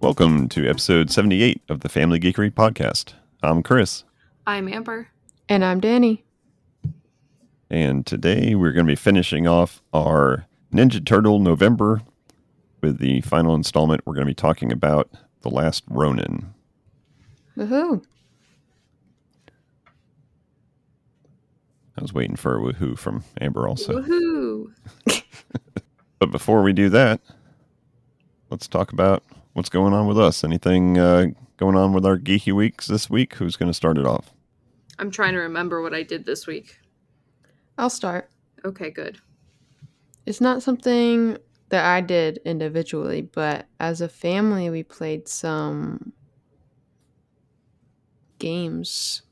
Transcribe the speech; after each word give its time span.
Welcome 0.00 0.48
to 0.50 0.68
episode 0.68 1.10
78 1.10 1.62
of 1.68 1.80
the 1.80 1.88
Family 1.88 2.20
Geekery 2.20 2.50
Podcast. 2.52 3.14
I'm 3.42 3.62
Chris, 3.62 4.04
I'm 4.46 4.68
Amber. 4.68 5.08
And 5.48 5.64
I'm 5.64 5.80
Danny. 5.80 6.24
and 7.70 8.06
today 8.06 8.54
we're 8.54 8.72
going 8.72 8.86
to 8.86 8.90
be 8.92 8.96
finishing 8.96 9.46
off 9.46 9.82
our 9.92 10.46
Ninja 10.72 11.04
Turtle 11.04 11.38
November 11.40 12.02
with 12.80 12.98
the 12.98 13.20
final 13.22 13.54
installment. 13.54 14.02
We're 14.06 14.14
going 14.14 14.26
to 14.26 14.30
be 14.30 14.34
talking 14.34 14.70
about 14.72 15.10
The 15.42 15.50
Last 15.50 15.84
Ronin. 15.88 16.54
Woohoo. 17.56 18.02
I 21.96 22.02
was 22.02 22.12
waiting 22.12 22.36
for 22.36 22.56
a 22.56 22.60
woohoo 22.72 22.96
from 22.96 23.24
Amber 23.40 23.66
also. 23.68 24.00
Woohoo! 24.02 24.72
But 26.20 26.32
before 26.32 26.64
we 26.64 26.72
do 26.72 26.88
that, 26.88 27.20
let's 28.50 28.66
talk 28.66 28.90
about 28.90 29.22
what's 29.58 29.68
going 29.68 29.92
on 29.92 30.06
with 30.06 30.18
us. 30.18 30.44
Anything 30.44 30.96
uh, 30.98 31.26
going 31.56 31.76
on 31.76 31.92
with 31.92 32.06
our 32.06 32.16
geeky 32.16 32.52
weeks 32.52 32.86
this 32.86 33.10
week? 33.10 33.34
Who's 33.34 33.56
going 33.56 33.68
to 33.68 33.74
start 33.74 33.98
it 33.98 34.06
off? 34.06 34.32
I'm 35.00 35.10
trying 35.10 35.34
to 35.34 35.40
remember 35.40 35.82
what 35.82 35.92
I 35.92 36.04
did 36.04 36.24
this 36.24 36.46
week. 36.46 36.78
I'll 37.76 37.90
start. 37.90 38.30
Okay, 38.64 38.90
good. 38.90 39.18
It's 40.26 40.40
not 40.40 40.62
something 40.62 41.38
that 41.70 41.84
I 41.84 42.00
did 42.00 42.38
individually, 42.44 43.22
but 43.22 43.66
as 43.80 44.00
a 44.00 44.08
family, 44.08 44.70
we 44.70 44.84
played 44.84 45.26
some 45.26 46.12
games 48.38 49.22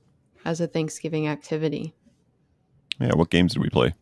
as 0.45 0.61
a 0.61 0.67
Thanksgiving 0.67 1.29
activity. 1.29 1.95
Yeah, 2.99 3.15
what 3.15 3.31
games 3.31 3.53
did 3.55 3.63
we 3.63 3.71
play? 3.71 3.95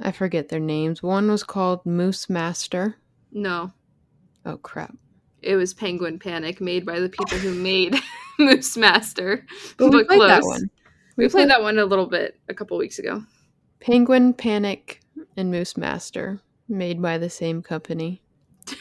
I 0.00 0.12
forget 0.12 0.48
their 0.50 0.60
names. 0.60 1.02
One 1.02 1.30
was 1.30 1.42
called 1.42 1.84
Moose 1.86 2.28
Master. 2.28 2.96
No, 3.32 3.72
Oh, 4.46 4.56
crap. 4.58 4.94
It 5.42 5.56
was 5.56 5.74
Penguin 5.74 6.18
Panic, 6.18 6.60
made 6.60 6.86
by 6.86 7.00
the 7.00 7.08
people 7.08 7.38
who 7.38 7.52
made 7.54 7.96
Moose 8.38 8.76
Master. 8.76 9.44
But 9.76 9.90
we 9.90 9.98
But 9.98 10.06
played 10.08 10.20
that 10.30 10.42
one. 10.44 10.70
We, 11.16 11.28
played 11.28 11.50
that 11.50 11.62
one 11.62 11.78
a 11.78 11.84
little 11.84 12.06
bit 12.06 12.38
a 12.48 12.54
couple 12.54 12.76
weeks 12.78 12.98
ago. 12.98 13.22
Penguin 13.80 14.34
Panic 14.34 15.00
and 15.36 15.50
Moose 15.50 15.76
Master, 15.76 16.40
made 16.68 17.02
by 17.02 17.18
the 17.18 17.30
same 17.30 17.62
company. 17.62 18.22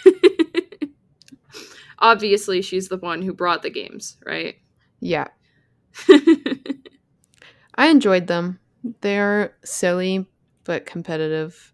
Obviously, 2.00 2.62
she's 2.62 2.90
the 2.90 2.98
one 2.98 3.24
who 3.24 3.34
brought 3.34 3.64
the 3.64 3.72
games, 3.72 4.18
right? 4.26 4.56
Yeah, 5.00 5.28
I 7.76 7.88
enjoyed 7.88 8.28
them. 8.28 8.60
They're 9.02 9.56
silly 9.64 10.28
but 10.64 10.86
competitive. 10.86 11.74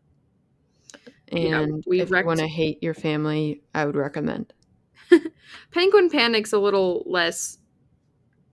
Yeah, 1.31 1.59
And 1.61 1.83
we 1.87 2.01
if 2.01 2.11
wrecked- 2.11 2.23
you 2.23 2.27
want 2.27 2.39
to 2.39 2.47
hate 2.47 2.81
your 2.81 2.93
family, 2.93 3.63
I 3.75 3.85
would 3.85 3.95
recommend. 3.95 4.53
Penguin 5.71 6.09
Panic's 6.09 6.53
a 6.53 6.59
little 6.59 7.03
less 7.05 7.57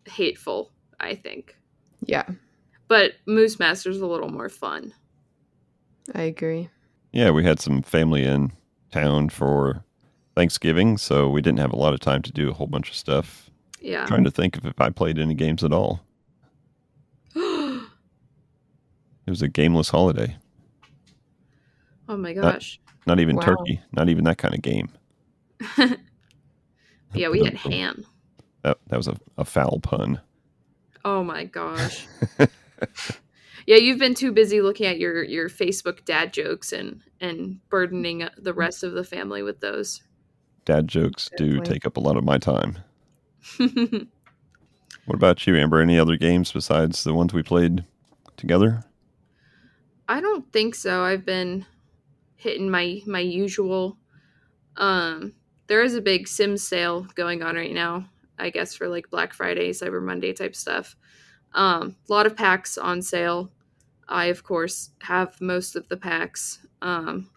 hateful, 0.06 0.70
I 0.98 1.14
think. 1.14 1.56
Yeah, 2.06 2.24
But 2.88 3.12
Moose 3.26 3.58
Master's 3.58 4.00
a 4.00 4.06
little 4.06 4.30
more 4.30 4.48
fun. 4.48 4.92
I 6.14 6.22
agree. 6.22 6.68
Yeah, 7.12 7.30
we 7.30 7.44
had 7.44 7.60
some 7.60 7.82
family 7.82 8.24
in 8.24 8.52
town 8.90 9.28
for 9.28 9.84
Thanksgiving, 10.34 10.96
so 10.96 11.28
we 11.28 11.40
didn't 11.42 11.58
have 11.60 11.72
a 11.72 11.76
lot 11.76 11.92
of 11.92 12.00
time 12.00 12.22
to 12.22 12.32
do 12.32 12.48
a 12.50 12.52
whole 12.54 12.66
bunch 12.66 12.88
of 12.90 12.96
stuff. 12.96 13.50
Yeah. 13.80 14.04
trying 14.06 14.24
to 14.24 14.30
think 14.30 14.56
of 14.56 14.66
if 14.66 14.80
I 14.80 14.90
played 14.90 15.18
any 15.18 15.34
games 15.34 15.62
at 15.64 15.72
all. 15.72 16.00
It 19.26 19.30
was 19.30 19.42
a 19.42 19.48
gameless 19.48 19.90
holiday. 19.90 20.36
Oh 22.08 22.16
my 22.16 22.32
gosh. 22.32 22.80
Not 23.06 23.20
even 23.20 23.36
Wow. 23.36 23.42
turkey. 23.42 23.80
Not 23.92 24.08
even 24.08 24.24
that 24.24 24.38
kind 24.38 24.54
of 24.54 24.62
game. 24.62 24.88
yeah, 27.14 27.28
we 27.28 27.44
had 27.44 27.56
ham. 27.56 28.04
That, 28.62 28.78
that 28.88 28.96
was 28.96 29.08
a, 29.08 29.16
a 29.38 29.44
foul 29.44 29.80
pun. 29.80 30.20
Oh 31.04 31.24
my 31.24 31.44
gosh. 31.44 32.06
yeah, 33.66 33.76
you've 33.76 33.98
been 33.98 34.14
too 34.14 34.32
busy 34.32 34.60
looking 34.60 34.86
at 34.86 34.98
your 34.98 35.22
your 35.22 35.48
Facebook 35.48 36.04
dad 36.04 36.32
jokes 36.32 36.72
and 36.72 37.00
and 37.20 37.60
burdening 37.70 38.28
the 38.36 38.52
rest 38.52 38.82
of 38.82 38.92
the 38.92 39.04
family 39.04 39.42
with 39.42 39.60
those. 39.60 40.02
Dad 40.64 40.88
jokes 40.88 41.30
do 41.36 41.46
Definitely. 41.46 41.74
take 41.74 41.86
up 41.86 41.96
a 41.96 42.00
lot 42.00 42.16
of 42.16 42.24
my 42.24 42.38
time. 42.38 42.78
What 45.10 45.16
about 45.16 45.44
you, 45.44 45.56
Amber? 45.56 45.80
Any 45.80 45.98
other 45.98 46.16
games 46.16 46.52
besides 46.52 47.02
the 47.02 47.12
ones 47.12 47.34
we 47.34 47.42
played 47.42 47.84
together? 48.36 48.84
I 50.08 50.20
don't 50.20 50.50
think 50.52 50.76
so. 50.76 51.02
I've 51.02 51.24
been 51.24 51.66
hitting 52.36 52.70
my 52.70 53.00
my 53.06 53.18
usual 53.18 53.98
um 54.76 55.32
there 55.70 55.84
is 55.84 55.94
a 55.94 56.02
big 56.02 56.26
Sims 56.26 56.66
sale 56.66 57.06
going 57.14 57.44
on 57.44 57.54
right 57.54 57.72
now, 57.72 58.04
I 58.36 58.50
guess 58.50 58.74
for 58.74 58.88
like 58.88 59.08
Black 59.08 59.32
Friday, 59.32 59.70
Cyber 59.70 60.02
Monday 60.02 60.32
type 60.32 60.56
stuff. 60.56 60.96
Um 61.54 61.94
a 62.08 62.12
lot 62.12 62.26
of 62.26 62.36
packs 62.36 62.76
on 62.76 63.00
sale. 63.00 63.52
I 64.08 64.26
of 64.26 64.42
course 64.42 64.90
have 65.02 65.40
most 65.40 65.76
of 65.76 65.88
the 65.88 65.96
packs. 65.96 66.58
Um 66.82 67.30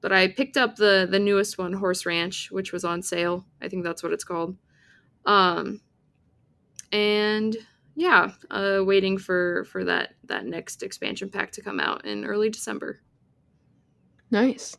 but 0.00 0.10
I 0.10 0.26
picked 0.26 0.56
up 0.56 0.74
the 0.74 1.06
the 1.08 1.20
newest 1.20 1.56
one, 1.56 1.74
Horse 1.74 2.04
Ranch, 2.04 2.50
which 2.50 2.72
was 2.72 2.84
on 2.84 3.02
sale. 3.02 3.46
I 3.62 3.68
think 3.68 3.84
that's 3.84 4.02
what 4.02 4.12
it's 4.12 4.24
called. 4.24 4.56
Um 5.24 5.80
and 6.90 7.56
yeah, 7.94 8.32
uh, 8.50 8.80
waiting 8.82 9.16
for 9.16 9.64
for 9.66 9.84
that 9.84 10.14
that 10.24 10.44
next 10.44 10.82
expansion 10.82 11.28
pack 11.28 11.52
to 11.52 11.62
come 11.62 11.78
out 11.78 12.04
in 12.04 12.24
early 12.24 12.50
December. 12.50 12.98
Nice. 14.32 14.76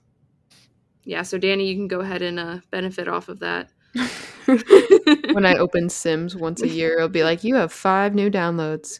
Yeah, 1.05 1.21
so 1.21 1.37
Danny, 1.37 1.67
you 1.67 1.75
can 1.75 1.87
go 1.87 1.99
ahead 2.01 2.21
and 2.21 2.39
uh, 2.39 2.59
benefit 2.71 3.07
off 3.07 3.29
of 3.29 3.39
that. 3.39 3.69
when 4.45 5.45
I 5.45 5.55
open 5.57 5.89
Sims 5.89 6.35
once 6.35 6.61
a 6.61 6.67
year, 6.67 6.95
it'll 6.97 7.09
be 7.09 7.23
like, 7.23 7.43
you 7.43 7.55
have 7.55 7.71
five 7.71 8.13
new 8.15 8.29
downloads. 8.29 8.99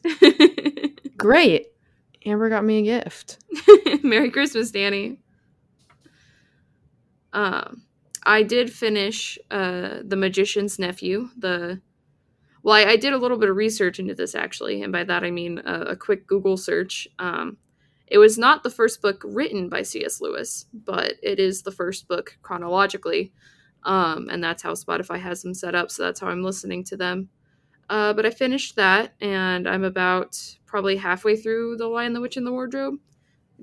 Great. 1.17 1.67
Amber 2.25 2.49
got 2.49 2.63
me 2.63 2.79
a 2.79 3.01
gift. 3.01 3.39
Merry 4.03 4.29
Christmas, 4.31 4.71
Danny. 4.71 5.17
Um, 7.33 7.83
I 8.23 8.43
did 8.43 8.71
finish 8.71 9.37
uh, 9.51 9.99
the 10.03 10.15
Magician's 10.15 10.79
Nephew. 10.79 11.29
The 11.37 11.81
well, 12.63 12.73
I, 12.73 12.91
I 12.91 12.95
did 12.95 13.13
a 13.13 13.17
little 13.17 13.37
bit 13.37 13.49
of 13.49 13.55
research 13.55 13.99
into 13.99 14.15
this 14.15 14.33
actually, 14.33 14.81
and 14.81 14.91
by 14.91 15.03
that 15.03 15.23
I 15.23 15.29
mean 15.29 15.61
a, 15.65 15.81
a 15.81 15.95
quick 15.95 16.25
Google 16.25 16.57
search. 16.57 17.07
Um, 17.19 17.57
it 18.07 18.17
was 18.17 18.37
not 18.37 18.63
the 18.63 18.69
first 18.69 19.01
book 19.01 19.21
written 19.25 19.69
by 19.69 19.81
C.S. 19.81 20.21
Lewis, 20.21 20.65
but 20.73 21.13
it 21.23 21.39
is 21.39 21.61
the 21.63 21.71
first 21.71 22.07
book 22.07 22.37
chronologically, 22.41 23.33
um, 23.83 24.29
and 24.29 24.43
that's 24.43 24.63
how 24.63 24.73
Spotify 24.73 25.19
has 25.19 25.41
them 25.41 25.53
set 25.53 25.75
up. 25.75 25.91
So 25.91 26.03
that's 26.03 26.19
how 26.19 26.27
I'm 26.27 26.43
listening 26.43 26.83
to 26.85 26.97
them. 26.97 27.29
Uh, 27.89 28.13
but 28.13 28.25
I 28.25 28.31
finished 28.31 28.75
that, 28.77 29.13
and 29.21 29.67
I'm 29.67 29.83
about 29.83 30.39
probably 30.65 30.97
halfway 30.97 31.35
through 31.37 31.77
The 31.77 31.87
Lion, 31.87 32.13
the 32.13 32.21
Witch, 32.21 32.37
and 32.37 32.45
the 32.47 32.51
Wardrobe 32.51 32.99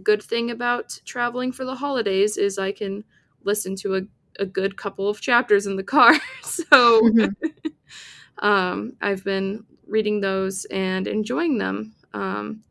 good 0.02 0.22
thing 0.22 0.50
about 0.50 0.98
traveling 1.04 1.52
for 1.52 1.64
the 1.64 1.74
holidays 1.74 2.36
is 2.36 2.58
I 2.58 2.72
can 2.72 3.04
listen 3.44 3.76
to 3.76 3.96
a, 3.96 4.00
a 4.38 4.46
good 4.46 4.76
couple 4.76 5.08
of 5.08 5.20
chapters 5.20 5.66
in 5.66 5.76
the 5.76 5.82
car. 5.82 6.14
so 6.42 7.02
Mhm. 7.02 7.34
um, 8.38 8.94
I've 9.00 9.24
been 9.24 9.64
reading 9.86 10.20
those 10.20 10.64
and 10.66 11.06
enjoying 11.06 11.58
them. 11.58 11.94
Um, 12.14 12.62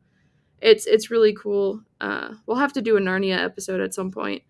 it's 0.62 0.86
it's 0.86 1.12
really 1.12 1.34
cool. 1.34 1.82
Uh, 2.00 2.36
we'll 2.46 2.58
have 2.58 2.74
to 2.74 2.82
do 2.82 2.98
a 2.98 3.02
Narnia 3.02 3.38
episode 3.38 3.82
at 3.82 3.94
some 3.94 4.12
point, 4.12 4.44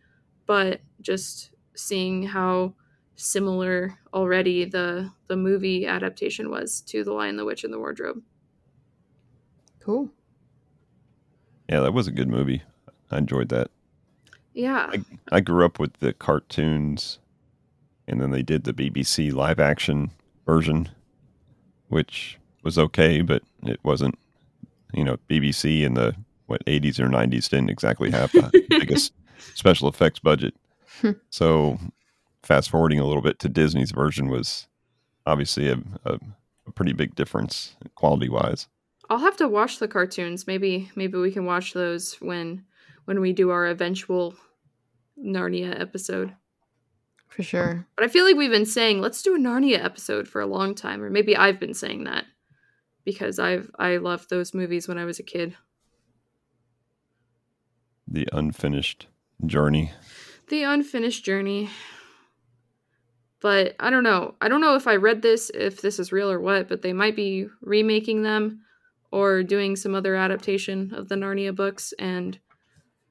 but 0.45 0.81
just 1.01 1.51
seeing 1.75 2.23
how 2.23 2.73
similar 3.16 3.97
already 4.13 4.66
the 4.66 5.11
the 5.27 5.35
movie 5.35 5.85
adaptation 5.85 6.50
was 6.50 6.81
to 6.81 7.03
The 7.03 7.13
Lion, 7.13 7.38
the 7.38 7.45
Witch, 7.45 7.63
and 7.63 7.73
the 7.73 7.79
Wardrobe. 7.79 8.21
Cool. 9.79 10.09
Yeah, 11.69 11.80
that 11.80 11.94
was 11.94 12.07
a 12.07 12.12
good 12.12 12.27
movie. 12.27 12.63
I 13.09 13.18
enjoyed 13.18 13.50
that. 13.50 13.71
Yeah, 14.53 14.91
I 15.31 15.39
grew 15.39 15.65
up 15.65 15.80
with 15.80 15.94
the 16.00 16.12
cartoons, 16.12 17.19
and 18.07 18.19
then 18.19 18.31
they 18.31 18.41
did 18.41 18.65
the 18.65 18.74
BBC 18.74 19.33
live 19.33 19.59
action 19.59 20.12
version, 20.45 20.89
which 21.88 22.38
was 22.62 22.77
okay, 22.77 23.21
but 23.21 23.44
it 23.63 23.80
wasn't. 23.83 24.19
You 24.93 25.03
know, 25.03 25.17
BBC 25.29 25.83
in 25.83 25.93
the 25.93 26.15
what 26.47 26.65
80s 26.65 26.99
or 26.99 27.07
90s 27.07 27.49
didn't 27.49 27.69
exactly 27.69 28.11
have 28.11 28.31
the 28.33 28.65
biggest 28.69 29.13
special 29.55 29.88
effects 29.88 30.19
budget. 30.19 30.53
Hmm. 30.99 31.11
so, 31.29 31.79
fast 32.43 32.69
forwarding 32.69 32.99
a 32.99 33.05
little 33.05 33.21
bit 33.21 33.39
to 33.39 33.49
Disney's 33.49 33.91
version 33.91 34.27
was 34.27 34.67
obviously 35.25 35.69
a, 35.69 35.79
a, 36.05 36.19
a 36.67 36.71
pretty 36.71 36.93
big 36.93 37.15
difference 37.15 37.75
quality 37.95 38.29
wise. 38.29 38.67
I'll 39.09 39.19
have 39.19 39.38
to 39.38 39.47
watch 39.47 39.79
the 39.79 39.88
cartoons. 39.88 40.47
Maybe 40.47 40.89
maybe 40.95 41.17
we 41.17 41.31
can 41.31 41.45
watch 41.45 41.73
those 41.73 42.15
when 42.15 42.65
when 43.05 43.19
we 43.19 43.33
do 43.33 43.49
our 43.49 43.67
eventual 43.67 44.35
Narnia 45.19 45.79
episode. 45.79 46.33
For 47.27 47.43
sure. 47.43 47.88
But 47.95 48.05
I 48.05 48.07
feel 48.09 48.25
like 48.25 48.35
we've 48.35 48.51
been 48.51 48.65
saying 48.65 49.01
let's 49.01 49.21
do 49.21 49.35
a 49.35 49.39
Narnia 49.39 49.83
episode 49.83 50.27
for 50.27 50.41
a 50.41 50.45
long 50.45 50.75
time, 50.75 51.01
or 51.01 51.09
maybe 51.09 51.35
I've 51.35 51.59
been 51.59 51.73
saying 51.73 52.03
that 52.05 52.25
because 53.03 53.39
I've 53.39 53.69
I 53.77 53.98
loved 53.98 54.30
those 54.30 54.53
movies 54.53 54.88
when 54.88 54.98
I 54.98 55.06
was 55.06 55.19
a 55.19 55.24
kid. 55.24 55.56
The 58.07 58.27
unfinished 58.31 59.07
journey. 59.45 59.94
The 60.50 60.63
unfinished 60.63 61.24
journey. 61.24 61.69
But 63.42 63.75
I 63.80 63.89
don't 63.89 64.03
know. 64.03 64.36
I 64.42 64.50
don't 64.50 64.62
know 64.62 64.75
if 64.75 64.86
I 64.88 64.98
read 64.98 65.21
this, 65.21 65.50
if 65.53 65.81
this 65.81 65.98
is 65.98 66.12
real 66.12 66.30
or 66.30 66.39
what, 66.39 66.68
but 66.68 66.81
they 66.81 66.94
might 66.94 67.15
be 67.15 67.48
remaking 67.62 68.21
them 68.21 68.62
or 69.12 69.42
doing 69.42 69.75
some 69.75 69.95
other 69.95 70.15
adaptation 70.15 70.94
of 70.94 71.09
the 71.09 71.15
Narnia 71.15 71.56
books. 71.56 71.94
And 71.98 72.38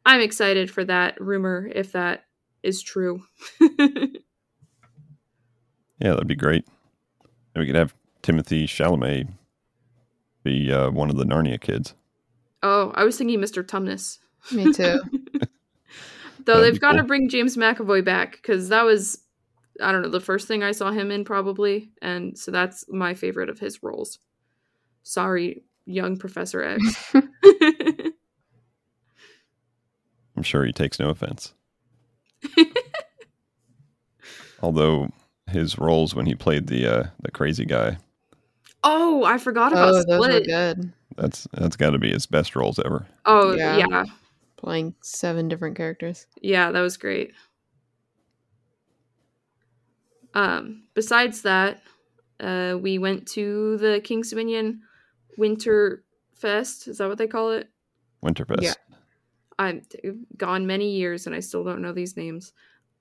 I'm 0.06 0.20
excited 0.20 0.70
for 0.70 0.84
that 0.84 1.20
rumor 1.20 1.68
if 1.74 1.92
that 1.92 2.24
is 2.62 2.82
true. 2.82 3.22
Yeah, 6.00 6.12
that'd 6.12 6.26
be 6.26 6.34
great. 6.34 6.66
And 7.54 7.60
we 7.60 7.66
could 7.66 7.76
have 7.76 7.94
Timothée 8.22 8.64
Chalamet 8.64 9.28
be 10.42 10.72
uh, 10.72 10.90
one 10.90 11.10
of 11.10 11.16
the 11.16 11.24
Narnia 11.24 11.60
kids. 11.60 11.94
oh, 12.62 12.92
I 12.94 13.04
was 13.04 13.16
thinking 13.18 13.40
Mr. 13.40 13.62
Tumnus. 13.64 14.18
Me 14.52 14.72
too. 14.72 15.00
Though 16.46 16.60
That'd 16.60 16.74
they've 16.74 16.80
got 16.80 16.92
to 16.92 17.00
cool. 17.00 17.08
bring 17.08 17.28
James 17.28 17.56
McAvoy 17.56 18.04
back 18.04 18.32
because 18.32 18.70
that 18.70 18.84
was, 18.84 19.18
I 19.82 19.92
don't 19.92 20.02
know, 20.02 20.08
the 20.08 20.20
first 20.20 20.48
thing 20.48 20.62
I 20.62 20.72
saw 20.72 20.90
him 20.90 21.10
in 21.10 21.24
probably, 21.24 21.90
and 22.00 22.38
so 22.38 22.50
that's 22.50 22.84
my 22.88 23.12
favorite 23.14 23.50
of 23.50 23.58
his 23.58 23.82
roles. 23.82 24.18
Sorry, 25.02 25.62
young 25.84 26.16
Professor 26.16 26.62
X. 26.62 27.14
I'm 30.36 30.42
sure 30.42 30.64
he 30.64 30.72
takes 30.72 30.98
no 30.98 31.10
offense. 31.10 31.52
Although 34.62 35.10
his 35.46 35.78
roles 35.78 36.14
when 36.14 36.24
he 36.26 36.34
played 36.34 36.66
the 36.68 36.86
uh, 36.86 37.04
the 37.20 37.30
crazy 37.30 37.66
guy, 37.66 37.98
oh, 38.82 39.24
I 39.24 39.38
forgot 39.38 39.72
about 39.72 39.88
oh, 39.88 39.92
those 40.04 40.06
were 40.18 40.40
good. 40.40 40.92
that's 41.16 41.46
that's 41.52 41.76
got 41.76 41.90
to 41.90 41.98
be 41.98 42.12
his 42.12 42.26
best 42.26 42.56
roles 42.56 42.78
ever. 42.78 43.06
Oh 43.26 43.54
Yeah. 43.54 43.76
yeah. 43.76 43.86
yeah, 43.90 44.04
Playing 44.56 44.94
seven 45.02 45.48
different 45.48 45.76
characters. 45.76 46.26
Yeah, 46.40 46.70
that 46.72 46.80
was 46.80 46.96
great. 46.96 47.32
Um, 50.34 50.84
besides 50.94 51.42
that, 51.42 51.82
uh, 52.38 52.76
we 52.80 52.98
went 52.98 53.26
to 53.28 53.76
the 53.78 54.00
Kings 54.02 54.30
Dominion 54.30 54.82
Winter 55.36 56.04
Fest. 56.34 56.88
Is 56.88 56.98
that 56.98 57.08
what 57.08 57.18
they 57.18 57.26
call 57.26 57.50
it? 57.50 57.68
Winterfest. 58.24 58.62
Yeah. 58.62 58.74
I'm 59.58 59.82
gone 60.36 60.66
many 60.66 60.90
years 60.92 61.26
and 61.26 61.34
I 61.34 61.40
still 61.40 61.64
don't 61.64 61.82
know 61.82 61.92
these 61.92 62.16
names. 62.16 62.52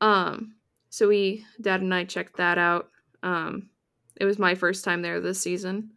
Um, 0.02 0.56
so 0.90 1.08
we, 1.08 1.46
dad 1.62 1.82
and 1.82 1.94
I 1.94 2.04
checked 2.04 2.38
that 2.38 2.58
out. 2.58 2.90
Um, 3.24 3.70
it 4.20 4.26
was 4.26 4.38
my 4.40 4.56
first 4.56 4.84
time 4.84 5.02
there 5.02 5.20
this 5.20 5.42
season. 5.42 5.92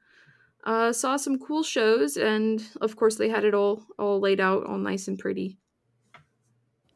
Uh, 0.64 0.92
saw 0.92 1.16
some 1.16 1.38
cool 1.38 1.62
shows, 1.62 2.16
and 2.16 2.62
of 2.80 2.94
course 2.96 3.16
they 3.16 3.28
had 3.28 3.44
it 3.44 3.54
all 3.54 3.82
all 3.98 4.20
laid 4.20 4.40
out, 4.40 4.64
all 4.66 4.78
nice 4.78 5.08
and 5.08 5.18
pretty. 5.18 5.58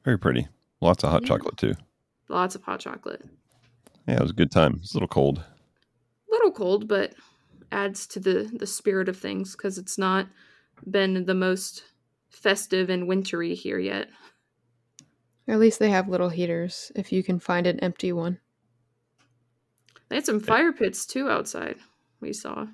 Very 0.04 0.18
pretty. 0.18 0.46
Lots 0.80 1.02
of 1.02 1.10
hot 1.10 1.22
Yeah. 1.22 1.28
chocolate 1.28 1.56
too. 1.56 1.74
Lots 2.28 2.54
of 2.54 2.62
hot 2.62 2.80
chocolate. 2.80 3.24
Yeah, 4.06 4.16
it 4.16 4.22
was 4.22 4.30
a 4.30 4.34
good 4.34 4.52
time. 4.52 4.78
It's 4.80 4.92
a 4.94 4.96
little 4.96 5.08
cold. 5.08 5.38
A 5.38 5.44
little 6.30 6.52
cold, 6.52 6.86
but 6.86 7.14
adds 7.72 8.06
to 8.08 8.20
the 8.20 8.48
the 8.56 8.66
spirit 8.66 9.08
of 9.08 9.16
things 9.16 9.56
because 9.56 9.78
it's 9.78 9.98
not 9.98 10.28
been 10.88 11.24
the 11.24 11.34
most 11.34 11.82
festive 12.30 12.88
and 12.90 13.08
wintry 13.08 13.54
here 13.54 13.78
yet. 13.80 14.08
At 15.48 15.58
least 15.58 15.78
they 15.78 15.90
have 15.90 16.08
little 16.08 16.28
heaters 16.28 16.92
if 16.94 17.12
you 17.12 17.22
can 17.24 17.38
find 17.40 17.66
an 17.66 17.80
empty 17.80 18.12
one. 18.12 18.38
They 20.08 20.16
had 20.16 20.26
some 20.26 20.40
fire 20.40 20.72
pits 20.72 21.04
too 21.06 21.28
outside. 21.28 21.76
We 22.20 22.32
saw, 22.32 22.66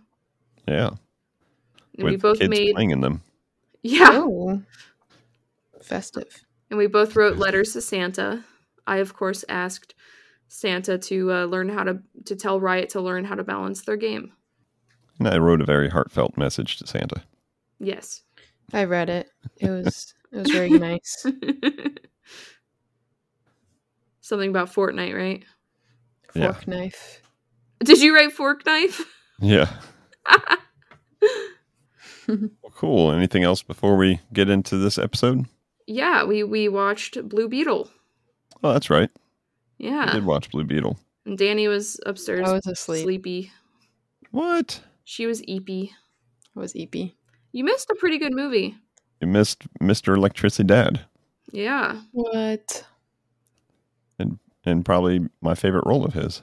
Yeah, 0.68 0.90
and 1.98 2.04
we 2.06 2.12
with 2.12 2.22
both 2.22 2.38
kids 2.38 2.50
made 2.50 2.74
playing 2.74 2.90
in 2.90 3.00
them. 3.00 3.22
yeah, 3.82 4.10
Oh. 4.12 4.62
Festive. 5.80 6.44
and 6.70 6.78
we 6.78 6.86
both 6.86 7.16
wrote 7.16 7.36
letters 7.38 7.72
to 7.72 7.80
Santa. 7.80 8.44
I 8.86 8.98
of 8.98 9.14
course 9.14 9.44
asked 9.48 9.94
Santa 10.48 10.98
to 10.98 11.32
uh, 11.32 11.44
learn 11.46 11.68
how 11.68 11.84
to 11.84 12.00
to 12.26 12.36
tell 12.36 12.60
Riot 12.60 12.90
to 12.90 13.00
learn 13.00 13.24
how 13.24 13.34
to 13.34 13.42
balance 13.44 13.82
their 13.82 13.96
game. 13.96 14.32
And 15.18 15.28
I 15.28 15.38
wrote 15.38 15.60
a 15.60 15.64
very 15.64 15.88
heartfelt 15.88 16.36
message 16.36 16.76
to 16.78 16.86
Santa. 16.86 17.22
Yes. 17.80 18.22
I 18.72 18.84
read 18.84 19.08
it. 19.10 19.28
It 19.58 19.70
was 19.70 20.14
it 20.30 20.36
was 20.38 20.50
very 20.50 20.70
nice. 20.70 21.26
Something 24.20 24.50
about 24.50 24.72
Fortnite, 24.72 25.16
right? 25.16 25.44
Yeah. 26.34 26.52
Fork 26.52 26.68
knife. 26.68 27.20
Did 27.84 28.00
you 28.00 28.14
write 28.14 28.32
fork 28.32 28.64
knife? 28.66 29.04
Yeah. 29.40 29.68
Well, 32.28 32.72
cool. 32.74 33.10
Anything 33.12 33.42
else 33.42 33.62
before 33.62 33.96
we 33.96 34.20
get 34.32 34.48
into 34.48 34.76
this 34.78 34.96
episode? 34.96 35.46
yeah, 35.88 36.22
we 36.24 36.44
we 36.44 36.68
watched 36.68 37.28
Blue 37.28 37.48
Beetle. 37.48 37.90
Oh, 38.62 38.72
that's 38.72 38.88
right. 38.88 39.10
I 39.14 39.18
Yeah. 39.78 40.12
did 40.12 40.24
watch 40.24 40.48
Blue 40.50 40.64
Beetle. 40.64 40.96
And 41.26 41.36
Danny 41.36 41.66
was 41.68 41.98
upstairs 42.06 42.48
I 42.48 42.52
was 42.52 42.66
asleep. 42.66 43.02
sleepy. 43.02 43.50
What? 44.30 44.80
She 45.04 45.26
was 45.26 45.42
eepy. 45.42 45.90
I 46.56 46.60
was 46.60 46.74
eepy. 46.74 47.14
You 47.50 47.64
missed 47.64 47.90
a 47.90 47.94
pretty 47.96 48.18
good 48.18 48.32
movie. 48.34 48.76
You 49.20 49.26
missed 49.26 49.64
Mr. 49.80 50.16
Electricity 50.16 50.64
Dad 50.64 51.00
Yeah. 51.50 52.00
What? 52.12 52.84
And 54.64 54.84
probably 54.84 55.28
my 55.40 55.54
favorite 55.54 55.86
role 55.86 56.04
of 56.04 56.14
his. 56.14 56.42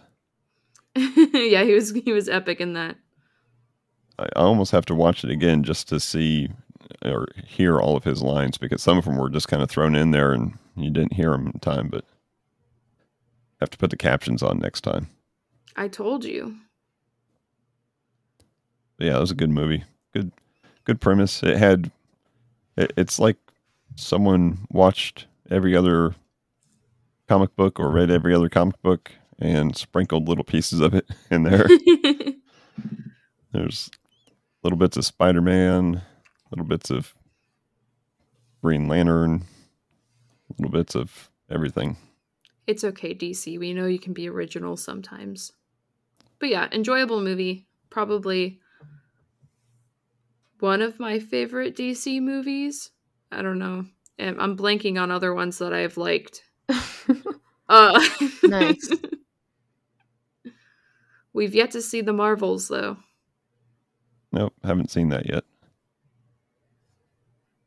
yeah, 0.96 1.64
he 1.64 1.74
was 1.74 1.92
he 1.92 2.12
was 2.12 2.28
epic 2.28 2.60
in 2.60 2.74
that. 2.74 2.98
I 4.18 4.28
almost 4.36 4.72
have 4.72 4.86
to 4.88 4.96
watch 4.96 5.24
it 5.24 5.30
again 5.30 5.64
just 5.64 5.88
to 5.90 6.00
see 6.00 6.50
or 7.06 7.28
hear 7.46 7.80
all 7.80 7.96
of 7.96 8.04
his 8.04 8.22
lines 8.22 8.58
because 8.58 8.82
some 8.82 8.98
of 8.98 9.06
them 9.06 9.18
were 9.18 9.30
just 9.30 9.48
kind 9.48 9.64
of 9.64 9.70
thrown 9.70 9.96
in 9.96 10.12
there 10.12 10.34
and 10.34 10.58
you 10.76 10.90
didn't 10.90 11.14
hear 11.14 11.32
them 11.32 11.48
in 11.48 11.60
time, 11.60 11.88
but 11.88 12.04
I 12.04 13.62
have 13.62 13.70
to 13.72 13.78
put 13.78 13.92
the 13.92 13.98
captions 13.98 14.44
on 14.44 14.60
next 14.60 14.82
time. 14.82 15.10
I 15.76 15.88
told 15.88 16.26
you. 16.26 16.56
Yeah, 18.98 19.18
it 19.18 19.22
was 19.22 19.32
a 19.32 19.36
good 19.36 19.50
movie. 19.50 19.84
Good, 20.14 20.32
good 20.84 21.00
premise. 21.00 21.42
It 21.44 21.58
had, 21.58 21.92
it, 22.76 22.92
it's 22.98 23.20
like 23.20 23.38
someone 23.96 24.60
watched 24.70 25.28
every 25.50 25.76
other 25.76 26.16
comic 27.30 27.56
book 27.56 27.80
or 27.80 27.90
read 27.90 28.10
every 28.10 28.34
other 28.34 28.50
comic 28.50 28.82
book 28.82 29.12
and 29.38 29.78
sprinkled 29.78 30.28
little 30.28 30.44
pieces 30.44 30.80
of 30.80 30.96
it 30.96 31.08
in 31.32 31.44
there. 31.44 31.68
There's 33.54 33.90
little 34.64 34.78
bits 34.78 34.98
of 34.98 35.06
Spider 35.06 35.42
Man, 35.42 36.02
little 36.52 36.66
bits 36.66 36.90
of 36.90 37.14
Green 38.64 38.88
Lantern, 38.88 39.44
little 40.58 40.72
bits 40.72 40.96
of 40.96 41.30
everything. 41.50 41.98
it's 42.68 42.84
okay, 42.84 43.14
DC. 43.16 43.58
We 43.60 43.74
know 43.74 43.86
you 43.86 44.00
can 44.00 44.14
be 44.14 44.28
original 44.28 44.76
sometimes. 44.76 45.52
But 46.40 46.50
yeah, 46.50 46.68
enjoyable 46.72 47.22
movie. 47.22 47.68
Probably 47.90 48.60
one 50.60 50.82
of 50.82 51.00
my 51.00 51.20
favorite 51.20 51.76
DC 51.76 52.22
movies. 52.22 52.92
I 53.32 53.42
don't 53.42 53.60
know. 53.60 53.86
I'm 54.20 54.58
blanking 54.58 55.00
on 55.02 55.12
other 55.12 55.34
ones 55.34 55.60
that 55.60 55.74
I've 55.74 55.96
liked. 55.98 56.44
Uh, 57.72 58.04
Nice. 58.44 58.90
We've 61.34 61.54
yet 61.54 61.70
to 61.72 61.82
see 61.84 62.02
the 62.02 62.14
Marvels, 62.14 62.68
though. 62.68 62.98
Nope, 64.32 64.54
haven't 64.64 64.90
seen 64.90 65.10
that 65.10 65.28
yet. 65.30 65.44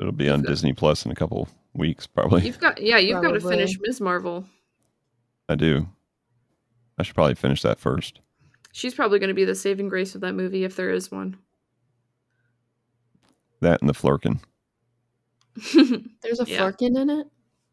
It'll 0.00 0.12
be 0.12 0.28
on 0.28 0.40
You've 0.40 0.46
got- 0.46 0.50
Disney 0.50 0.72
Plus 0.72 1.06
in 1.06 1.12
a 1.12 1.14
couple 1.14 1.48
weeks, 1.74 2.08
probably. 2.08 2.42
You've 2.44 2.58
got, 2.58 2.82
yeah, 2.82 2.98
you've 2.98 3.22
got 3.22 3.30
to 3.32 3.40
finish 3.40 3.78
Ms. 3.80 4.00
Marvel. 4.00 4.44
I 5.48 5.54
do. 5.54 5.88
I 6.98 7.04
should 7.04 7.14
probably 7.14 7.36
finish 7.36 7.62
that 7.62 7.78
first. 7.78 8.18
She's 8.72 8.94
probably 8.94 9.20
going 9.20 9.28
to 9.28 9.34
be 9.34 9.44
the 9.44 9.54
saving 9.54 9.88
grace 9.88 10.16
of 10.16 10.20
that 10.22 10.32
movie 10.34 10.64
if 10.64 10.74
there 10.74 10.90
is 10.90 11.12
one. 11.12 11.36
That 13.60 13.80
and 13.80 13.88
the 13.88 13.94
Flerken. 13.94 14.40
There's 16.22 16.40
a 16.40 16.44
Yeah. 16.48 16.58
Flerken 16.70 17.00
in 17.00 17.08
it? 17.10 17.26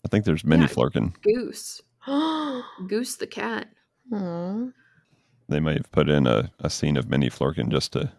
I 0.06 0.08
think 0.10 0.26
there's 0.26 0.44
many 0.46 0.64
Yeah. 0.64 0.68
Flerken. 0.70 1.14
Goose. 1.22 1.82
Goose 2.88 3.16
the 3.18 3.28
cat. 3.28 3.68
They 4.12 5.60
may 5.60 5.74
have 5.74 5.92
put 5.92 6.10
in 6.10 6.26
a, 6.28 6.52
a 6.60 6.70
scene 6.70 6.98
of 6.98 7.10
many 7.10 7.30
Flerken 7.30 7.70
just 7.70 7.94
to 7.94 8.12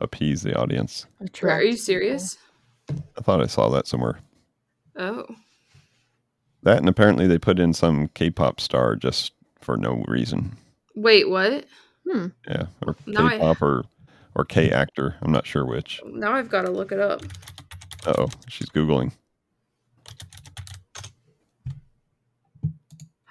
appease 0.00 0.42
the 0.42 0.56
audience. 0.58 1.04
Are 1.20 1.24
you 1.24 1.26
Attract 1.26 1.78
serious? 1.78 2.38
I 2.90 3.20
thought 3.22 3.42
I 3.42 3.46
saw 3.46 3.68
that 3.70 3.86
somewhere. 3.86 4.18
Oh. 4.96 5.24
That 6.62 6.78
and 6.78 6.88
apparently 6.88 7.26
they 7.26 7.38
put 7.38 7.58
in 7.58 7.72
some 7.72 8.08
K-pop 8.14 8.60
star 8.60 8.96
just 8.96 9.32
for 9.60 9.76
no 9.76 10.04
reason. 10.08 10.56
Wait, 10.94 11.28
what? 11.28 11.64
Hmm. 12.10 12.28
Yeah, 12.48 12.66
or 12.86 12.96
Now 13.06 13.26
I- 13.26 13.30
K-pop 13.32 13.62
or 13.62 13.84
or 14.34 14.44
K 14.44 14.70
actor. 14.70 15.16
I'm 15.20 15.32
not 15.32 15.46
sure 15.46 15.64
which. 15.66 16.00
Now 16.06 16.32
I've 16.32 16.48
got 16.48 16.62
to 16.62 16.70
look 16.70 16.92
it 16.92 17.00
up. 17.00 17.22
Uh 18.06 18.14
oh, 18.18 18.28
she's 18.48 18.68
googling. 18.70 19.12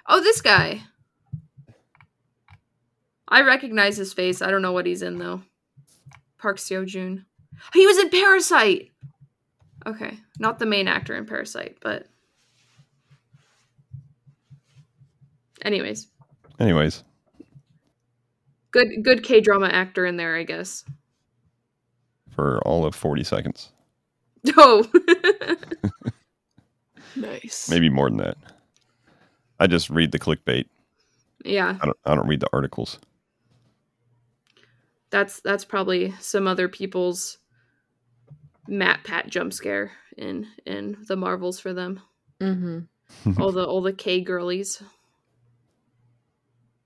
Oh, 0.08 0.20
this 0.22 0.40
guy. 0.40 0.80
I 3.28 3.42
recognize 3.42 3.96
his 3.96 4.12
face. 4.14 4.40
I 4.40 4.50
don't 4.50 4.62
know 4.62 4.72
what 4.72 4.86
he's 4.86 5.02
in 5.02 5.18
though. 5.18 5.42
Park 6.38 6.56
Seo 6.56 6.86
Joon. 6.86 7.26
He 7.74 7.86
was 7.86 7.98
in 7.98 8.08
Parasite. 8.08 8.90
Okay, 9.86 10.18
not 10.38 10.58
the 10.58 10.66
main 10.66 10.88
actor 10.88 11.14
in 11.14 11.26
Parasite, 11.26 11.76
but. 11.82 12.06
Anyways, 15.62 16.06
Anyways, 16.60 17.02
Good 18.70 19.02
good 19.02 19.22
K 19.24 19.40
drama 19.40 19.66
actor 19.66 20.06
in 20.06 20.16
there, 20.16 20.36
I 20.36 20.44
guess. 20.44 20.84
for 22.30 22.60
all 22.66 22.84
of 22.86 22.94
40 22.94 23.24
seconds. 23.24 23.70
Oh. 24.56 24.86
Nice. 27.16 27.68
Maybe 27.68 27.88
more 27.88 28.08
than 28.08 28.18
that. 28.18 28.36
I 29.60 29.66
just 29.66 29.90
read 29.90 30.12
the 30.12 30.18
clickbait. 30.18 30.66
yeah. 31.44 31.76
I 31.80 31.86
don't, 31.86 31.96
I 32.04 32.14
don't 32.14 32.28
read 32.28 32.40
the 32.40 32.48
articles. 32.52 32.98
That's 35.10 35.40
that's 35.40 35.64
probably 35.64 36.12
some 36.20 36.46
other 36.46 36.68
people's 36.68 37.38
MatPat 38.68 39.28
jump 39.28 39.52
scare 39.54 39.92
in 40.18 40.46
in 40.66 40.98
the 41.08 41.16
Marvels 41.16 41.58
for 41.58 41.72
them. 41.72 42.00
Mm-hmm. 42.40 43.40
all 43.40 43.52
the 43.52 43.64
all 43.64 43.80
the 43.80 43.92
K 43.92 44.20
girlies. 44.20 44.82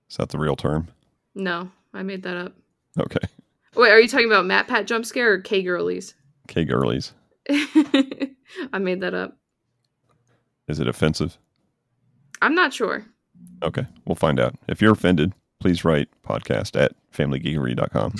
Is 0.09 0.17
that 0.17 0.29
the 0.29 0.37
real 0.37 0.55
term? 0.55 0.87
No, 1.35 1.69
I 1.93 2.03
made 2.03 2.23
that 2.23 2.37
up. 2.37 2.53
Okay. 2.99 3.27
Wait, 3.75 3.91
are 3.91 3.99
you 3.99 4.07
talking 4.07 4.27
about 4.27 4.45
MatPat 4.45 4.85
jump 4.85 5.05
scare 5.05 5.33
or 5.33 5.41
K 5.41 5.63
girlies? 5.63 6.13
K 6.47 6.63
girlies. 6.63 7.13
I 7.49 8.79
made 8.79 9.01
that 9.01 9.13
up. 9.13 9.37
Is 10.67 10.79
it 10.79 10.87
offensive? 10.87 11.37
I'm 12.43 12.55
not 12.55 12.73
sure. 12.73 13.05
Okay. 13.63 13.87
We'll 14.05 14.15
find 14.15 14.37
out. 14.37 14.55
If 14.67 14.81
you're 14.81 14.91
offended, 14.91 15.33
please 15.61 15.85
write 15.85 16.09
podcast 16.27 16.79
at 16.79 16.91
familygeekery.com. 17.13 18.15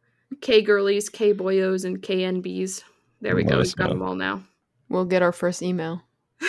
K 0.40 0.62
girlies, 0.62 1.10
K 1.10 1.34
boyos, 1.34 1.84
and 1.84 2.00
KNBs. 2.00 2.82
There 3.20 3.36
we 3.36 3.44
Let 3.44 3.52
go. 3.52 3.58
We've 3.58 3.76
got 3.76 3.84
know. 3.84 3.90
them 3.90 4.02
all 4.02 4.14
now. 4.14 4.42
We'll 4.88 5.04
get 5.04 5.20
our 5.20 5.32
first 5.32 5.62
email. 5.62 6.02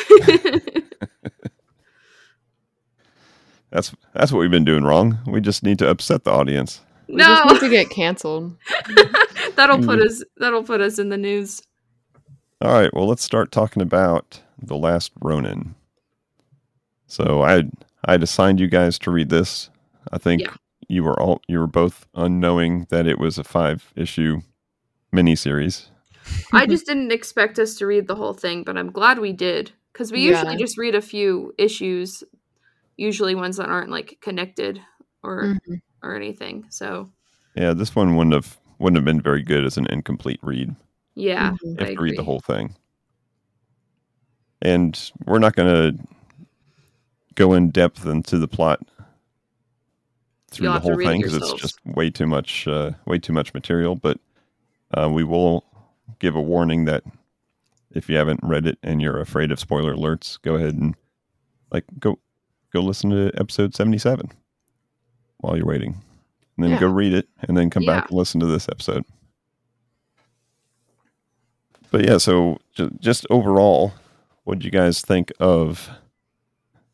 That's 3.72 3.94
that's 4.14 4.32
what 4.32 4.40
we've 4.40 4.50
been 4.50 4.64
doing 4.64 4.86
wrong. 4.86 5.20
We 5.28 5.42
just 5.42 5.62
need 5.62 5.80
to 5.80 5.90
upset 5.90 6.24
the 6.24 6.32
audience. 6.32 6.80
We 7.10 7.18
just 7.18 7.46
no, 7.46 7.52
need 7.52 7.60
to 7.60 7.70
get 7.70 7.90
canceled. 7.90 8.56
that'll 9.56 9.80
put 9.80 10.00
mm. 10.00 10.06
us. 10.06 10.24
That'll 10.38 10.64
put 10.64 10.80
us 10.80 10.98
in 10.98 11.10
the 11.10 11.18
news. 11.18 11.62
All 12.62 12.72
right, 12.72 12.94
well, 12.94 13.06
let's 13.06 13.22
start 13.22 13.52
talking 13.52 13.82
about 13.82 14.40
The 14.62 14.78
Last 14.78 15.12
Ronin. 15.22 15.76
So 17.08 17.44
I 17.44 17.64
I 18.06 18.12
had 18.14 18.24
assigned 18.24 18.60
you 18.60 18.68
guys 18.68 18.98
to 19.00 19.12
read 19.12 19.30
this. 19.30 19.70
I 20.12 20.18
think 20.18 20.42
Yeah. 20.42 20.54
you 20.88 21.04
were 21.04 21.20
all 21.20 21.42
you 21.48 21.60
were 21.60 21.68
both 21.68 22.06
unknowing 22.16 22.86
that 22.90 23.08
it 23.08 23.20
was 23.20 23.38
a 23.38 23.44
five 23.44 23.92
issue 23.96 24.42
miniseries. 25.14 25.88
I 26.54 26.66
just 26.66 26.86
didn't 26.88 27.12
expect 27.12 27.60
us 27.60 27.76
to 27.76 27.86
read 27.86 28.08
the 28.08 28.16
whole 28.16 28.34
thing, 28.34 28.64
but 28.64 28.78
I'm 28.78 28.92
glad 28.92 29.20
we 29.20 29.32
did 29.34 29.72
because 29.94 30.12
we 30.12 30.22
Yeah. 30.22 30.32
usually 30.40 30.58
just 30.58 30.78
read 30.78 30.96
a 30.96 31.02
few 31.02 31.54
issues, 31.58 32.24
usually 32.98 33.36
ones 33.36 33.58
that 33.58 33.70
aren't 33.70 33.92
like 33.92 34.18
connected 34.22 34.82
or 35.24 35.56
Mhm. 35.68 35.82
or 36.04 36.16
anything. 36.16 36.66
So 36.70 37.12
Yeah, 37.56 37.74
this 37.74 37.96
one 37.96 38.16
wouldn't 38.16 38.34
have 38.34 38.58
wouldn't 38.80 38.98
have 38.98 39.06
been 39.06 39.22
very 39.22 39.42
good 39.42 39.64
as 39.66 39.78
an 39.78 39.88
incomplete 39.88 40.40
read. 40.44 40.76
yeah, 41.16 41.52
Mhm. 41.52 41.58
You 41.64 41.76
I 41.80 41.84
have 41.86 41.96
to 41.96 42.02
read 42.02 42.18
the 42.18 42.24
whole 42.24 42.42
thing. 42.42 42.76
And 44.62 45.12
we're 45.26 45.40
not 45.40 45.56
going 45.56 45.70
to 45.70 46.04
go 47.36 47.54
in 47.54 47.70
depth 47.70 48.06
into 48.06 48.38
the 48.38 48.48
plot 48.48 48.82
through 50.50 50.66
You'll 50.66 50.74
the 50.76 50.80
whole 50.80 50.98
thing 50.98 51.22
because 51.22 51.36
it's 51.36 51.54
just 51.54 51.80
way 51.86 52.10
too 52.10 52.26
much, 52.28 52.68
uh, 52.68 52.92
way 53.06 53.20
too 53.20 53.34
much 53.34 53.54
material. 53.54 53.96
But 53.96 54.20
uh, 54.94 55.10
we 55.12 55.24
will 55.24 55.64
give 56.20 56.36
a 56.36 56.42
warning 56.42 56.86
that 56.86 57.04
if 57.92 58.10
you 58.10 58.16
haven't 58.18 58.40
read 58.44 58.66
it 58.66 58.78
and 58.84 59.02
you're 59.02 59.20
afraid 59.20 59.52
of 59.52 59.60
spoiler 59.60 59.94
alerts, 59.96 60.42
go 60.42 60.56
ahead 60.56 60.76
and 60.76 60.96
like 61.72 61.84
go 62.00 62.20
go 62.72 62.80
listen 62.82 63.10
to 63.10 63.32
episode 63.38 63.76
seventy 63.76 63.98
seven 63.98 64.32
while 65.38 65.58
you're 65.58 65.66
waiting, 65.66 66.02
and 66.56 66.64
then 66.64 66.72
Yeah. 66.72 66.80
go 66.80 66.88
read 66.88 67.14
it, 67.14 67.28
and 67.42 67.58
then 67.58 67.70
come 67.70 67.86
back 67.86 68.10
and 68.10 68.18
listen 68.18 68.40
to 68.40 68.46
this 68.46 68.68
episode. 68.70 69.04
But 71.92 72.06
yeah, 72.06 72.18
so 72.18 72.58
ju- 72.74 72.92
just 73.00 73.26
overall, 73.30 73.94
what 74.44 74.60
did 74.60 74.66
you 74.66 74.72
guys 74.72 75.02
think 75.02 75.32
of 75.40 75.90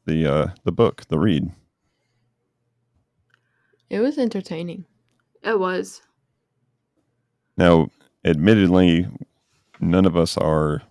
the 0.05 0.25
uh, 0.25 0.47
the 0.63 0.71
book, 0.71 1.03
the 1.07 1.19
read? 1.19 1.51
It 3.89 3.99
was 3.99 4.17
entertaining. 4.17 4.85
It 5.43 5.59
was. 5.59 6.01
Now, 7.57 7.89
admittedly, 8.23 9.07
none 9.79 10.05
of 10.05 10.15
us 10.15 10.37
are 10.37 10.81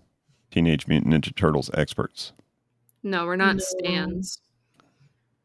Teenage 0.51 0.87
Mutant 0.87 1.13
Ninja 1.15 1.35
Turtles 1.35 1.71
experts. 1.75 2.33
No, 3.03 3.25
we're 3.25 3.37
not 3.37 3.57
No. 3.57 3.63
stands. 3.67 4.39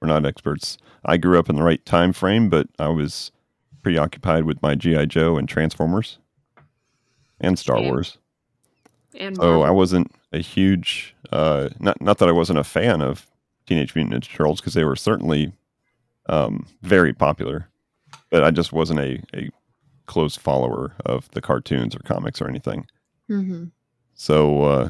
We're 0.01 0.09
not 0.09 0.25
experts. 0.25 0.77
I 1.05 1.17
grew 1.17 1.39
up 1.39 1.49
in 1.49 1.55
the 1.55 1.63
right 1.63 1.83
time 1.85 2.11
frame, 2.11 2.49
but 2.49 2.67
I 2.77 2.89
was 2.89 3.31
preoccupied 3.81 4.43
with 4.45 4.61
my 4.61 4.75
GI 4.75 5.05
Joe 5.07 5.37
and 5.37 5.47
Transformers 5.47 6.17
and 7.39 7.57
Star 7.57 7.77
Same. 7.77 7.87
Wars. 7.87 8.17
And 9.17 9.35
So 9.37 9.61
I 9.61 9.69
wasn't 9.71 10.11
a 10.33 10.39
huge 10.39 11.15
uh 11.31 11.69
not 11.79 12.01
not 12.01 12.17
that 12.17 12.27
I 12.27 12.33
wasn't 12.33 12.59
a 12.59 12.63
fan 12.63 13.01
of 13.01 13.25
Teenage 13.67 13.95
Mutant 13.95 14.23
Ninja 14.23 14.33
Turtles 14.35 14.59
because 14.61 14.73
they 14.73 14.83
were 14.85 14.95
certainly 14.95 15.53
um 16.27 16.65
very 16.81 17.13
popular, 17.13 17.69
but 18.29 18.43
I 18.43 18.51
just 18.51 18.73
wasn't 18.73 18.99
a 18.99 19.21
a 19.33 19.49
close 20.07 20.35
follower 20.35 20.93
of 21.05 21.29
the 21.31 21.41
cartoons 21.41 21.95
or 21.95 21.99
comics 21.99 22.41
or 22.41 22.47
anything. 22.47 22.85
Mm-hmm. 23.29 23.65
So 24.13 24.63
uh 24.63 24.89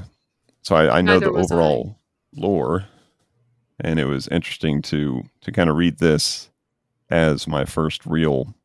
so 0.61 0.75
I, 0.75 0.97
I 0.97 1.01
know 1.01 1.13
Neither 1.19 1.27
the 1.27 1.31
was 1.33 1.51
I. 1.51 1.55
overall 1.55 1.99
lore 2.35 2.85
and 3.79 3.99
it 3.99 4.05
was 4.05 4.27
interesting 4.29 4.81
to 4.83 5.23
to 5.41 5.51
kind 5.51 5.69
of 5.69 5.75
read 5.77 5.99
this 5.99 6.49
as 7.09 7.47
my 7.47 7.65
first 7.65 8.05
real 8.05 8.55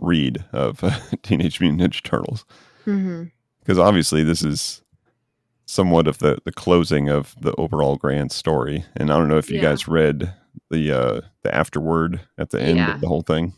read 0.00 0.44
of 0.52 0.82
Teenage 1.22 1.60
Mutant 1.60 1.82
Ninja 1.82 2.02
Turtles 2.02 2.44
Mm-hmm. 2.86 3.24
because 3.60 3.78
obviously 3.78 4.22
this 4.22 4.42
is 4.42 4.82
somewhat 5.66 6.06
of 6.06 6.18
the 6.18 6.38
the 6.44 6.52
closing 6.52 7.08
of 7.08 7.34
the 7.40 7.54
overall 7.56 7.96
grand 7.96 8.30
story 8.32 8.84
and 8.96 9.10
i 9.10 9.16
don't 9.18 9.28
know 9.28 9.38
if 9.38 9.50
you 9.50 9.56
Yeah. 9.56 9.62
guys 9.70 9.88
read 9.88 10.34
the 10.70 10.92
uh 10.92 11.20
the 11.42 11.54
afterword 11.54 12.20
at 12.38 12.50
the 12.50 12.60
end 12.60 12.78
Yeah. 12.78 12.94
of 12.94 13.00
the 13.00 13.08
whole 13.08 13.22
thing 13.22 13.54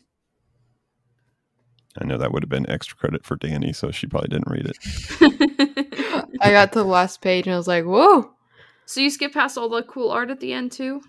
i 2.01 2.05
know 2.05 2.17
that 2.19 2.33
would 2.33 2.43
have 2.43 2.49
been 2.51 2.69
extra 2.71 2.97
credit 2.97 3.25
for 3.25 3.37
danny 3.37 3.73
so 3.73 3.91
she 3.91 4.07
probably 4.07 4.29
didn't 4.29 4.49
read 4.51 4.67
it 4.67 4.77
I 6.41 6.51
got 6.51 6.73
to 6.73 6.81
the 6.81 6.85
last 6.85 7.23
page 7.23 7.47
and 7.47 7.55
I 7.55 7.57
was 7.57 7.67
like, 7.69 7.85
whoa. 7.85 8.31
so 8.85 9.01
you 9.01 9.09
skip 9.09 9.33
past 9.33 9.57
all 9.57 9.69
the 9.71 9.83
cool 9.83 10.11
art 10.11 10.31
at 10.31 10.39
the 10.41 10.53
end 10.53 10.71
too? 10.73 11.01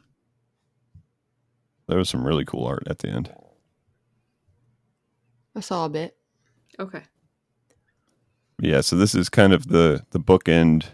there 1.87 1.97
was 1.97 2.07
some 2.09 2.25
really 2.25 2.45
cool 2.45 2.65
art 2.65 2.83
at 2.87 2.99
the 2.99 3.09
end 3.09 3.31
I 5.55 5.59
saw 5.59 5.85
a 5.85 5.89
bit. 5.89 6.15
Okay. 6.79 7.01
Yeah 8.61 8.81
so 8.81 8.95
this 8.95 9.13
is 9.15 9.29
kind 9.29 9.53
of 9.53 9.67
the 9.69 10.05
the 10.11 10.19
bookend 10.19 10.85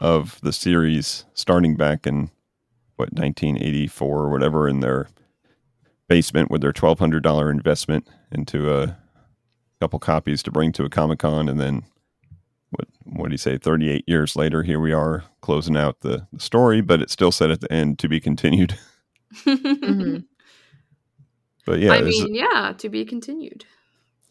of 0.00 0.40
the 0.42 0.52
series 0.52 1.24
starting 1.34 1.76
back 1.76 2.06
in 2.06 2.30
what 2.96 3.12
1984 3.12 4.18
or 4.18 4.30
whatever 4.30 4.68
in 4.68 4.80
their 4.80 5.08
basement 6.08 6.50
with 6.50 6.60
their 6.60 6.72
$1200 6.72 7.50
investment 7.50 8.08
into 8.32 8.72
a 8.74 8.96
couple 9.80 9.98
copies 9.98 10.42
to 10.42 10.50
bring 10.50 10.72
to 10.72 10.84
a 10.84 10.88
comic-con 10.90 11.48
and 11.48 11.60
then 11.60 11.82
what 12.70 12.86
what 13.04 13.26
do 13.28 13.32
you 13.32 13.38
say 13.38 13.58
38 13.58 14.04
years 14.06 14.36
later 14.36 14.62
here 14.62 14.80
we 14.80 14.92
are 14.92 15.24
closing 15.40 15.76
out 15.76 16.00
the, 16.00 16.26
the 16.32 16.40
story 16.40 16.80
but 16.80 17.00
it's 17.02 17.12
still 17.12 17.32
said 17.32 17.50
at 17.50 17.60
the 17.60 17.72
end 17.72 17.98
to 17.98 18.08
be 18.08 18.20
continued 18.20 18.78
Mhm. 19.46 20.24
but 21.66 21.78
yeah 21.80 21.92
I 21.92 21.98
it 21.98 22.04
was, 22.04 22.22
mean, 22.24 22.34
yeah, 22.34 22.72
to 22.78 22.88
be 22.88 23.04
continued. 23.04 23.64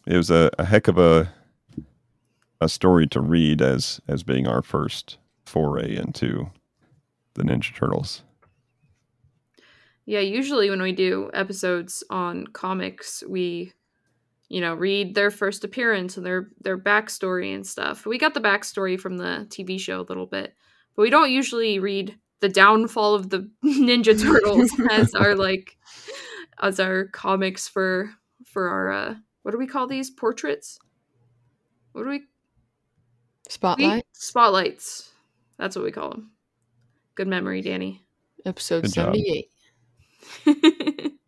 it 0.08 0.18
was 0.18 0.30
a, 0.30 0.50
a 0.60 0.66
heck 0.66 0.88
of 0.88 0.98
a 0.98 1.32
a 2.62 2.70
story 2.70 3.08
to 3.08 3.20
read 3.20 3.62
as 3.62 4.00
as 4.08 4.24
being 4.24 4.48
our 4.48 4.62
first 4.62 5.18
foray 5.46 5.96
into 5.96 6.50
the 7.34 7.44
ninja 7.44 7.76
turtles 7.76 8.22
Yeah, 10.06 10.20
usually 10.20 10.70
when 10.70 10.82
we 10.82 10.94
do 10.94 11.30
episodes 11.34 12.04
on 12.10 12.48
comics, 12.48 13.24
we, 13.28 13.74
you 14.50 14.60
know, 14.60 14.74
read 14.74 15.16
their 15.16 15.32
first 15.32 15.64
appearance 15.64 16.18
and 16.18 16.26
their 16.26 16.50
their 16.62 16.78
backstory 16.78 17.54
and 17.54 17.66
stuff. 17.66 18.06
We 18.06 18.18
got 18.18 18.34
the 18.34 18.42
backstory 18.42 19.00
from 19.00 19.18
the 19.18 19.48
TV 19.50 19.80
show 19.80 20.02
a 20.02 20.10
little 20.10 20.26
bit, 20.26 20.56
but 20.96 21.04
we 21.04 21.10
don't 21.10 21.32
usually 21.32 21.80
read 21.80 22.18
the 22.42 22.50
downfall 22.50 23.16
of 23.16 23.30
the 23.30 23.50
Ninja 23.66 24.20
Turtles 24.20 24.72
as 24.92 25.14
our 25.14 25.36
like 25.36 25.78
as 26.62 26.80
our 26.80 27.06
comics 27.06 27.68
for 27.68 28.12
for 28.46 28.68
our 28.70 28.92
uh 28.92 29.16
what 29.44 29.52
do 29.52 29.58
we 29.58 29.68
call 29.68 29.88
these 29.88 30.10
portraits? 30.10 30.80
What 31.94 32.04
do 32.04 32.10
we 32.10 32.24
Spotlight, 33.52 34.06
spotlights? 34.14 35.12
That's 35.58 35.76
what 35.76 35.84
we 35.84 35.92
call 35.92 36.10
them. 36.10 36.32
Good 37.16 37.28
memory, 37.28 37.62
Danny. 37.62 38.02
episode 38.46 38.84
Good 38.84 38.92
78. 38.94 39.50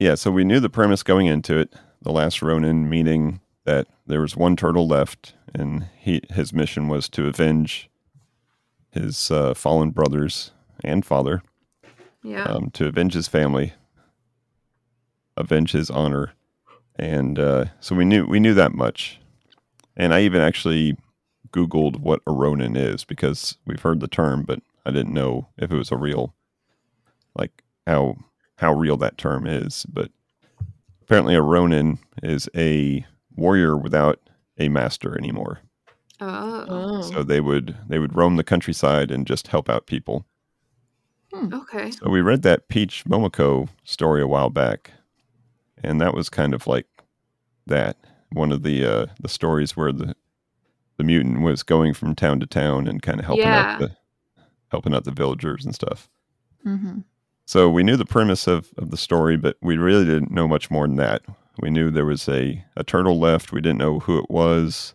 Yeah, 0.00 0.14
so 0.14 0.30
we 0.30 0.44
knew 0.44 0.60
the 0.60 0.70
premise 0.70 1.02
going 1.02 1.26
into 1.26 1.58
it. 1.58 1.74
The 2.00 2.10
last 2.10 2.40
Ronin 2.40 2.88
meaning 2.88 3.40
that 3.66 3.86
there 4.06 4.22
was 4.22 4.34
one 4.34 4.56
turtle 4.56 4.88
left, 4.88 5.34
and 5.54 5.88
he 5.98 6.22
his 6.30 6.54
mission 6.54 6.88
was 6.88 7.06
to 7.10 7.26
avenge 7.26 7.90
his 8.90 9.30
uh, 9.30 9.52
fallen 9.52 9.90
brothers 9.90 10.52
and 10.82 11.04
father, 11.04 11.42
yeah. 12.24 12.44
um, 12.44 12.70
to 12.70 12.86
avenge 12.86 13.12
his 13.12 13.28
family, 13.28 13.74
avenge 15.36 15.72
his 15.72 15.90
honor, 15.90 16.32
and 16.96 17.38
uh, 17.38 17.66
so 17.80 17.94
we 17.94 18.06
knew 18.06 18.26
we 18.26 18.40
knew 18.40 18.54
that 18.54 18.72
much. 18.72 19.20
And 20.00 20.14
I 20.14 20.22
even 20.22 20.40
actually 20.40 20.96
Googled 21.52 22.00
what 22.00 22.22
a 22.26 22.32
Ronin 22.32 22.74
is 22.74 23.04
because 23.04 23.58
we've 23.66 23.82
heard 23.82 24.00
the 24.00 24.08
term, 24.08 24.44
but 24.44 24.60
I 24.86 24.92
didn't 24.92 25.12
know 25.12 25.48
if 25.58 25.70
it 25.70 25.76
was 25.76 25.92
a 25.92 25.96
real, 25.96 26.34
like 27.36 27.62
how 27.86 28.16
how 28.56 28.72
real 28.72 28.96
that 28.96 29.18
term 29.18 29.46
is. 29.46 29.84
But 29.92 30.10
apparently, 31.02 31.34
a 31.34 31.42
Ronin 31.42 31.98
is 32.22 32.48
a 32.56 33.04
warrior 33.36 33.76
without 33.76 34.18
a 34.58 34.70
master 34.70 35.18
anymore. 35.18 35.60
Oh, 36.18 36.64
Oh. 36.66 37.02
So 37.02 37.22
they 37.22 37.42
would 37.42 37.76
they 37.86 37.98
would 37.98 38.16
roam 38.16 38.36
the 38.36 38.42
countryside 38.42 39.10
and 39.10 39.26
just 39.26 39.48
help 39.48 39.68
out 39.68 39.86
people. 39.86 40.24
Hmm. 41.30 41.52
okay. 41.52 41.90
So 41.90 42.08
we 42.08 42.22
read 42.22 42.40
that 42.42 42.68
Peach 42.68 43.04
Momoko 43.04 43.68
story 43.84 44.22
a 44.22 44.26
while 44.26 44.48
back, 44.48 44.92
and 45.84 46.00
that 46.00 46.14
was 46.14 46.30
kind 46.30 46.54
of 46.54 46.66
like 46.66 46.86
that. 47.66 47.98
One 48.32 48.52
of 48.52 48.62
the 48.62 48.84
uh, 48.84 49.06
the 49.20 49.28
stories 49.28 49.76
where 49.76 49.92
the 49.92 50.14
the 50.96 51.04
mutant 51.04 51.40
was 51.42 51.62
going 51.62 51.94
from 51.94 52.14
town 52.14 52.40
to 52.40 52.46
town 52.46 52.86
and 52.86 53.00
kind 53.02 53.18
of 53.20 53.26
helping 53.26 53.46
Yeah. 53.46 53.72
out 53.74 53.78
the 53.80 53.96
helping 54.70 54.94
out 54.94 55.04
the 55.04 55.10
villagers 55.12 55.64
and 55.64 55.74
stuff. 55.74 56.08
hmm 56.62 57.00
So 57.46 57.68
we 57.70 57.82
knew 57.82 57.96
the 57.96 58.04
premise 58.04 58.46
of, 58.46 58.70
of 58.78 58.90
the 58.90 58.96
story, 58.96 59.36
but 59.36 59.56
we 59.60 59.76
really 59.78 60.04
didn't 60.04 60.30
know 60.30 60.46
much 60.46 60.70
more 60.70 60.86
than 60.86 60.96
that. 60.96 61.22
We 61.60 61.70
knew 61.70 61.90
there 61.90 62.04
was 62.06 62.28
a, 62.28 62.64
a 62.76 62.84
turtle 62.84 63.18
left. 63.18 63.50
We 63.52 63.60
didn't 63.60 63.78
know 63.78 63.98
who 63.98 64.18
it 64.18 64.30
was. 64.30 64.94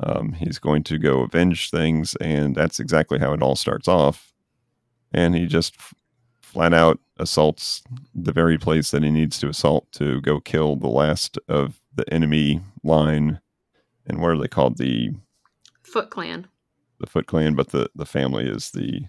Um, 0.00 0.32
he's 0.34 0.58
going 0.58 0.82
to 0.84 0.98
go 0.98 1.20
avenge 1.22 1.70
things, 1.70 2.16
and 2.16 2.54
that's 2.54 2.78
exactly 2.80 3.18
how 3.18 3.32
it 3.32 3.42
all 3.42 3.56
starts 3.56 3.88
off. 3.88 4.34
And 5.14 5.34
he 5.34 5.46
just 5.46 5.74
f- 5.78 5.94
flat 6.42 6.74
out 6.74 6.98
assaults 7.18 7.82
the 8.14 8.32
very 8.32 8.58
place 8.58 8.90
that 8.90 9.02
he 9.04 9.10
needs 9.10 9.38
to 9.38 9.48
assault 9.48 9.90
to 9.92 10.20
go 10.20 10.40
kill 10.40 10.76
the 10.76 10.88
last 10.88 11.38
of 11.48 11.80
the 11.94 12.12
enemy 12.12 12.60
line. 12.82 13.40
And 14.06 14.20
what 14.20 14.30
are 14.30 14.38
they 14.38 14.48
called? 14.48 14.78
The 14.78 15.12
Foot 15.82 16.10
Clan. 16.10 16.46
the 16.98 17.06
Foot 17.06 17.26
Clan, 17.26 17.54
but 17.54 17.68
the, 17.70 17.90
the 17.94 18.06
family 18.06 18.46
is 18.48 18.70
the 18.70 19.02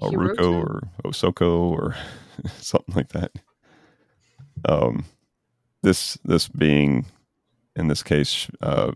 Oroku 0.00 0.64
or 0.64 0.82
Osoko 1.04 1.70
or 1.70 1.94
something 2.58 2.94
like 2.94 3.10
that. 3.10 3.32
Um, 4.68 5.04
this 5.82 6.18
this 6.24 6.48
being, 6.48 7.06
in 7.76 7.88
this 7.88 8.02
case, 8.02 8.48
uh, 8.60 8.92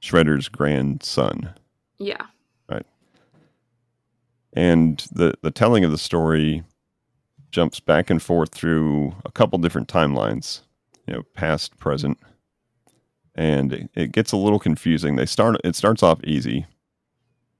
Shredder's 0.00 0.48
grandson, 0.48 1.50
Yeah. 1.98 2.26
Right. 2.68 2.86
And 4.52 5.04
the 5.12 5.34
the 5.42 5.50
telling 5.50 5.84
of 5.84 5.90
the 5.90 5.98
story 5.98 6.62
jumps 7.56 7.80
back 7.80 8.10
and 8.10 8.22
forth 8.22 8.52
through 8.52 9.14
a 9.24 9.30
couple 9.32 9.58
different 9.58 9.88
timelines, 9.88 10.60
you 11.06 11.14
know, 11.14 11.22
past, 11.32 11.78
present, 11.78 12.18
and 13.34 13.72
it, 13.72 13.90
it 13.94 14.12
gets 14.12 14.30
a 14.30 14.36
little 14.36 14.58
confusing. 14.58 15.16
They 15.16 15.24
start 15.24 15.56
it 15.64 15.74
starts 15.74 16.02
off 16.02 16.22
easy 16.22 16.66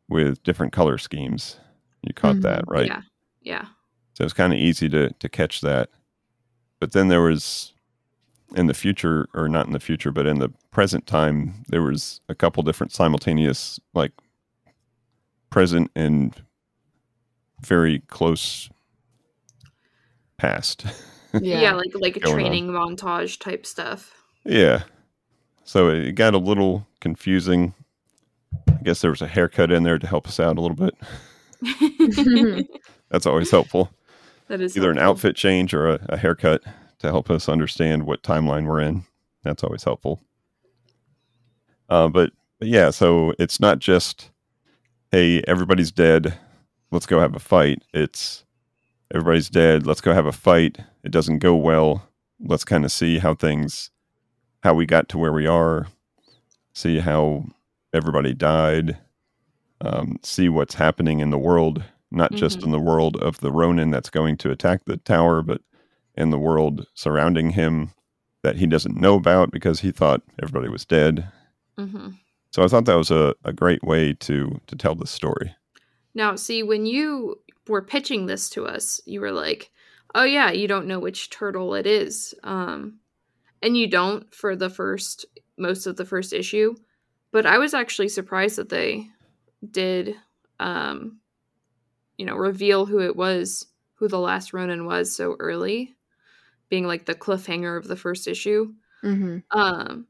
with 0.07 0.43
different 0.43 0.75
color 0.75 0.99
schemes. 0.99 1.57
You 2.03 2.13
caught 2.13 2.37
Mhm. 2.37 2.43
that, 2.43 2.65
right? 2.69 2.87
Yeah. 2.89 3.01
Yeah. 3.41 3.65
So 4.13 4.25
it's 4.25 4.35
kind 4.35 4.53
of 4.53 4.59
easy 4.59 4.91
to 4.91 5.09
to 5.15 5.29
catch 5.31 5.63
that. 5.63 5.89
But 6.79 6.93
then 6.93 7.09
there 7.09 7.23
was 7.23 7.73
in 8.55 8.67
the 8.67 8.75
future 8.75 9.29
or 9.33 9.49
not 9.49 9.67
in 9.67 9.73
the 9.73 9.81
future, 9.81 10.13
but 10.13 10.27
in 10.27 10.41
the 10.41 10.51
present 10.71 11.07
time, 11.07 11.65
there 11.69 11.83
was 11.83 12.21
a 12.29 12.35
couple 12.35 12.63
different 12.63 12.93
simultaneous 12.93 13.81
like 13.95 14.13
present 15.49 15.91
and 15.97 16.35
very 17.63 18.01
close 18.09 18.69
past. 20.37 20.85
Yeah, 21.43 21.61
Yeah. 21.61 21.73
like 21.75 21.91
like 21.95 22.17
a 22.17 22.21
Going 22.21 22.35
on. 22.35 22.41
training 22.41 22.67
montage 22.69 23.39
type 23.39 23.67
stuff. 23.67 24.15
yeah. 24.45 24.85
So 25.65 25.91
it 25.91 26.13
got 26.13 26.33
a 26.33 26.39
little 26.39 26.87
confusing. 27.01 27.75
I 28.69 28.83
guess 28.85 29.03
there 29.03 29.11
was 29.11 29.21
a 29.21 29.27
haircut 29.27 29.71
in 29.71 29.83
there 29.83 29.99
to 29.99 30.07
help 30.07 30.27
us 30.29 30.41
out 30.41 30.57
a 30.57 30.61
little 30.63 30.77
bit. 30.77 30.95
That's 33.11 33.27
always 33.27 33.51
helpful. 33.51 33.91
that 34.49 34.63
is 34.63 34.77
either 34.79 34.91
an 34.91 34.99
outfit 34.99 35.37
change 35.37 35.75
or 35.75 35.89
a, 35.91 36.07
a 36.09 36.17
haircut 36.17 36.63
to 37.01 37.09
help 37.09 37.29
us 37.31 37.49
understand 37.51 38.05
what 38.07 38.23
timeline 38.23 38.65
we're 38.67 38.81
in. 38.81 39.05
That's 39.43 39.63
always 39.65 39.85
helpful. 39.85 40.23
Uh, 41.91 42.09
but, 42.09 42.31
but 42.59 42.69
yeah, 42.69 42.89
so 42.91 43.35
it's 43.39 43.61
not 43.61 43.79
just, 43.79 44.31
hey, 45.13 45.43
everybody's 45.47 45.93
dead. 45.93 46.39
Let's 46.93 47.07
go 47.07 47.21
have 47.21 47.37
a 47.37 47.41
fight. 47.41 47.83
It's 47.93 48.45
everybody's 49.15 49.49
dead. 49.51 49.87
Let's 49.87 50.01
go 50.01 50.13
have 50.15 50.27
a 50.27 50.33
fight. 50.33 50.79
It 51.05 51.11
doesn't 51.13 51.39
go 51.39 51.55
well. 51.55 52.09
Let's 52.41 52.65
kind 52.65 52.85
of 52.85 52.93
see 52.93 53.19
how 53.19 53.35
things, 53.35 53.91
how 54.63 54.75
we 54.75 54.87
got 54.87 55.09
to 55.11 55.19
where 55.19 55.33
we 55.33 55.47
are, 55.47 55.87
see 56.75 56.99
how 56.99 57.47
everybody 57.95 58.35
died, 58.35 58.99
um, 59.81 60.19
see 60.23 60.49
what's 60.49 60.75
happening 60.75 61.21
in 61.21 61.31
the 61.31 61.39
world, 61.39 61.83
not 62.11 62.33
just 62.33 62.61
Mhm. 62.61 62.65
in 62.65 62.71
the 62.73 62.81
world 62.81 63.17
of 63.17 63.39
the 63.39 63.53
Ronin 63.53 63.91
that's 63.91 64.11
going 64.11 64.37
to 64.39 64.51
attack 64.51 64.85
the 64.85 64.97
tower, 64.99 65.43
but 65.43 65.61
in 66.15 66.31
the 66.31 66.39
world 66.39 66.87
surrounding 66.95 67.51
him 67.51 67.91
that 68.43 68.57
he 68.57 68.67
doesn't 68.67 69.01
know 69.01 69.15
about 69.15 69.51
because 69.51 69.81
he 69.81 69.91
thought 69.91 70.23
everybody 70.43 70.69
was 70.71 70.85
dead. 70.85 71.31
hmm 71.79 72.09
So 72.53 72.63
I 72.63 72.69
thought 72.69 72.87
that 72.87 72.97
was 72.97 73.11
a, 73.11 73.35
a 73.45 73.53
great 73.53 73.83
way 73.85 74.15
to 74.15 74.61
to 74.67 74.77
tell 74.77 74.95
this 74.95 75.11
story. 75.11 75.55
Now, 76.15 76.37
see, 76.37 76.63
when 76.63 76.87
you 76.87 77.39
were 77.69 77.83
pitching 77.83 78.27
this 78.27 78.51
to 78.51 78.67
us, 78.67 79.01
you 79.07 79.21
were 79.21 79.33
like, 79.33 79.71
"Oh 80.15 80.25
yeah, 80.25 80.51
you 80.51 80.69
don't 80.69 80.87
know 80.87 80.99
which 81.01 81.31
turtle 81.31 81.75
it 81.75 81.87
is," 81.87 82.35
um, 82.45 83.01
and 83.63 83.77
you 83.77 83.89
don't 83.89 84.33
for 84.35 84.57
the 84.57 84.71
first 84.71 85.27
most 85.59 85.87
of 85.87 85.97
the 85.97 86.05
first 86.07 86.33
issue. 86.33 86.75
But 87.33 87.47
I 87.47 87.59
was 87.59 87.75
actually 87.75 88.09
surprised 88.09 88.57
that 88.57 88.69
they 88.71 89.11
did, 89.71 90.17
um, 90.61 91.21
you 92.19 92.27
know, 92.27 92.37
reveal 92.37 92.87
who 92.87 93.01
it 93.01 93.17
was, 93.17 93.67
who 93.95 94.09
the 94.09 94.21
last 94.21 94.53
Ronin 94.53 94.87
was 94.87 95.15
so 95.15 95.37
early, 95.39 95.97
being 96.69 96.87
like 96.87 97.07
the 97.07 97.15
cliffhanger 97.15 97.77
of 97.79 97.89
the 97.89 97.97
first 97.97 98.29
issue. 98.29 98.75
hmm 99.03 99.39
Um, 99.51 100.07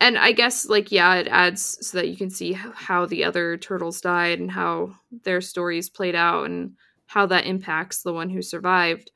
and 0.00 0.16
I 0.16 0.32
guess 0.32 0.68
like 0.68 0.92
yeah, 0.92 1.14
it 1.16 1.28
adds 1.28 1.86
so 1.86 1.98
that 1.98 2.08
you 2.08 2.16
can 2.16 2.30
see 2.30 2.52
how 2.52 3.06
the 3.06 3.24
other 3.24 3.56
turtles 3.56 4.00
died 4.00 4.38
and 4.38 4.50
how 4.50 4.94
their 5.24 5.40
stories 5.40 5.88
played 5.88 6.14
out 6.14 6.46
and 6.46 6.76
how 7.06 7.26
that 7.26 7.46
impacts 7.46 8.02
the 8.02 8.12
one 8.12 8.30
who 8.30 8.42
survived. 8.42 9.10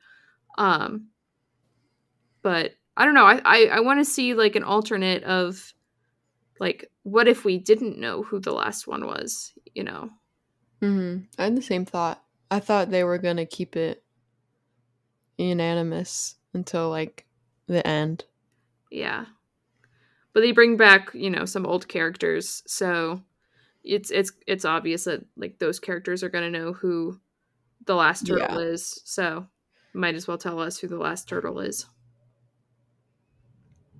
Um, 0.57 1.07
but 2.41 2.73
I 2.97 3.05
don't 3.05 3.13
know. 3.13 3.25
I 3.25 3.41
I, 3.45 3.65
I 3.65 3.79
want 3.79 3.99
to 3.99 4.05
see 4.05 4.33
like 4.33 4.55
an 4.55 4.63
alternate 4.63 5.23
of 5.23 5.73
like 6.59 6.89
what 7.03 7.27
if 7.27 7.45
we 7.45 7.57
didn't 7.57 7.97
know 7.97 8.23
who 8.23 8.39
the 8.39 8.53
last 8.53 8.87
one 8.87 9.05
was? 9.05 9.53
You 9.73 9.83
know? 9.83 10.09
hmm 10.81 11.19
I 11.37 11.45
had 11.45 11.55
the 11.55 11.61
same 11.61 11.85
thought. 11.85 12.21
I 12.51 12.59
thought 12.59 12.91
they 12.91 13.03
were 13.03 13.17
gonna 13.17 13.45
keep 13.45 13.75
it 13.77 14.03
unanimous 15.37 16.35
until 16.53 16.89
like 16.89 17.25
the 17.67 17.85
end. 17.87 18.25
Yeah. 18.91 19.25
But 20.33 20.41
they 20.41 20.51
bring 20.51 20.77
back, 20.77 21.11
you 21.13 21.29
know, 21.29 21.45
some 21.45 21.65
old 21.65 21.87
characters, 21.87 22.63
so 22.65 23.21
it's 23.83 24.09
it's 24.11 24.31
it's 24.47 24.65
obvious 24.65 25.03
that 25.03 25.23
like 25.37 25.59
those 25.59 25.79
characters 25.79 26.23
are 26.23 26.29
gonna 26.29 26.49
know 26.49 26.73
who 26.73 27.19
the 27.85 27.95
last 27.95 28.25
turtle 28.25 28.57
is. 28.59 29.01
So 29.05 29.45
might 29.93 30.15
as 30.15 30.27
well 30.27 30.37
tell 30.37 30.59
us 30.59 30.77
who 30.79 30.87
the 30.87 30.97
last 30.97 31.27
turtle 31.29 31.59
is. 31.59 31.85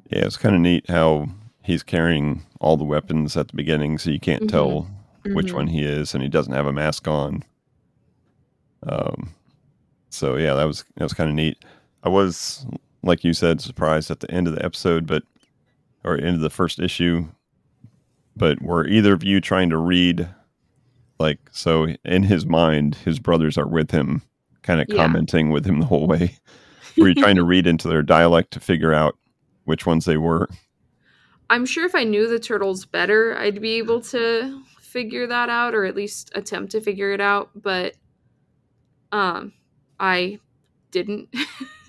Yeah, 0.10 0.26
it's 0.26 0.38
kind 0.38 0.56
of 0.56 0.62
neat 0.62 0.90
how 0.90 1.28
he's 1.64 1.84
carrying 1.84 2.44
all 2.60 2.78
the 2.78 2.84
weapons 2.84 3.38
at 3.38 3.48
the 3.50 3.56
beginning, 3.56 3.98
so 3.98 4.10
you 4.10 4.20
can't 4.20 4.44
Mhm. 4.44 4.50
tell 4.50 4.88
which 5.34 5.48
Mhm. 5.48 5.54
one 5.56 5.68
he 5.68 5.84
is, 5.84 6.14
and 6.14 6.22
he 6.24 6.30
doesn't 6.30 6.54
have 6.54 6.68
a 6.68 6.74
mask 6.74 7.08
on. 7.08 7.44
Um, 8.84 9.34
so 10.10 10.36
yeah, 10.36 10.54
that 10.56 10.66
was 10.66 10.84
that 10.96 11.04
was 11.04 11.14
kind 11.14 11.30
of 11.30 11.36
neat. 11.36 11.64
I 12.04 12.10
was, 12.10 12.66
like 13.02 13.24
you 13.24 13.34
said, 13.34 13.62
surprised 13.62 14.12
at 14.12 14.20
the 14.20 14.30
end 14.32 14.48
of 14.48 14.56
the 14.56 14.66
episode, 14.66 15.08
but 15.08 15.24
or 16.04 16.16
into 16.16 16.40
the 16.40 16.50
first 16.50 16.80
issue. 16.80 17.26
But 18.36 18.62
were 18.62 18.88
either 18.88 19.14
of 19.14 19.24
you 19.24 19.40
trying 19.40 19.70
to 19.70 19.78
read, 19.78 20.28
like, 21.20 21.40
so 21.52 21.88
in 22.04 22.24
his 22.24 22.46
mind, 22.46 22.96
his 22.96 23.20
brothers 23.20 23.58
are 23.58 23.68
with 23.68 23.92
him, 23.92 24.22
kind 24.64 24.82
of 24.82 24.88
Yeah. 24.90 24.96
commenting 24.96 25.50
with 25.52 25.66
him 25.66 25.80
the 25.80 25.86
whole 25.86 26.08
way? 26.08 26.38
Were 26.98 27.10
you 27.10 27.16
trying 27.16 27.36
to 27.38 27.44
read 27.44 27.66
into 27.68 27.88
their 27.88 28.04
dialect 28.04 28.52
to 28.52 28.60
figure 28.60 28.94
out 28.94 29.18
which 29.66 29.86
ones 29.86 30.06
they 30.06 30.18
were? 30.18 30.50
I'm 31.50 31.66
sure 31.66 31.86
if 31.86 31.94
I 31.96 32.04
knew 32.04 32.28
the 32.28 32.40
turtles 32.40 32.86
better, 32.86 33.38
I'd 33.38 33.62
be 33.62 33.74
able 33.74 34.02
to 34.02 34.62
figure 34.80 35.28
that 35.28 35.50
out 35.50 35.74
or 35.76 35.86
at 35.86 35.96
least 35.96 36.32
attempt 36.36 36.72
to 36.74 36.82
figure 36.82 37.12
it 37.12 37.22
out, 37.22 37.50
but 37.56 37.96
um 39.12 39.54
I 40.00 40.40
didn't. 40.92 41.30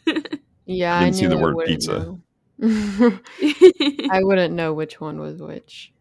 Yeah, 0.67 0.95
I 0.97 1.01
I, 1.01 1.05
didn't 1.05 1.17
see 1.17 1.23
knew 1.23 1.29
the 1.29 1.37
word 1.39 1.57
pizza. 1.67 1.99
know. 1.99 2.21
I 2.63 4.21
wouldn't 4.23 4.55
know 4.55 4.73
which 4.73 5.01
one 5.01 5.19
was 5.19 5.41
which. 5.41 5.93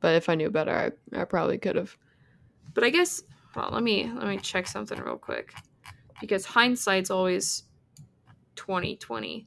But 0.00 0.14
if 0.14 0.28
I 0.28 0.34
knew 0.34 0.50
better, 0.50 0.94
I, 1.14 1.20
I 1.20 1.24
probably 1.24 1.58
could 1.58 1.76
have. 1.76 1.96
But 2.74 2.84
I 2.84 2.90
guess 2.90 3.22
well, 3.54 3.70
let 3.72 3.82
me 3.82 4.10
let 4.14 4.28
me 4.28 4.38
check 4.38 4.66
something 4.66 4.98
real 5.00 5.16
quick. 5.18 5.52
Because 6.20 6.44
hindsight's 6.44 7.10
always 7.10 7.64
2020. 8.56 9.46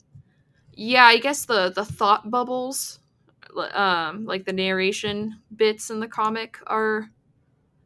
Yeah, 0.74 1.06
I 1.06 1.18
guess 1.18 1.46
the 1.46 1.72
the 1.74 1.86
thought 1.86 2.30
bubbles, 2.30 3.00
um, 3.74 4.26
like 4.26 4.46
the 4.46 4.54
narration 4.54 5.40
bits 5.56 5.90
in 5.90 6.00
the 6.00 6.08
comic, 6.08 6.58
are 6.68 7.10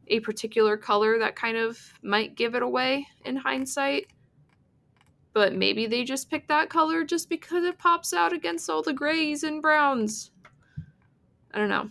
a 0.08 0.20
particular 0.20 0.78
color 0.78 1.20
that 1.20 1.36
kind 1.36 1.58
of 1.58 1.80
might 2.04 2.36
give 2.36 2.56
it 2.56 2.62
away 2.62 3.08
in 3.24 3.36
hindsight. 3.36 4.08
But 5.36 5.54
maybe 5.54 5.86
they 5.86 6.06
just 6.06 6.32
picked 6.32 6.48
that 6.48 6.70
color 6.70 7.04
just 7.04 7.28
because 7.28 7.66
it 7.66 7.78
pops 7.78 8.14
out 8.14 8.32
against 8.32 8.70
all 8.70 8.82
the 8.82 8.94
grays 8.94 9.44
and 9.44 9.62
browns. 9.62 10.32
I 11.54 11.58
don't 11.58 11.68
know. 11.68 11.90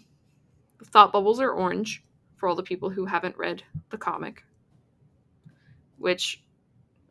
Thought 0.86 1.12
bubbles 1.12 1.40
are 1.40 1.50
orange 1.50 2.02
for 2.36 2.48
all 2.48 2.54
the 2.54 2.62
people 2.62 2.88
who 2.88 3.04
haven't 3.04 3.36
read 3.36 3.62
the 3.90 3.98
comic, 3.98 4.44
which 5.98 6.42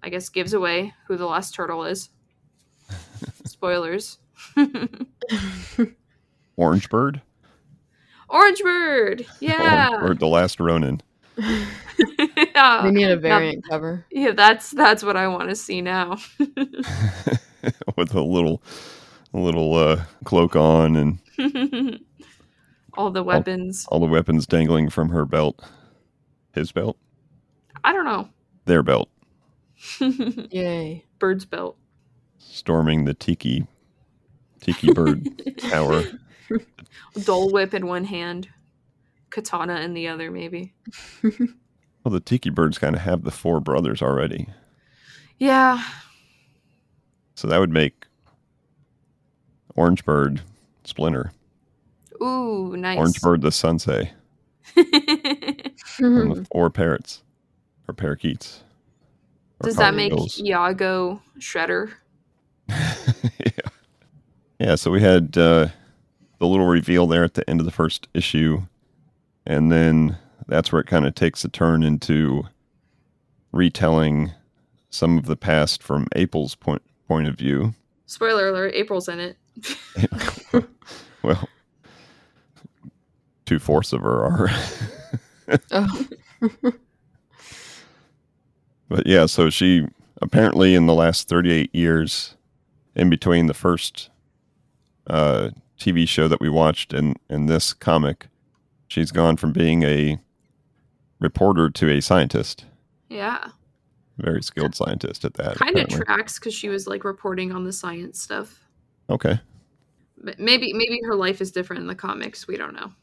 I 0.02 0.10
guess 0.10 0.30
gives 0.30 0.56
away 0.56 0.96
who 1.08 1.18
the 1.18 1.28
last 1.28 1.54
turtle 1.54 1.84
is. 1.84 2.10
Spoilers. 3.46 4.18
Orange 6.58 6.90
Bird? 6.90 7.22
Orange 8.28 8.64
Bird. 8.64 9.28
Yeah. 9.40 9.90
Orange 9.90 10.08
Bird, 10.08 10.20
the 10.20 10.28
last 10.28 10.60
Ronin. 10.60 11.00
yeah. 12.54 12.82
They 12.84 12.92
need 12.92 13.10
a 13.10 13.18
variant 13.18 13.68
cover. 13.70 14.06
Yeah, 14.12 14.32
that's 14.32 14.72
that's 14.72 15.04
what 15.04 15.18
I 15.18 15.28
want 15.28 15.50
to 15.50 15.56
see 15.56 15.82
now. 15.82 16.18
With 17.96 18.14
a 18.14 18.22
little 18.22 18.62
a 19.34 19.40
little 19.40 19.74
uh, 19.76 20.04
cloak 20.26 20.56
on 20.56 20.96
and 20.96 21.20
all 22.94 23.10
the 23.10 23.24
weapons. 23.24 23.86
all 23.90 24.00
the 24.00 24.06
weapons 24.06 24.46
dangling 24.46 24.90
from 24.90 25.10
her 25.10 25.26
belt. 25.26 25.64
His 26.54 26.72
belt? 26.72 26.98
I 27.84 27.94
don't 27.94 28.06
know. 28.06 28.30
Their 28.66 28.84
belt. 28.84 29.10
Yay. 30.00 31.04
Bird's 31.20 31.46
belt. 31.46 31.78
Storming 32.38 33.06
the 33.06 33.14
tiki 33.14 33.66
tiki 34.62 34.94
bird 34.94 35.28
tower. 35.58 36.04
Dole 37.24 37.52
whip 37.52 37.74
in 37.74 37.88
one 37.88 38.06
hand, 38.06 38.48
katana 39.30 39.82
in 39.82 39.94
the 39.94 40.08
other, 40.08 40.30
maybe. 40.30 40.74
Well, 42.04 42.12
the 42.12 42.20
tiki 42.20 42.50
birds 42.50 42.78
kind 42.78 42.96
of 42.96 43.02
have 43.02 43.24
the 43.24 43.32
four 43.32 43.60
brothers 43.60 44.02
already. 44.02 44.48
Yeah. 45.38 45.84
So 47.36 47.48
that 47.48 47.60
would 47.60 47.72
make 47.72 48.06
Orange 49.76 50.04
Bird 50.06 50.42
Splinter. 50.84 51.32
Ooh, 52.22 52.76
nice. 52.78 52.98
Orange 52.98 53.22
Bird 53.22 53.42
the 53.42 53.50
the 54.76 56.48
four 56.52 56.70
parrots. 56.70 57.24
Or 57.88 57.94
parakeets. 57.94 58.64
Or 59.60 59.66
Does 59.68 59.76
that 59.76 59.94
make 59.94 60.12
cardinals. 60.12 60.40
Iago 60.40 61.22
Shredder? 61.38 61.92
yeah. 62.70 63.52
Yeah, 64.60 64.76
so 64.76 64.90
we 64.90 65.02
had 65.02 65.38
uh, 65.38 65.68
the 66.40 66.48
little 66.48 66.66
reveal 66.66 67.08
there 67.08 67.26
at 67.26 67.34
the 67.34 67.50
end 67.50 67.60
of 67.60 67.66
the 67.66 67.72
first 67.72 68.08
issue. 68.14 68.62
And 69.46 69.70
then 69.70 70.18
that's 70.54 70.72
where 70.72 70.82
it 70.82 70.88
kind 70.88 71.06
of 71.06 71.16
takes 71.16 71.44
a 71.44 71.50
turn 71.50 71.82
into 71.82 72.44
retelling 73.52 74.32
some 74.92 75.18
of 75.18 75.26
the 75.26 75.36
past 75.36 75.82
from 75.82 76.08
April's 76.16 76.54
point 76.54 76.84
point 77.08 77.28
of 77.28 77.36
view. 77.36 77.74
Spoiler 78.06 78.50
alert, 78.50 78.74
April's 78.76 79.10
in 79.10 79.20
it. 79.20 79.38
Well, 81.24 81.48
two 83.46 83.60
fourths 83.60 83.94
of 83.94 84.02
her 84.02 84.26
are. 84.26 84.50
oh. 85.72 86.08
But 88.90 89.08
yeah, 89.08 89.26
so 89.26 89.50
she 89.50 89.88
apparently 90.22 90.76
in 90.76 90.86
the 90.86 90.94
last 90.94 91.30
38 91.30 91.74
years, 91.74 92.36
in 92.94 93.10
between 93.10 93.48
the 93.48 93.54
first 93.54 94.10
uh, 95.08 95.50
TV 95.80 96.08
show 96.08 96.28
that 96.28 96.42
we 96.42 96.50
watched 96.50 96.94
and, 96.94 97.18
and 97.30 97.50
this 97.50 97.74
comic, 97.74 98.28
she's 98.90 99.12
gone 99.12 99.38
from 99.38 99.52
being 99.52 99.82
a 99.84 100.20
reporter 101.24 101.70
to 101.72 101.90
a 101.90 102.02
scientist, 102.02 102.66
Yeah. 103.10 103.48
very 104.18 104.44
skilled 104.44 104.76
scientist 104.76 105.26
at 105.26 105.34
that. 105.36 105.56
Kind 105.58 105.78
of 105.80 105.88
tracks 105.90 106.38
because 106.38 106.54
she 106.54 106.70
was 106.70 106.86
like 106.86 107.04
reporting 107.04 107.52
on 107.52 107.64
the 107.64 107.74
science 107.74 108.22
stuff. 108.22 108.64
okay. 109.10 109.40
But 110.26 110.40
maybe 110.40 110.72
maybe 110.74 111.00
her 111.06 111.16
life 111.16 111.42
is 111.42 111.52
different 111.52 111.82
in 111.82 111.88
the 111.88 111.96
comics. 111.96 112.48
We 112.48 112.56
don't 112.56 112.74
know. 112.76 112.94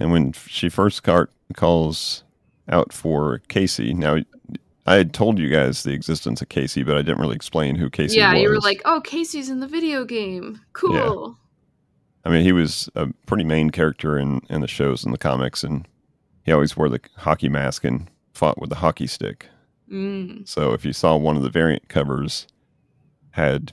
And 0.00 0.10
when 0.10 0.32
she 0.32 0.68
first 0.68 1.02
car- 1.02 1.30
calls 1.54 2.24
out 2.68 2.92
for 2.92 3.40
Casey, 3.48 3.94
now 3.94 4.18
I 4.86 4.94
had 4.94 5.12
told 5.12 5.38
you 5.38 5.48
guys 5.50 5.82
the 5.82 5.92
existence 5.92 6.40
of 6.42 6.48
Casey, 6.48 6.82
but 6.82 6.96
I 6.96 7.02
didn't 7.02 7.20
really 7.20 7.36
explain 7.36 7.74
who 7.76 7.90
Casey 7.90 8.04
was. 8.12 8.16
yeah, 8.16 8.32
was. 8.32 8.42
you 8.42 8.48
were 8.48 8.58
like, 8.60 8.80
"Oh, 8.84 9.00
Casey's 9.00 9.50
in 9.50 9.60
the 9.60 9.66
video 9.68 10.04
game. 10.04 10.60
Cool." 10.72 11.36
I 12.24 12.30
mean, 12.30 12.42
he 12.42 12.52
was 12.52 12.88
a 12.94 13.08
pretty 13.26 13.44
main 13.44 13.70
character 13.70 14.18
in, 14.18 14.40
in 14.50 14.60
the 14.60 14.68
shows 14.68 15.04
and 15.04 15.14
the 15.14 15.18
comics, 15.18 15.62
and 15.64 15.86
he 16.44 16.52
always 16.52 16.76
wore 16.76 16.88
the 16.88 17.00
hockey 17.16 17.48
mask 17.48 17.84
and 17.84 18.10
fought 18.32 18.60
with 18.60 18.70
the 18.70 18.76
hockey 18.76 19.06
stick. 19.06 19.46
Mm. 19.90 20.46
So 20.46 20.72
if 20.72 20.84
you 20.84 20.92
saw 20.92 21.16
one 21.16 21.36
of 21.36 21.42
the 21.42 21.50
variant 21.50 21.88
covers 21.88 22.46
had 23.30 23.72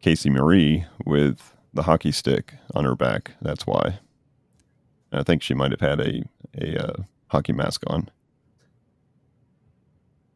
Casey 0.00 0.30
Marie 0.30 0.86
with 1.04 1.54
the 1.72 1.82
hockey 1.82 2.12
stick 2.12 2.54
on 2.74 2.84
her 2.84 2.96
back, 2.96 3.32
that's 3.40 3.66
why. 3.66 3.98
And 5.10 5.20
I 5.20 5.22
think 5.22 5.42
she 5.42 5.54
might 5.54 5.70
have 5.70 5.80
had 5.80 6.00
a 6.00 6.22
a 6.60 6.76
uh, 6.76 7.02
hockey 7.28 7.52
mask 7.52 7.82
on. 7.86 8.10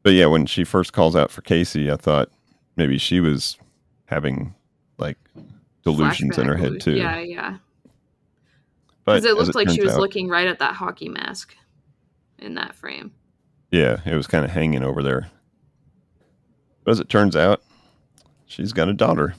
But 0.03 0.15
yeah, 0.15 0.27
when 0.27 0.47
she 0.47 0.65
first 0.65 0.93
calls 0.93 1.17
out 1.17 1.31
for 1.31 1.43
Casey, 1.43 1.91
I 1.91 1.97
thought 1.97 2.31
maybe 2.77 2.97
she 2.97 3.21
was 3.21 3.59
having 4.07 4.55
like 4.99 5.19
delusions 5.92 6.37
in 6.38 6.46
her 6.46 6.57
head 6.57 6.81
too. 6.81 6.92
Yeah, 6.96 7.18
yeah. 7.20 7.57
Because 9.05 9.25
it 9.25 9.31
as 9.31 9.46
looked 9.46 9.55
like 9.55 9.70
she 9.70 9.83
was 9.83 9.92
out- 9.94 10.01
looking 10.01 10.29
right 10.29 10.49
at 10.49 10.59
that 10.59 10.75
hockey 10.75 11.09
mask 11.09 11.55
in 12.38 12.55
that 12.57 12.75
frame. 12.75 13.12
Yeah, 13.70 14.01
it 14.05 14.14
was 14.16 14.27
kind 14.27 14.44
of 14.44 14.51
hanging 14.51 14.83
over 14.83 15.03
there. 15.03 15.31
But 16.85 16.90
as 16.92 17.01
it 17.01 17.09
turns 17.09 17.37
out, 17.37 17.62
she's 18.46 18.72
got 18.72 18.88
a 18.88 18.92
daughter 18.92 19.35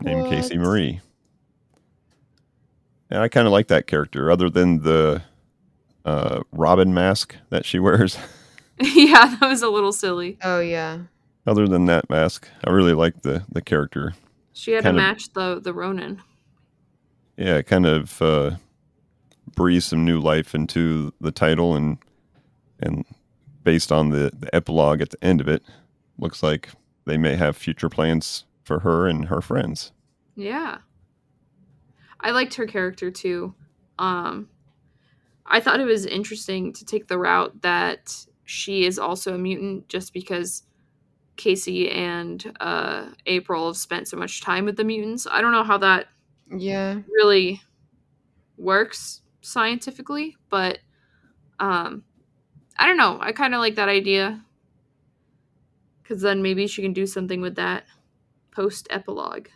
named 0.00 0.28
Casey 0.30 0.58
Marie. 0.58 1.00
And 3.10 3.20
I 3.20 3.28
kind 3.28 3.46
of 3.46 3.52
like 3.52 3.68
that 3.68 3.86
character, 3.86 4.30
other 4.30 4.50
than 4.50 4.82
the 4.82 5.22
uh, 6.04 6.42
Robin 6.52 6.92
mask 6.94 7.36
that 7.50 7.64
she 7.64 7.78
wears. 7.80 8.16
yeah, 8.80 9.36
that 9.40 9.48
was 9.48 9.62
a 9.62 9.68
little 9.68 9.92
silly. 9.92 10.38
Oh 10.42 10.60
yeah. 10.60 10.98
other 11.46 11.66
than 11.68 11.86
that 11.86 12.08
mask, 12.10 12.48
I 12.64 12.70
really 12.70 12.92
like 12.94 13.22
the 13.22 13.44
the 13.50 13.62
character. 13.62 14.14
She 14.56 14.72
had 14.72 14.84
to 14.84 14.88
of- 14.88 14.96
match 14.96 15.32
the 15.34 15.60
the 15.60 15.74
Ronin. 15.74 16.22
Yeah, 17.36 17.60
kind 17.60 17.84
of 17.84 18.22
uh, 18.22 18.52
breathe 19.54 19.82
some 19.82 20.06
new 20.06 20.18
life 20.18 20.54
into 20.54 21.12
the 21.20 21.30
title, 21.30 21.76
and 21.76 21.98
and 22.80 23.04
based 23.62 23.92
on 23.92 24.08
the 24.08 24.30
the 24.36 24.52
epilogue 24.54 25.02
at 25.02 25.10
the 25.10 25.22
end 25.22 25.42
of 25.42 25.48
it, 25.48 25.62
looks 26.18 26.42
like 26.42 26.70
they 27.04 27.18
may 27.18 27.36
have 27.36 27.54
future 27.54 27.90
plans 27.90 28.44
for 28.64 28.80
her 28.80 29.06
and 29.06 29.26
her 29.26 29.42
friends. 29.42 29.92
Yeah. 30.34 30.78
I 32.20 32.30
liked 32.30 32.54
her 32.54 32.66
character 32.66 33.10
too. 33.10 33.54
Um 33.98 34.48
I 35.44 35.60
thought 35.60 35.80
it 35.80 35.84
was 35.84 36.06
interesting 36.06 36.72
to 36.72 36.84
take 36.84 37.06
the 37.06 37.18
route 37.18 37.60
that 37.62 38.26
she 38.44 38.84
is 38.86 38.98
also 38.98 39.34
a 39.34 39.38
mutant 39.38 39.88
just 39.88 40.12
because 40.12 40.62
Casey 41.36 41.90
and 41.90 42.52
uh 42.60 43.10
April 43.26 43.66
have 43.68 43.76
spent 43.76 44.08
so 44.08 44.16
much 44.16 44.40
time 44.40 44.64
with 44.64 44.76
the 44.76 44.84
mutants. 44.84 45.26
I 45.30 45.40
don't 45.40 45.52
know 45.52 45.64
how 45.64 45.78
that 45.78 46.06
Yeah. 46.50 47.00
really 47.08 47.60
works 48.56 49.22
scientifically, 49.42 50.36
but 50.50 50.78
um 51.60 52.04
I 52.78 52.86
don't 52.86 52.96
know. 52.96 53.18
I 53.20 53.32
kind 53.32 53.54
of 53.54 53.60
like 53.60 53.74
that 53.76 53.88
idea 53.88 54.42
cuz 56.04 56.20
then 56.22 56.42
maybe 56.42 56.66
she 56.66 56.82
can 56.82 56.92
do 56.92 57.06
something 57.06 57.40
with 57.40 57.56
that 57.56 57.84
post 58.50 58.86
epilogue. 58.90 59.48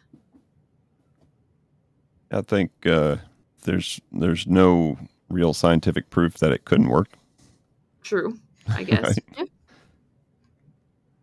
I 2.33 2.43
think 2.43 2.71
uh, 2.87 3.17
there's 3.65 4.01
there's 4.13 4.47
no 4.47 4.99
real 5.29 5.53
scientific 5.55 6.11
proof 6.11 6.39
that 6.39 6.53
it 6.53 6.65
couldn't 6.65 6.89
work. 6.89 7.09
True, 8.03 8.39
I 8.69 8.83
guess. 8.85 9.19
Right. 9.37 9.51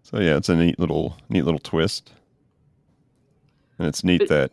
So 0.09 0.21
yeah, 0.21 0.37
it's 0.37 0.47
a 0.47 0.55
neat 0.55 0.79
little 0.79 1.17
neat 1.27 1.43
little 1.43 1.59
twist, 1.59 2.13
and 3.77 3.89
it's 3.89 4.05
neat 4.05 4.19
But- 4.19 4.29
that 4.29 4.51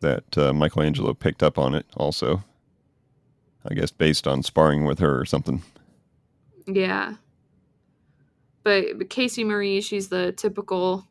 that 0.00 0.38
uh, 0.38 0.52
Michelangelo 0.52 1.14
picked 1.14 1.42
up 1.42 1.56
on 1.56 1.74
it 1.74 1.86
also. 1.96 2.44
I 3.64 3.72
guess 3.72 3.90
based 3.90 4.28
on 4.28 4.42
sparring 4.42 4.84
with 4.84 4.98
her 4.98 5.18
or 5.18 5.24
something. 5.24 5.62
Yeah. 6.66 7.14
But, 8.62 8.98
but 8.98 9.10
Casey 9.10 9.42
Marie, 9.42 9.80
she's 9.80 10.10
the 10.10 10.32
typical 10.32 11.06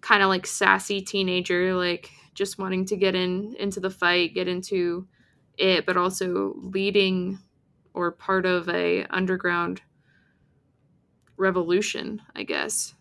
kind 0.00 0.22
of 0.22 0.28
like 0.28 0.46
sassy 0.46 1.00
teenager, 1.02 1.74
like 1.74 2.10
just 2.34 2.58
wanting 2.58 2.86
to 2.86 2.96
get 2.96 3.14
in 3.16 3.56
into 3.58 3.80
the 3.80 3.90
fight, 3.90 4.32
get 4.34 4.46
into 4.48 5.06
it, 5.58 5.86
but 5.86 5.96
also 5.96 6.54
leading 6.56 7.38
or 7.94 8.12
part 8.12 8.46
of 8.46 8.68
a 8.68 9.04
underground 9.10 9.82
revolution, 11.36 12.22
I 12.34 12.42
guess, 12.44 12.94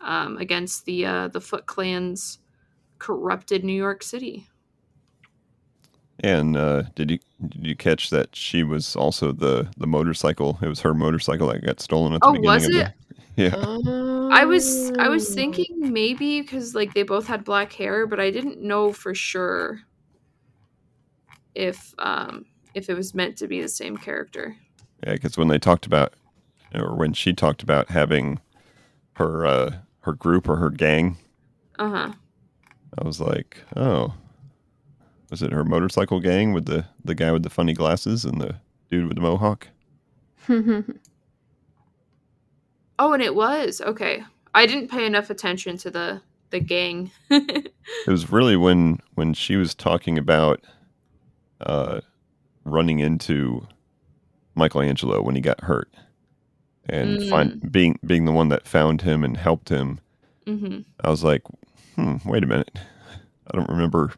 um, 0.00 0.36
against 0.38 0.84
the 0.84 1.06
uh, 1.06 1.28
the 1.28 1.40
Foot 1.40 1.66
Clan's 1.66 2.38
corrupted 2.98 3.64
New 3.64 3.74
York 3.74 4.02
City. 4.02 4.48
And 6.20 6.56
uh, 6.56 6.84
did 6.94 7.10
you 7.10 7.18
did 7.48 7.66
you 7.66 7.76
catch 7.76 8.08
that 8.10 8.34
she 8.34 8.62
was 8.62 8.96
also 8.96 9.32
the 9.32 9.68
the 9.76 9.86
motorcycle? 9.86 10.58
It 10.62 10.68
was 10.68 10.80
her 10.80 10.94
motorcycle 10.94 11.48
that 11.48 11.64
got 11.64 11.80
stolen 11.80 12.14
at 12.14 12.22
the 12.22 12.28
Oh, 12.28 12.32
beginning 12.32 12.64
was 12.64 12.64
of 12.64 12.72
it? 12.72 12.74
the 12.74 12.92
yeah. 13.36 13.54
I 14.30 14.44
was 14.44 14.92
I 14.98 15.08
was 15.08 15.28
Oh. 15.28 15.34
thinking 15.34 15.92
maybe 15.92 16.40
because 16.40 16.74
like 16.74 16.94
they 16.94 17.02
both 17.02 17.26
had 17.26 17.44
black 17.44 17.72
hair, 17.72 18.06
but 18.06 18.20
I 18.20 18.30
didn't 18.30 18.60
know 18.60 18.92
for 18.92 19.14
sure 19.14 19.80
if 21.54 21.94
um 21.98 22.46
if 22.74 22.90
it 22.90 22.94
was 22.94 23.14
meant 23.14 23.38
to 23.38 23.48
be 23.48 23.60
the 23.62 23.68
same 23.68 23.96
character. 23.96 24.56
Yeah, 25.04 25.12
because 25.12 25.36
when 25.36 25.48
they 25.48 25.58
talked 25.58 25.86
about, 25.86 26.14
or 26.74 26.94
when 26.94 27.12
she 27.12 27.32
talked 27.32 27.62
about 27.62 27.90
having 27.90 28.40
her 29.14 29.46
uh, 29.46 29.76
her 30.00 30.12
group 30.12 30.48
or 30.48 30.56
her 30.56 30.70
gang, 30.70 31.16
Uh 31.78 31.88
huh. 31.90 32.12
I 32.98 33.04
was 33.04 33.20
like, 33.20 33.58
oh, 33.74 34.14
was 35.30 35.42
it 35.42 35.52
her 35.52 35.64
motorcycle 35.64 36.20
gang 36.20 36.52
with 36.52 36.66
the 36.66 36.86
the 37.04 37.14
guy 37.14 37.32
with 37.32 37.42
the 37.42 37.50
funny 37.50 37.72
glasses 37.74 38.24
and 38.24 38.40
the 38.40 38.56
dude 38.90 39.06
with 39.08 39.16
the 39.16 39.22
mohawk? 39.22 39.68
Oh, 42.98 43.12
and 43.12 43.22
it 43.22 43.34
was 43.34 43.80
okay. 43.82 44.24
I 44.54 44.64
didn't 44.66 44.88
pay 44.90 45.04
enough 45.04 45.28
attention 45.30 45.76
to 45.78 45.90
the 45.90 46.22
the 46.50 46.60
gang. 46.60 47.10
It 47.30 48.10
was 48.10 48.30
really 48.32 48.56
when 48.56 49.00
when 49.14 49.32
she 49.34 49.56
was 49.56 49.74
talking 49.74 50.18
about 50.18 50.60
uh, 51.60 52.00
running 52.64 52.98
into 53.00 53.66
Michelangelo 54.56 55.22
when 55.22 55.34
he 55.36 55.40
got 55.40 55.60
hurt, 55.62 55.88
and 56.88 57.28
find 57.28 57.70
being 57.72 57.98
being 58.06 58.24
the 58.24 58.32
one 58.32 58.48
that 58.48 58.66
found 58.66 59.02
him 59.02 59.24
and 59.24 59.36
helped 59.36 59.68
him. 59.68 60.00
hmm 60.46 60.80
I 61.02 61.10
was 61.10 61.24
like, 61.24 61.42
hmm, 61.96 62.16
wait 62.24 62.42
a 62.44 62.46
minute. 62.46 62.70
I 63.50 63.56
don't 63.56 63.68
remember 63.68 64.12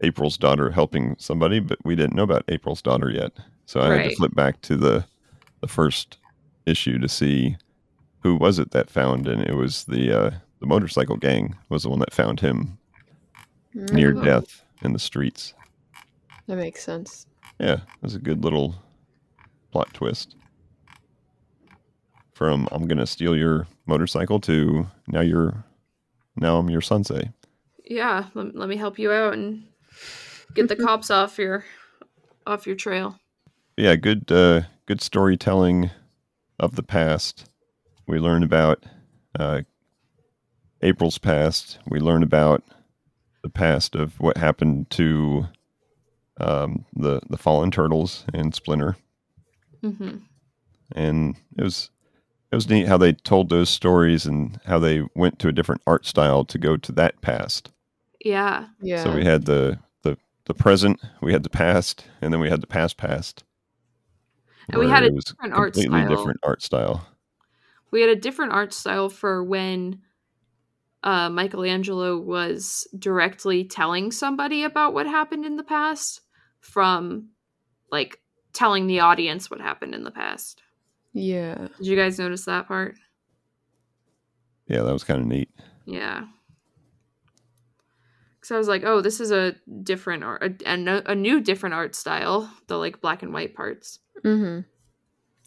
April's 0.00 0.36
daughter 0.36 0.70
helping 0.70 1.16
somebody, 1.18 1.60
but 1.60 1.78
we 1.84 1.94
didn't 1.94 2.14
know 2.16 2.22
about 2.24 2.44
April's 2.48 2.82
daughter 2.82 3.10
yet. 3.10 3.32
So 3.66 3.80
I 3.80 3.94
had 3.96 4.10
to 4.10 4.16
flip 4.16 4.34
back 4.34 4.60
to 4.62 4.76
the 4.76 5.04
the 5.60 5.68
first 5.68 6.18
issue 6.66 6.98
to 6.98 7.08
see 7.08 7.56
who 8.20 8.36
was 8.36 8.58
it 8.58 8.70
that 8.72 8.90
found, 8.90 9.26
and 9.28 9.42
it 9.42 9.54
was 9.54 9.84
the 9.84 10.12
uh, 10.12 10.30
the 10.60 10.66
motorcycle 10.66 11.16
gang 11.16 11.56
was 11.68 11.82
the 11.84 11.88
one 11.90 11.98
that 12.00 12.12
found 12.14 12.40
him 12.40 12.78
near 13.74 14.16
Oh. 14.16 14.22
death 14.22 14.62
in 14.82 14.92
the 14.92 14.98
streets. 14.98 15.54
That 16.46 16.56
makes 16.56 16.82
sense. 16.84 17.26
Yeah, 17.58 17.74
it 17.74 18.02
was 18.02 18.14
a 18.14 18.18
good 18.18 18.44
little 18.44 18.74
plot 19.70 19.92
twist. 19.94 20.36
From 22.42 22.66
I'm 22.72 22.88
gonna 22.88 23.06
steal 23.06 23.36
your 23.36 23.68
motorcycle 23.86 24.40
to 24.40 24.88
now 25.06 25.20
you're 25.20 25.62
now 26.34 26.58
I'm 26.58 26.68
your 26.70 26.80
sensei. 26.80 27.30
Yeah, 27.84 28.24
let, 28.34 28.56
let 28.56 28.68
me 28.68 28.74
help 28.76 28.98
you 28.98 29.12
out 29.12 29.34
and 29.34 29.62
get 30.52 30.66
the 30.66 30.74
cops 30.84 31.08
off 31.08 31.38
your 31.38 31.64
off 32.44 32.66
your 32.66 32.74
trail. 32.74 33.16
yeah, 33.76 33.94
good 33.94 34.32
uh, 34.32 34.62
good 34.86 35.00
storytelling 35.00 35.92
of 36.58 36.74
the 36.74 36.82
past. 36.82 37.48
We 38.08 38.18
learn 38.18 38.42
about 38.42 38.82
uh, 39.38 39.60
April's 40.80 41.18
past. 41.18 41.78
We 41.86 42.00
learn 42.00 42.24
about 42.24 42.64
the 43.44 43.50
past 43.50 43.94
of 43.94 44.18
what 44.18 44.36
happened 44.36 44.90
to 44.90 45.46
um, 46.40 46.86
the 46.92 47.20
the 47.30 47.38
fallen 47.38 47.70
turtles 47.70 48.24
and 48.34 48.52
Splinter, 48.52 48.96
hmm 49.80 50.16
and 50.90 51.36
it 51.56 51.62
was 51.62 51.90
it 52.52 52.54
was 52.54 52.68
neat 52.68 52.86
how 52.86 52.98
they 52.98 53.14
told 53.14 53.48
those 53.48 53.70
stories 53.70 54.26
and 54.26 54.60
how 54.66 54.78
they 54.78 55.02
went 55.16 55.38
to 55.38 55.48
a 55.48 55.52
different 55.52 55.80
art 55.86 56.04
style 56.04 56.44
to 56.44 56.58
go 56.58 56.76
to 56.76 56.92
that 56.92 57.20
past. 57.22 57.70
Yeah, 58.20 58.66
Yeah. 58.80 59.02
So 59.02 59.14
we 59.14 59.24
had 59.24 59.46
the 59.46 59.78
the 60.02 60.18
the 60.44 60.54
present, 60.54 61.00
we 61.22 61.32
had 61.32 61.44
the 61.44 61.50
past, 61.50 62.04
and 62.20 62.32
then 62.32 62.40
we 62.40 62.50
had 62.50 62.60
the 62.60 62.66
past 62.66 62.98
past. 62.98 63.42
And 64.68 64.78
we 64.78 64.88
had 64.88 65.02
a 65.02 65.06
it 65.06 65.14
was 65.14 65.24
different 65.24 65.54
art 65.54 65.72
completely 65.72 66.00
style. 66.02 66.16
different 66.16 66.40
art 66.42 66.62
style. 66.62 67.06
we 67.90 68.02
had 68.02 68.10
a 68.10 68.16
different 68.16 68.52
art 68.52 68.74
style 68.74 69.08
for 69.08 69.42
when 69.42 70.02
uh, 71.02 71.30
Michelangelo 71.30 72.18
was 72.18 72.86
directly 72.96 73.64
telling 73.64 74.12
somebody 74.12 74.62
about 74.62 74.92
what 74.92 75.06
happened 75.06 75.46
in 75.46 75.56
the 75.56 75.64
past 75.64 76.20
from 76.60 77.30
like 77.90 78.20
telling 78.52 78.86
the 78.86 79.00
audience 79.00 79.50
what 79.50 79.60
happened 79.60 79.94
in 79.94 80.04
the 80.04 80.10
past. 80.10 80.62
Yeah. 81.12 81.68
Did 81.78 81.86
you 81.86 81.96
guys 81.96 82.18
notice 82.18 82.44
that 82.46 82.68
part? 82.68 82.96
Yeah, 84.66 84.82
that 84.82 84.92
was 84.92 85.04
kind 85.04 85.20
of 85.20 85.26
neat. 85.26 85.50
Yeah. 85.86 86.26
Because 88.40 88.50
I 88.50 88.58
was 88.58 88.68
like, 88.68 88.82
oh, 88.84 89.00
this 89.00 89.20
is 89.20 89.30
a 89.30 89.54
different 89.82 90.24
art, 90.24 90.62
a, 90.66 90.72
a, 90.74 91.02
a 91.12 91.14
new 91.14 91.40
different 91.40 91.74
art 91.74 91.94
style, 91.94 92.52
the 92.66 92.76
like 92.76 93.00
black 93.00 93.22
and 93.22 93.32
white 93.32 93.54
parts. 93.54 94.00
Mm-hmm. 94.24 94.60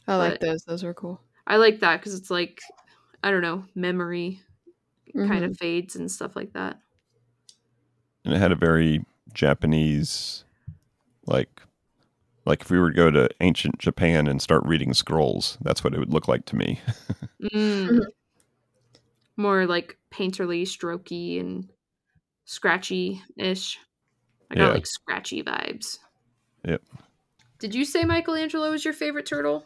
I 0.08 0.16
like 0.18 0.40
those. 0.40 0.64
Those 0.64 0.84
were 0.84 0.94
cool. 0.94 1.22
I 1.48 1.58
like 1.58 1.80
that 1.82 2.00
because 2.00 2.14
it's 2.14 2.30
like, 2.32 2.62
I 3.24 3.32
don't 3.32 3.42
know, 3.42 3.66
memory 3.76 4.42
kind 5.14 5.44
Mhm. 5.44 5.52
of 5.52 5.58
fades 5.58 5.96
and 5.96 6.12
stuff 6.12 6.36
like 6.36 6.54
that. 6.54 6.80
And 8.24 8.34
it 8.34 8.38
had 8.40 8.52
a 8.52 8.56
very 8.56 9.06
Japanese, 9.34 10.46
like, 11.26 11.62
like 12.46 12.62
if 12.62 12.70
we 12.70 12.80
were 12.80 12.92
to 12.92 12.96
go 12.96 13.12
to 13.12 13.30
ancient 13.42 13.80
Japan 13.80 14.28
and 14.28 14.42
start 14.42 14.64
reading 14.66 14.94
scrolls, 14.94 15.58
that's 15.62 15.84
what 15.84 15.94
it 15.94 16.00
would 16.00 16.14
look 16.14 16.28
like 16.28 16.46
to 16.46 16.56
me. 16.56 16.80
Mm. 17.54 17.90
Mhm. 17.90 18.06
More 19.38 19.66
like 19.68 19.98
painterly, 20.12 20.64
strokey, 20.64 21.40
and 21.40 21.70
scratchy 22.46 23.22
ish. 23.38 23.78
I 24.50 24.56
got 24.56 24.62
Yeah. 24.68 24.74
like 24.74 24.88
scratchy 24.88 25.44
vibes. 25.44 26.00
Yep. 26.66 26.82
Did 27.60 27.76
you 27.76 27.86
say 27.86 28.04
Michelangelo 28.04 28.72
was 28.72 28.84
your 28.84 28.94
favorite 28.96 29.26
turtle? 29.28 29.66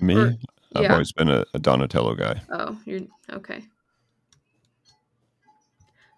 Me, 0.00 0.14
Or- 0.16 0.34
I've 0.76 0.82
yeah. 0.84 0.92
always 0.92 1.12
been 1.12 1.28
a, 1.28 1.44
a 1.52 1.58
Donatello 1.58 2.14
guy. 2.14 2.40
Oh, 2.50 2.78
you're 2.86 3.00
okay. 3.32 3.64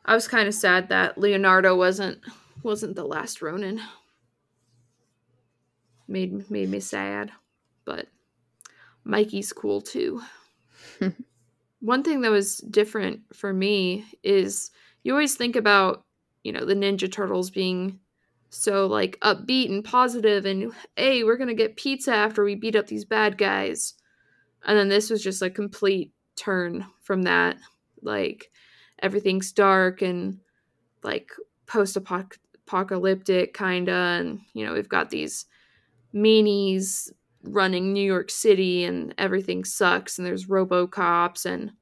I 0.05 0.15
was 0.15 0.29
kind 0.29 0.47
of 0.47 0.55
sad 0.55 0.89
that 0.91 1.19
Leonardo 1.19 1.75
wasn't 1.77 2.19
wasn't 2.63 2.95
the 2.95 3.05
last 3.05 3.43
Ronin. 3.43 3.81
Made 6.11 6.51
made 6.51 6.69
me 6.69 6.81
sad, 6.81 7.31
but 7.85 8.09
Mikey's 9.05 9.53
cool 9.53 9.81
too. 9.81 10.21
One 11.81 12.03
thing 12.03 12.21
that 12.23 12.33
was 12.33 12.59
different 12.59 13.21
for 13.33 13.53
me 13.53 14.05
is 14.25 14.71
you 15.05 15.13
always 15.13 15.37
think 15.37 15.55
about, 15.55 16.05
you 16.43 16.53
know, 16.53 16.65
the 16.65 16.75
Ninja 16.75 17.11
Turtles 17.11 17.51
being 17.51 18.01
so 18.51 18.87
like 18.87 19.19
upbeat 19.21 19.71
and 19.71 19.85
positive 19.85 20.45
and 20.45 20.73
hey, 20.97 21.23
we're 21.23 21.37
going 21.37 21.49
to 21.49 21.55
get 21.55 21.77
pizza 21.77 22.13
after 22.13 22.45
we 22.45 22.57
beat 22.57 22.75
up 22.75 22.89
these 22.89 23.05
bad 23.05 23.39
guys. 23.39 23.95
And 24.67 24.77
then 24.77 24.89
this 24.89 25.09
was 25.09 25.23
just 25.23 25.41
a 25.43 25.49
complete 25.49 26.13
turn 26.37 26.85
from 27.01 27.23
that. 27.23 27.57
Like 28.03 28.51
everything's 28.99 29.53
dark 29.53 30.03
and 30.03 30.41
like 31.03 31.31
post 31.67 31.97
apocalyptic 31.97 33.55
kind 33.55 33.89
of. 33.89 34.21
And, 34.21 34.41
you 34.53 34.67
know, 34.67 34.75
we've 34.75 34.89
got 34.89 35.11
these 35.11 35.47
meanies 36.15 37.11
running 37.43 37.93
New 37.93 38.05
York 38.05 38.31
City 38.31 38.85
and 38.85 39.15
everything 39.17 39.65
sucks 39.65 40.19
and 40.19 40.27
there's 40.27 40.47
robocops 40.47 41.47
and 41.47 41.73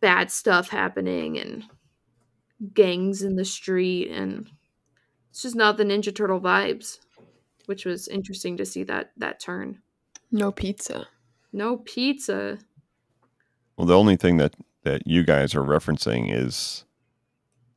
bad 0.00 0.30
stuff 0.30 0.68
happening 0.68 1.38
and 1.38 1.64
gangs 2.74 3.22
in 3.22 3.36
the 3.36 3.44
street 3.44 4.10
and 4.10 4.50
it's 5.30 5.42
just 5.42 5.54
not 5.54 5.76
the 5.76 5.84
Ninja 5.84 6.14
Turtle 6.14 6.40
vibes, 6.40 6.98
which 7.66 7.84
was 7.84 8.08
interesting 8.08 8.56
to 8.56 8.64
see 8.64 8.84
that 8.84 9.12
that 9.18 9.38
turn. 9.38 9.82
No 10.32 10.50
pizza. 10.50 11.08
No 11.52 11.76
pizza. 11.76 12.58
Well, 13.76 13.86
the 13.86 13.98
only 13.98 14.16
thing 14.16 14.38
that 14.38 14.54
that 14.84 15.06
you 15.06 15.24
guys 15.24 15.54
are 15.54 15.62
referencing 15.62 16.34
is 16.34 16.86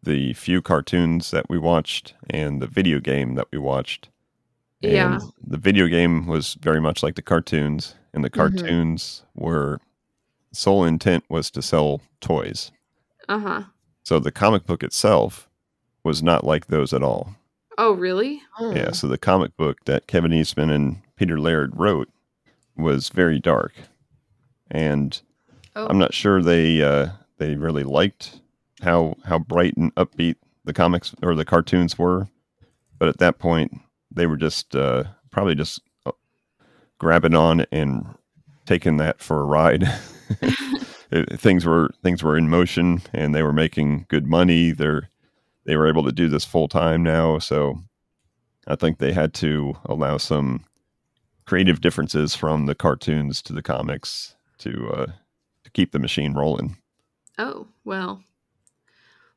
the 0.01 0.33
few 0.33 0.61
cartoons 0.61 1.31
that 1.31 1.49
we 1.49 1.57
watched 1.57 2.13
and 2.29 2.61
the 2.61 2.67
video 2.67 3.01
game 3.01 3.35
that 3.35 3.47
we 3.51 3.57
watched. 3.57 4.09
And 4.83 4.91
Yeah. 4.93 5.19
The 5.45 5.57
video 5.57 5.87
game 5.87 6.25
was 6.27 6.53
very 6.61 6.79
much 6.81 7.03
like 7.03 7.15
the 7.15 7.21
cartoons, 7.21 7.95
and 8.13 8.23
the 8.23 8.29
Mhm. 8.29 8.33
cartoons 8.33 9.23
were 9.35 9.79
sole 10.51 10.83
intent 10.85 11.23
was 11.29 11.51
to 11.51 11.61
sell 11.61 12.01
toys. 12.21 12.71
Uh 13.27 13.39
huh. 13.39 13.63
So 14.03 14.19
the 14.19 14.31
comic 14.31 14.65
book 14.65 14.81
itself 14.83 15.47
was 16.03 16.23
not 16.23 16.43
like 16.43 16.67
those 16.67 16.93
at 16.93 17.03
all. 17.03 17.35
Oh, 17.77 17.91
really? 17.93 18.41
Oh. 18.59 18.73
Yeah, 18.75 18.91
so 18.91 19.07
the 19.07 19.17
comic 19.17 19.55
book 19.57 19.85
that 19.85 20.07
Kevin 20.07 20.33
Eastman 20.33 20.69
and 20.69 21.01
Peter 21.15 21.39
Laird 21.39 21.77
wrote 21.77 22.09
was 22.75 23.09
very 23.09 23.39
dark. 23.39 23.73
And 24.71 25.21
Oh, 25.75 25.87
I'm 25.87 25.99
not 25.99 26.13
sure 26.13 26.41
they 26.41 26.81
uh, 26.81 27.09
they 27.37 27.55
really 27.55 27.83
liked 27.83 28.39
how 28.81 29.15
how 29.25 29.37
bright 29.39 29.77
and 29.77 29.93
upbeat 29.95 30.35
the 30.65 30.73
comics 30.73 31.13
or 31.21 31.35
the 31.35 31.45
cartoons 31.45 31.97
were, 31.97 32.27
but 32.97 33.07
at 33.07 33.17
that 33.19 33.37
point 33.39 33.79
they 34.11 34.27
were 34.27 34.37
just 34.37 34.75
uh, 34.75 35.03
probably 35.31 35.55
just 35.55 35.81
uh, 36.05 36.11
grabbing 36.97 37.35
on 37.35 37.65
and 37.71 38.05
taking 38.65 38.97
that 38.97 39.21
for 39.21 39.41
a 39.41 39.45
ride. 39.45 39.83
it, 41.11 41.39
things 41.39 41.65
were 41.65 41.89
things 42.03 42.23
were 42.23 42.37
in 42.37 42.49
motion, 42.49 43.01
and 43.13 43.33
they 43.33 43.43
were 43.43 43.53
making 43.53 44.05
good 44.09 44.27
money. 44.27 44.71
They're 44.71 45.09
they 45.65 45.75
were 45.75 45.87
able 45.87 46.03
to 46.03 46.11
do 46.11 46.29
this 46.29 46.45
full 46.45 46.67
time 46.67 47.03
now, 47.03 47.39
so 47.39 47.79
I 48.67 48.75
think 48.75 48.97
they 48.97 49.13
had 49.13 49.33
to 49.35 49.75
allow 49.85 50.17
some 50.17 50.65
creative 51.45 51.81
differences 51.81 52.35
from 52.35 52.67
the 52.67 52.75
cartoons 52.75 53.41
to 53.41 53.53
the 53.53 53.63
comics 53.63 54.35
to 54.59 54.89
uh, 54.93 55.05
to 55.63 55.71
keep 55.71 55.91
the 55.91 55.99
machine 55.99 56.33
rolling. 56.33 56.77
Oh 57.37 57.67
well, 57.83 58.23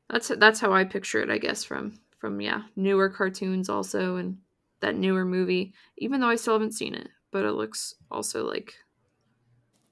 that's 0.09 0.27
that's 0.37 0.59
how 0.59 0.73
I 0.73 0.83
picture 0.83 1.21
it. 1.21 1.29
I 1.29 1.37
guess 1.37 1.63
from 1.63 1.99
from 2.19 2.39
yeah 2.39 2.63
newer 2.75 3.09
cartoons 3.09 3.69
also 3.69 4.15
and 4.15 4.37
that 4.83 4.95
newer 4.95 5.25
movie. 5.25 5.73
Even 5.97 6.21
though 6.21 6.29
I 6.29 6.35
still 6.35 6.53
haven't 6.53 6.73
seen 6.73 6.93
it, 6.93 7.09
but 7.31 7.45
it 7.45 7.53
looks 7.53 7.95
also 8.11 8.47
like 8.47 8.73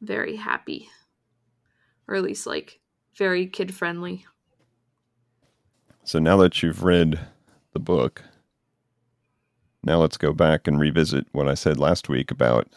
very 0.01 0.35
happy, 0.35 0.89
or 2.07 2.15
at 2.15 2.23
least 2.23 2.45
like 2.45 2.79
very 3.17 3.47
kid 3.47 3.73
friendly. 3.73 4.25
So 6.03 6.19
now 6.19 6.37
that 6.37 6.61
you've 6.61 6.83
read 6.83 7.19
the 7.73 7.79
book, 7.79 8.23
now 9.83 9.99
let's 9.99 10.17
go 10.17 10.33
back 10.33 10.67
and 10.67 10.79
revisit 10.79 11.27
what 11.31 11.47
I 11.47 11.53
said 11.53 11.77
last 11.77 12.09
week 12.09 12.31
about 12.31 12.67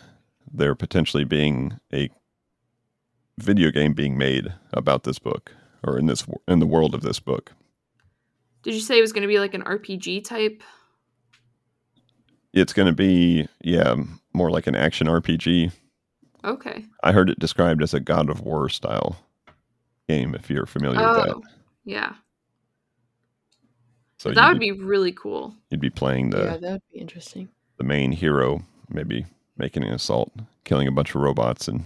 there 0.53 0.75
potentially 0.75 1.25
being 1.25 1.79
a 1.93 2.09
video 3.39 3.71
game 3.71 3.93
being 3.93 4.17
made 4.17 4.53
about 4.73 5.03
this 5.03 5.19
book 5.19 5.53
or 5.83 5.99
in 5.99 6.07
this 6.07 6.25
in 6.47 6.61
the 6.61 6.67
world 6.67 6.95
of 6.95 7.03
this 7.03 7.21
book. 7.21 7.53
Did 8.63 8.75
you 8.75 8.81
say 8.81 8.99
it 8.99 9.03
was 9.03 9.13
going 9.13 9.23
to 9.23 9.29
be 9.29 9.39
like 9.39 9.55
an 9.55 9.63
RPG 9.63 10.25
type? 10.25 10.63
It's 12.55 12.73
going 12.73 12.87
to 12.87 12.95
be 12.95 13.49
yeah, 13.63 13.95
more 14.33 14.51
like 14.51 14.67
an 14.67 14.77
action 14.77 15.09
RPG. 15.09 15.73
Okay. 16.45 16.85
I 17.03 17.13
heard 17.13 17.29
it 17.29 17.39
described 17.39 17.83
as 17.83 17.93
a 17.95 18.01
God 18.01 18.31
of 18.31 18.41
War 18.41 18.69
style 18.69 19.17
game 20.09 20.35
if 20.35 20.49
you're 20.49 20.67
familiar 20.67 21.01
oh, 21.01 21.17
with 21.17 21.25
that. 21.25 21.35
Oh, 21.35 21.43
yeah. 21.85 22.15
So 24.19 24.31
that 24.31 24.49
would 24.49 24.61
be, 24.61 24.71
be, 24.71 24.81
really 24.81 25.13
cool. 25.13 25.55
You'd 25.71 25.81
be 25.81 25.91
playing 25.91 26.31
the 26.31 26.39
Yeah, 26.39 26.57
that 26.57 26.73
would 26.73 26.83
be 26.93 27.01
interesting. 27.01 27.49
The 27.77 27.85
main 27.85 28.13
hero, 28.13 28.63
maybe 28.89 29.27
making 29.57 29.83
an 29.83 29.93
assault, 29.93 30.33
killing 30.65 30.87
a 30.87 30.93
bunch 30.93 31.15
of 31.15 31.21
robots 31.21 31.69
and 31.69 31.85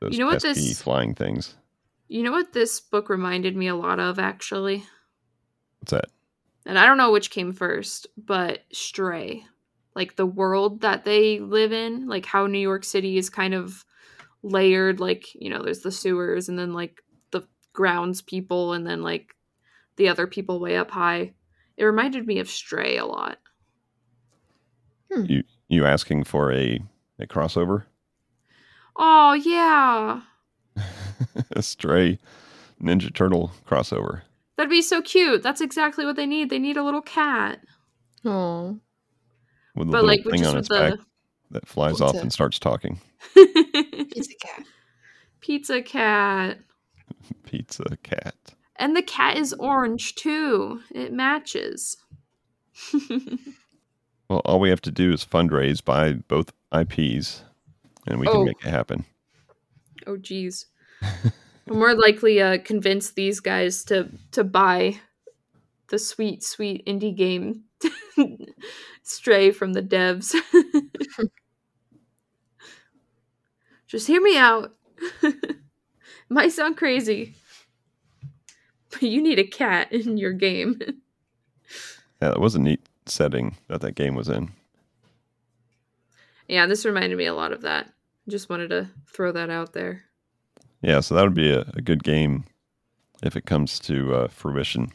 those 0.00 0.12
you 0.12 0.18
know 0.18 0.26
what 0.26 0.42
this 0.42 0.82
flying 0.82 1.14
things. 1.14 1.54
You 2.08 2.24
know 2.24 2.32
what 2.32 2.52
this 2.52 2.80
book 2.80 3.08
reminded 3.08 3.56
me 3.56 3.68
a 3.68 3.76
lot 3.76 4.00
of 4.00 4.18
actually? 4.18 4.84
What's 5.78 5.92
that? 5.92 6.06
And 6.66 6.78
I 6.78 6.86
don't 6.86 6.96
know 6.96 7.12
which 7.12 7.30
came 7.30 7.52
first, 7.52 8.06
but 8.16 8.60
Stray. 8.72 9.44
Like 9.94 10.16
the 10.16 10.26
world 10.26 10.80
that 10.80 11.04
they 11.04 11.38
live 11.38 11.72
in, 11.72 12.08
like 12.08 12.24
how 12.24 12.46
New 12.46 12.58
York 12.58 12.84
City 12.84 13.18
is 13.18 13.28
kind 13.28 13.52
of 13.52 13.84
layered 14.42 15.00
like, 15.00 15.34
you 15.34 15.50
know, 15.50 15.62
there's 15.62 15.80
the 15.80 15.92
sewers 15.92 16.48
and 16.48 16.58
then 16.58 16.72
like 16.72 17.02
the 17.30 17.42
grounds 17.72 18.22
people 18.22 18.72
and 18.72 18.86
then 18.86 19.02
like 19.02 19.36
the 19.96 20.08
other 20.08 20.26
people 20.26 20.60
way 20.60 20.76
up 20.76 20.90
high. 20.90 21.34
It 21.76 21.84
reminded 21.84 22.26
me 22.26 22.38
of 22.38 22.48
Stray 22.48 22.96
a 22.96 23.04
lot. 23.04 23.38
Hmm. 25.12 25.24
You 25.26 25.44
you 25.68 25.84
asking 25.84 26.24
for 26.24 26.52
a 26.52 26.80
a 27.18 27.26
crossover? 27.26 27.84
Oh 28.96 29.32
yeah. 29.34 30.22
a 31.50 31.62
stray 31.62 32.18
Ninja 32.82 33.12
Turtle 33.14 33.52
crossover. 33.66 34.22
That'd 34.56 34.70
be 34.70 34.82
so 34.82 35.00
cute. 35.02 35.42
That's 35.42 35.60
exactly 35.60 36.04
what 36.04 36.16
they 36.16 36.26
need. 36.26 36.50
They 36.50 36.58
need 36.58 36.76
a 36.76 36.84
little 36.84 37.02
cat. 37.02 37.60
Oh. 38.24 38.78
With 39.74 39.88
a 39.88 39.90
but 39.90 40.04
little 40.04 40.06
like, 40.06 40.24
thing 40.24 40.46
on 40.46 40.58
its 40.58 40.68
the... 40.68 40.74
back 40.74 40.98
that 41.52 41.66
flies 41.66 41.92
Pizza. 41.92 42.04
off 42.04 42.14
and 42.16 42.32
starts 42.32 42.58
talking. 42.58 43.00
Pizza 43.34 44.34
cat. 44.40 44.64
Pizza 45.40 45.82
cat. 45.82 46.58
Pizza 47.44 47.96
cat. 48.02 48.34
And 48.76 48.96
the 48.96 49.02
cat 49.02 49.36
is 49.36 49.52
orange 49.54 50.14
too. 50.14 50.80
It 50.90 51.12
matches. 51.12 51.98
well, 54.28 54.40
all 54.44 54.60
we 54.60 54.70
have 54.70 54.80
to 54.82 54.90
do 54.90 55.12
is 55.12 55.24
fundraise 55.24 55.84
by 55.84 56.14
both 56.14 56.52
IPs 56.74 57.44
and 58.06 58.18
we 58.18 58.26
oh. 58.26 58.32
can 58.32 58.44
make 58.46 58.64
it 58.64 58.70
happen. 58.70 59.04
Oh 60.06 60.16
geez. 60.16 60.66
More 61.66 61.94
likely 61.94 62.42
uh, 62.42 62.58
convince 62.64 63.10
these 63.10 63.40
guys 63.40 63.84
to 63.84 64.08
to 64.32 64.44
buy 64.44 65.00
the 65.88 65.98
sweet, 65.98 66.42
sweet 66.42 66.84
indie 66.86 67.16
game 67.16 67.64
Stray 69.02 69.50
from 69.50 69.72
the 69.72 69.82
devs. 69.82 70.34
Just 73.86 74.06
hear 74.06 74.22
me 74.22 74.38
out. 74.38 74.74
Might 76.28 76.52
sound 76.52 76.76
crazy, 76.76 77.34
but 78.90 79.02
you 79.02 79.20
need 79.20 79.38
a 79.38 79.46
cat 79.46 79.92
in 79.92 80.16
your 80.16 80.32
game. 80.32 80.80
yeah, 80.80 82.30
that 82.30 82.40
was 82.40 82.54
a 82.54 82.58
neat 82.58 82.80
setting 83.04 83.56
that 83.68 83.82
that 83.82 83.94
game 83.94 84.14
was 84.14 84.28
in. 84.30 84.50
Yeah, 86.48 86.66
this 86.66 86.86
reminded 86.86 87.18
me 87.18 87.26
a 87.26 87.34
lot 87.34 87.52
of 87.52 87.62
that. 87.62 87.92
Just 88.28 88.48
wanted 88.48 88.68
to 88.68 88.88
throw 89.12 89.32
that 89.32 89.50
out 89.50 89.72
there. 89.74 90.04
Yeah, 90.82 91.00
so 91.00 91.14
that 91.14 91.22
would 91.22 91.34
be 91.34 91.50
a, 91.50 91.60
a 91.74 91.80
good 91.80 92.02
game 92.02 92.44
if 93.22 93.36
it 93.36 93.46
comes 93.46 93.78
to 93.80 94.14
uh, 94.14 94.28
fruition. 94.28 94.92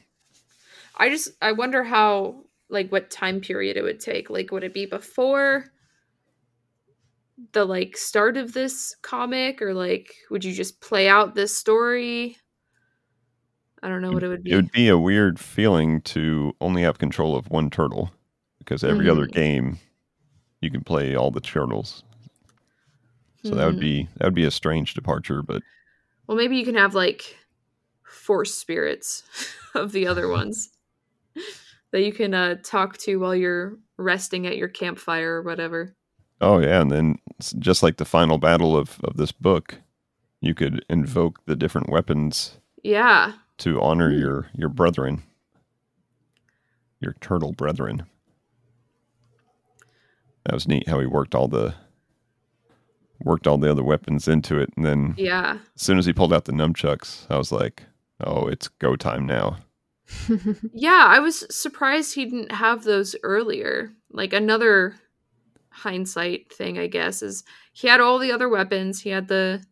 I 0.97 1.09
just 1.09 1.29
I 1.41 1.53
wonder 1.53 1.83
how 1.83 2.43
like 2.69 2.91
what 2.91 3.09
time 3.09 3.39
period 3.39 3.77
it 3.77 3.83
would 3.83 3.99
take. 3.99 4.29
Like 4.29 4.51
would 4.51 4.63
it 4.63 4.73
be 4.73 4.85
before 4.85 5.65
the 7.53 7.65
like 7.65 7.95
start 7.95 8.35
of 8.35 8.53
this 8.53 8.95
comic 9.01 9.61
or 9.61 9.73
like 9.73 10.13
would 10.29 10.43
you 10.43 10.53
just 10.53 10.81
play 10.81 11.07
out 11.07 11.35
this 11.35 11.55
story? 11.55 12.37
I 13.83 13.89
don't 13.89 14.01
know 14.01 14.11
what 14.11 14.23
it 14.23 14.27
would 14.27 14.43
be. 14.43 14.51
It 14.51 14.55
would 14.55 14.71
be 14.71 14.89
a 14.89 14.97
weird 14.97 15.39
feeling 15.39 16.01
to 16.01 16.53
only 16.59 16.81
have 16.81 16.97
control 16.97 17.35
of 17.35 17.49
one 17.49 17.69
turtle 17.69 18.11
because 18.57 18.83
every 18.83 19.05
mm-hmm. 19.05 19.11
other 19.11 19.27
game 19.27 19.77
you 20.61 20.71
can 20.71 20.83
play 20.83 21.15
all 21.15 21.31
the 21.31 21.39
turtles. 21.39 22.03
So 23.43 23.51
mm-hmm. 23.51 23.57
that 23.59 23.65
would 23.65 23.75
mm-hmm. 23.75 23.81
be 23.81 24.09
that 24.17 24.25
would 24.25 24.33
be 24.33 24.45
a 24.45 24.51
strange 24.51 24.95
departure, 24.95 25.43
but 25.43 25.61
well, 26.27 26.37
maybe 26.37 26.57
you 26.57 26.65
can 26.65 26.75
have 26.75 26.93
like 26.93 27.37
force 28.03 28.53
spirits 28.53 29.23
of 29.75 29.91
the 29.91 30.07
other 30.07 30.27
ones 30.29 30.69
that 31.91 32.01
you 32.01 32.11
can 32.11 32.33
uh, 32.33 32.55
talk 32.63 32.97
to 32.97 33.17
while 33.17 33.35
you're 33.35 33.77
resting 33.97 34.45
at 34.45 34.57
your 34.57 34.67
campfire 34.67 35.35
or 35.35 35.41
whatever. 35.41 35.95
Oh 36.39 36.59
yeah, 36.59 36.81
and 36.81 36.91
then 36.91 37.17
just 37.57 37.81
like 37.81 37.97
the 37.97 38.05
final 38.05 38.37
battle 38.37 38.77
of 38.77 38.99
of 39.03 39.17
this 39.17 39.31
book, 39.31 39.81
you 40.39 40.53
could 40.53 40.85
invoke 40.89 41.45
the 41.45 41.55
different 41.55 41.89
weapons. 41.89 42.59
Yeah. 42.83 43.33
To 43.59 43.81
honor 43.81 44.11
mm. 44.11 44.19
your 44.19 44.49
your 44.53 44.69
brethren, 44.69 45.23
your 46.99 47.15
turtle 47.21 47.53
brethren. 47.53 48.05
That 50.45 50.53
was 50.53 50.67
neat 50.67 50.87
how 50.87 50.99
he 50.99 51.07
worked 51.07 51.33
all 51.33 51.47
the 51.47 51.73
worked 53.19 53.47
all 53.47 53.57
the 53.57 53.71
other 53.71 53.83
weapons 53.83 54.27
into 54.27 54.59
it, 54.59 54.69
and 54.75 54.85
then 54.85 55.15
yeah, 55.17 55.59
as 55.75 55.81
soon 55.81 55.97
as 55.97 56.05
he 56.05 56.13
pulled 56.13 56.33
out 56.33 56.45
the 56.45 56.51
nunchucks, 56.51 57.25
I 57.29 57.37
was 57.37 57.51
like, 57.51 57.83
"Oh, 58.19 58.47
it's 58.47 58.67
go 58.67 58.95
time 58.95 59.25
now." 59.25 59.57
yeah, 60.73 61.05
I 61.07 61.19
was 61.19 61.45
surprised 61.55 62.15
he 62.15 62.25
didn't 62.25 62.51
have 62.51 62.83
those 62.83 63.15
earlier. 63.23 63.91
Like 64.11 64.33
another 64.33 64.95
hindsight 65.69 66.53
thing, 66.53 66.77
I 66.79 66.87
guess, 66.87 67.21
is 67.21 67.43
he 67.73 67.87
had 67.87 67.99
all 67.99 68.19
the 68.19 68.31
other 68.31 68.49
weapons. 68.49 69.01
He 69.01 69.09
had 69.09 69.27
the 69.27 69.63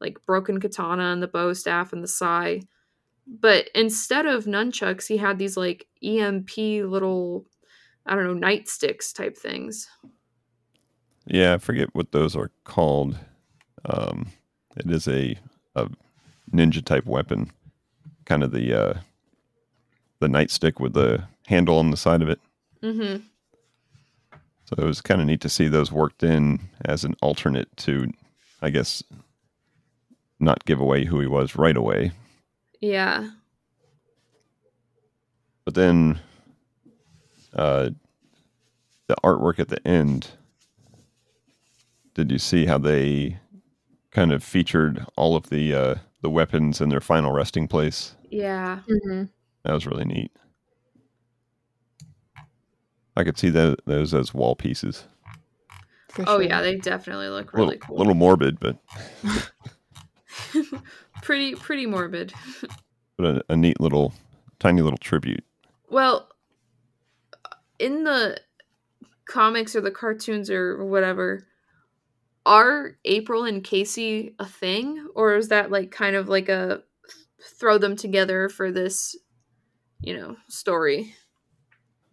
like 0.00 0.24
broken 0.26 0.60
katana 0.60 1.12
and 1.12 1.22
the 1.22 1.28
bow 1.28 1.52
staff 1.52 1.92
and 1.92 2.02
the 2.02 2.08
sai. 2.08 2.62
But 3.26 3.68
instead 3.74 4.26
of 4.26 4.44
nunchucks, 4.44 5.06
he 5.06 5.16
had 5.16 5.38
these 5.38 5.56
like 5.56 5.86
EMP 6.02 6.56
little 6.56 7.46
I 8.06 8.14
don't 8.14 8.40
know, 8.40 8.46
nightsticks 8.46 9.12
type 9.12 9.36
things. 9.36 9.86
Yeah, 11.28 11.54
I 11.54 11.58
forget 11.58 11.94
what 11.94 12.12
those 12.12 12.34
are 12.34 12.50
called. 12.64 13.18
Um, 13.84 14.28
it 14.76 14.90
is 14.90 15.06
a, 15.06 15.38
a 15.74 15.88
ninja 16.52 16.82
type 16.84 17.04
weapon, 17.04 17.50
kind 18.24 18.42
of 18.42 18.50
the 18.50 18.72
uh, 18.72 18.94
the 20.20 20.26
nightstick 20.26 20.80
with 20.80 20.94
the 20.94 21.24
handle 21.46 21.78
on 21.78 21.90
the 21.90 21.96
side 21.98 22.22
of 22.22 22.30
it. 22.30 22.40
Mm-hmm. 22.82 23.22
So 24.64 24.74
it 24.76 24.84
was 24.84 25.00
kind 25.00 25.20
of 25.20 25.26
neat 25.26 25.42
to 25.42 25.48
see 25.48 25.68
those 25.68 25.92
worked 25.92 26.22
in 26.22 26.60
as 26.84 27.04
an 27.04 27.14
alternate 27.22 27.74
to, 27.78 28.10
I 28.60 28.70
guess, 28.70 29.02
not 30.40 30.64
give 30.64 30.80
away 30.80 31.04
who 31.04 31.20
he 31.20 31.26
was 31.26 31.56
right 31.56 31.76
away. 31.76 32.12
Yeah. 32.80 33.30
But 35.64 35.74
then, 35.74 36.20
uh, 37.54 37.90
the 39.06 39.16
artwork 39.24 39.58
at 39.58 39.68
the 39.68 39.86
end 39.86 40.28
did 42.18 42.32
you 42.32 42.38
see 42.38 42.66
how 42.66 42.78
they 42.78 43.38
kind 44.10 44.32
of 44.32 44.42
featured 44.42 45.06
all 45.16 45.36
of 45.36 45.50
the 45.50 45.72
uh, 45.72 45.94
the 46.20 46.28
weapons 46.28 46.80
in 46.80 46.88
their 46.88 47.00
final 47.00 47.30
resting 47.30 47.68
place? 47.68 48.16
Yeah. 48.28 48.80
Mm-hmm. 48.90 49.26
That 49.62 49.72
was 49.72 49.86
really 49.86 50.04
neat. 50.04 50.32
I 53.16 53.22
could 53.22 53.38
see 53.38 53.50
that, 53.50 53.78
those 53.86 54.14
as 54.14 54.34
wall 54.34 54.56
pieces. 54.56 55.04
For 56.08 56.24
Oh 56.26 56.40
yeah, 56.40 56.60
they 56.60 56.74
definitely 56.74 57.28
look 57.28 57.52
A 57.52 57.56
little, 57.56 57.66
really 57.66 57.78
cool. 57.78 57.98
little 57.98 58.14
morbid, 58.14 58.58
but 58.58 58.78
pretty 61.22 61.54
pretty 61.54 61.86
morbid. 61.86 62.32
but 63.16 63.26
a, 63.26 63.44
a 63.50 63.56
neat 63.56 63.80
little, 63.80 64.12
tiny 64.58 64.82
little 64.82 64.98
tribute. 64.98 65.44
Well, 65.88 66.28
in 67.78 68.02
the 68.02 68.40
comics 69.28 69.76
or 69.76 69.82
the 69.82 69.92
cartoons 69.92 70.50
or 70.50 70.84
whatever, 70.84 71.46
are 72.48 72.96
April 73.04 73.44
and 73.44 73.62
Casey 73.62 74.34
a 74.38 74.46
thing, 74.46 75.06
or 75.14 75.36
is 75.36 75.48
that 75.48 75.70
like 75.70 75.90
kind 75.90 76.16
of 76.16 76.28
like 76.28 76.48
a 76.48 76.82
throw 77.60 77.78
them 77.78 77.94
together 77.94 78.48
for 78.48 78.72
this, 78.72 79.14
you 80.00 80.16
know, 80.16 80.34
story? 80.48 81.14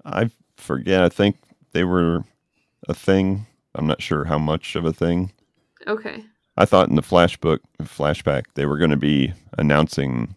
I 0.03 0.29
forget. 0.57 1.01
I 1.03 1.09
think 1.09 1.37
they 1.71 1.83
were 1.85 2.23
a 2.89 2.93
thing. 2.93 3.47
I'm 3.73 3.87
not 3.87 4.01
sure 4.01 4.25
how 4.25 4.37
much 4.37 4.75
of 4.75 4.85
a 4.85 4.93
thing. 4.93 5.31
Okay. 5.87 6.23
I 6.57 6.65
thought 6.65 6.89
in 6.89 6.95
the 6.95 7.01
flashbook 7.01 7.59
flashback 7.81 8.43
they 8.55 8.65
were 8.65 8.77
going 8.77 8.91
to 8.91 8.97
be 8.97 9.33
announcing 9.57 10.35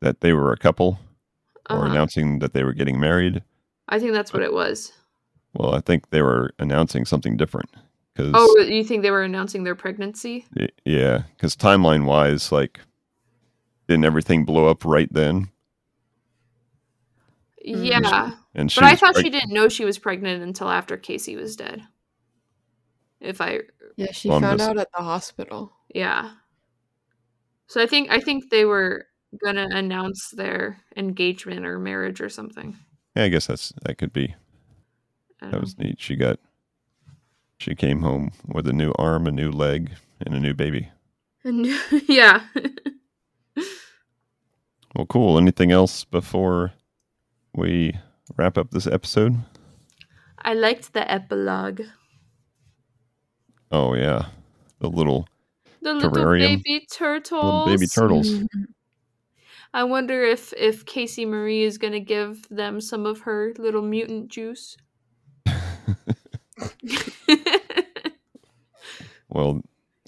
that 0.00 0.20
they 0.20 0.32
were 0.32 0.52
a 0.52 0.56
couple 0.56 0.98
or 1.68 1.76
Uh-huh. 1.76 1.86
announcing 1.86 2.38
that 2.40 2.52
they 2.52 2.64
were 2.64 2.72
getting 2.72 2.98
married. 3.00 3.42
I 3.88 3.98
think 3.98 4.12
that's 4.12 4.32
what 4.32 4.42
it 4.42 4.52
was. 4.52 4.92
Well, 5.54 5.74
I 5.74 5.80
think 5.80 6.10
they 6.10 6.22
were 6.22 6.52
announcing 6.58 7.04
something 7.04 7.36
different 7.36 7.70
because 8.26 8.32
Oh, 8.58 8.60
you 8.62 8.84
think 8.84 9.02
they 9.02 9.10
were 9.10 9.22
announcing 9.22 9.64
their 9.64 9.74
pregnancy? 9.74 10.46
yeah, 10.84 11.22
because 11.36 11.56
timeline 11.56 12.04
wise, 12.04 12.50
like 12.52 12.80
didn't 13.88 14.04
everything 14.04 14.44
blow 14.44 14.68
up 14.68 14.84
right 14.84 15.12
then? 15.12 15.48
Yeah. 17.62 18.32
And 18.54 18.70
she 18.70 18.80
But 18.80 18.86
I 18.86 18.96
thought 18.96 19.14
preg- 19.14 19.22
she 19.22 19.30
didn't 19.30 19.52
know 19.52 19.68
she 19.68 19.84
was 19.84 19.98
pregnant 19.98 20.42
until 20.42 20.70
after 20.70 20.96
Casey 20.96 21.36
was 21.36 21.56
dead. 21.56 21.82
If 23.20 23.40
I 23.40 23.60
Yeah, 23.96 24.12
she 24.12 24.28
Well, 24.28 24.40
found 24.40 24.60
just- 24.60 24.70
out 24.70 24.78
at 24.78 24.88
the 24.96 25.02
hospital. 25.02 25.72
yeah. 25.94 26.32
So 27.66 27.80
I 27.82 27.86
think 27.86 28.10
I 28.10 28.18
think 28.20 28.50
they 28.50 28.64
were 28.64 29.06
gonna 29.44 29.68
announce 29.70 30.30
their 30.30 30.80
engagement 30.96 31.66
or 31.66 31.78
marriage 31.78 32.20
or 32.20 32.28
something. 32.28 32.76
Yeah, 33.14 33.24
I 33.24 33.28
guess 33.28 33.46
that's 33.46 33.72
that 33.84 33.98
could 33.98 34.12
be. 34.12 34.34
That 35.40 35.60
was 35.60 35.76
neat. 35.78 36.00
She 36.00 36.16
got 36.16 36.38
she 37.60 37.74
came 37.74 38.00
home 38.00 38.32
with 38.48 38.66
a 38.66 38.72
new 38.72 38.92
arm, 38.98 39.26
a 39.26 39.30
new 39.30 39.50
leg, 39.52 39.90
and 40.24 40.34
a 40.34 40.40
new 40.40 40.54
baby. 40.54 40.88
know. 41.44 41.78
yeah. 42.08 42.42
Well, 44.96 45.06
cool. 45.06 45.38
Anything 45.38 45.70
else 45.70 46.02
before 46.04 46.72
we 47.54 47.94
wrap 48.36 48.58
up 48.58 48.72
this 48.72 48.88
episode? 48.88 49.36
I 50.42 50.54
liked 50.54 50.92
the 50.94 51.08
epilogue. 51.08 51.82
Oh 53.70 53.94
yeah, 53.94 54.26
the 54.80 54.88
little 54.90 55.28
The 55.80 55.94
little 55.94 56.10
Terrarium. 56.10 56.64
baby 56.64 56.86
turtles. 56.92 57.44
little 57.44 57.66
baby 57.66 57.86
turtles. 57.86 58.30
Mhm. 58.32 58.64
I 59.72 59.84
wonder 59.84 60.24
if 60.24 60.52
if 60.56 60.84
Casey 60.86 61.24
Marie 61.24 61.62
is 61.62 61.78
gonna 61.78 62.00
give 62.00 62.48
them 62.50 62.80
some 62.80 63.06
of 63.06 63.20
her 63.20 63.52
little 63.58 63.82
mutant 63.82 64.26
juice. 64.28 64.76
Well, 69.28 69.60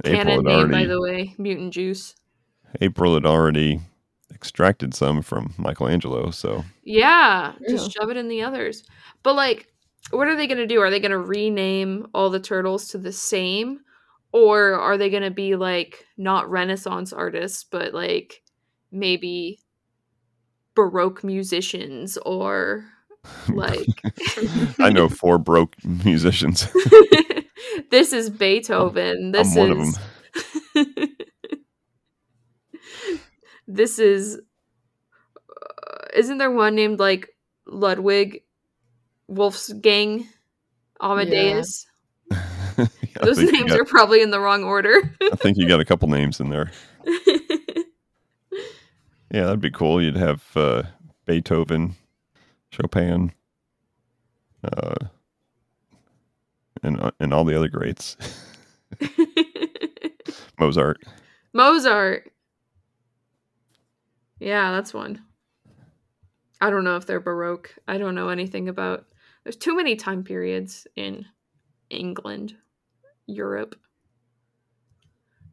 April 0.04 0.24
Canon 0.24 0.46
had 0.46 0.56
name, 0.56 0.70
by 0.70 0.86
the 0.86 1.00
way, 1.00 1.34
mutant 1.38 1.72
juice. 1.72 2.16
April 2.80 3.14
had 3.14 3.24
already 3.24 3.80
extracted 4.34 4.94
some 4.94 5.22
from 5.22 5.54
Michelangelo, 5.58 6.30
so 6.30 6.64
Yeah, 6.82 7.52
Yeah. 7.60 7.68
just 7.76 7.92
shove 7.92 8.10
it 8.10 8.16
in 8.16 8.26
the 8.28 8.42
others. 8.42 8.82
But 9.22 9.36
like, 9.36 9.68
what 10.10 10.26
are 10.26 10.34
they 10.36 10.48
gonna 10.48 10.66
do? 10.66 10.80
Are 10.80 10.90
they 10.90 10.98
gonna 10.98 11.18
rename 11.18 12.08
all 12.14 12.30
the 12.30 12.40
turtles 12.40 12.88
to 12.88 12.98
the 12.98 13.12
same, 13.12 13.80
or 14.32 14.72
are 14.74 14.98
they 14.98 15.08
gonna 15.10 15.30
be 15.30 15.54
like 15.54 16.04
not 16.16 16.50
Renaissance 16.50 17.12
artists, 17.12 17.62
but 17.62 17.94
like 17.94 18.42
maybe 18.90 19.60
Baroque 20.74 21.22
musicians 21.22 22.16
or 22.26 22.86
like 23.48 23.86
I 24.78 24.90
know 24.90 25.08
four 25.10 25.38
broke 25.38 25.74
musicians. 25.84 26.68
this 27.90 28.12
is 28.12 28.30
Beethoven. 28.30 29.32
This 29.32 29.56
I'm 29.56 29.58
one 29.58 29.70
of 29.72 29.78
is 29.78 29.98
them. 30.74 30.96
this 33.66 33.98
is 33.98 34.40
uh, 35.50 36.04
isn't 36.14 36.38
there 36.38 36.50
one 36.50 36.74
named 36.74 36.98
like 36.98 37.28
Ludwig 37.66 38.42
Wolfgang 39.28 40.26
Amadeus? 41.00 41.86
I 42.30 42.88
Those 43.22 43.38
names 43.38 43.70
got- 43.70 43.80
are 43.80 43.84
probably 43.84 44.22
in 44.22 44.30
the 44.30 44.40
wrong 44.40 44.64
order. 44.64 45.14
I 45.32 45.36
think 45.36 45.56
you 45.58 45.68
got 45.68 45.80
a 45.80 45.84
couple 45.84 46.08
names 46.08 46.40
in 46.40 46.48
there. 46.50 46.70
Yeah, 49.30 49.44
that'd 49.44 49.60
be 49.60 49.70
cool. 49.70 50.02
You'd 50.02 50.16
have 50.16 50.44
uh, 50.54 50.82
Beethoven, 51.24 51.94
Chopin, 52.72 53.32
uh, 54.64 54.94
and 56.82 57.00
uh, 57.00 57.10
and 57.20 57.34
all 57.34 57.44
the 57.44 57.56
other 57.56 57.68
greats. 57.68 58.16
Mozart. 60.58 61.02
Mozart. 61.52 62.32
Yeah, 64.40 64.72
that's 64.72 64.94
one. 64.94 65.22
I 66.60 66.70
don't 66.70 66.84
know 66.84 66.96
if 66.96 67.06
they're 67.06 67.20
Baroque. 67.20 67.74
I 67.86 67.98
don't 67.98 68.14
know 68.14 68.30
anything 68.30 68.68
about. 68.68 69.04
There's 69.44 69.56
too 69.56 69.76
many 69.76 69.94
time 69.96 70.24
periods 70.24 70.86
in 70.96 71.26
England, 71.90 72.54
Europe. 73.26 73.76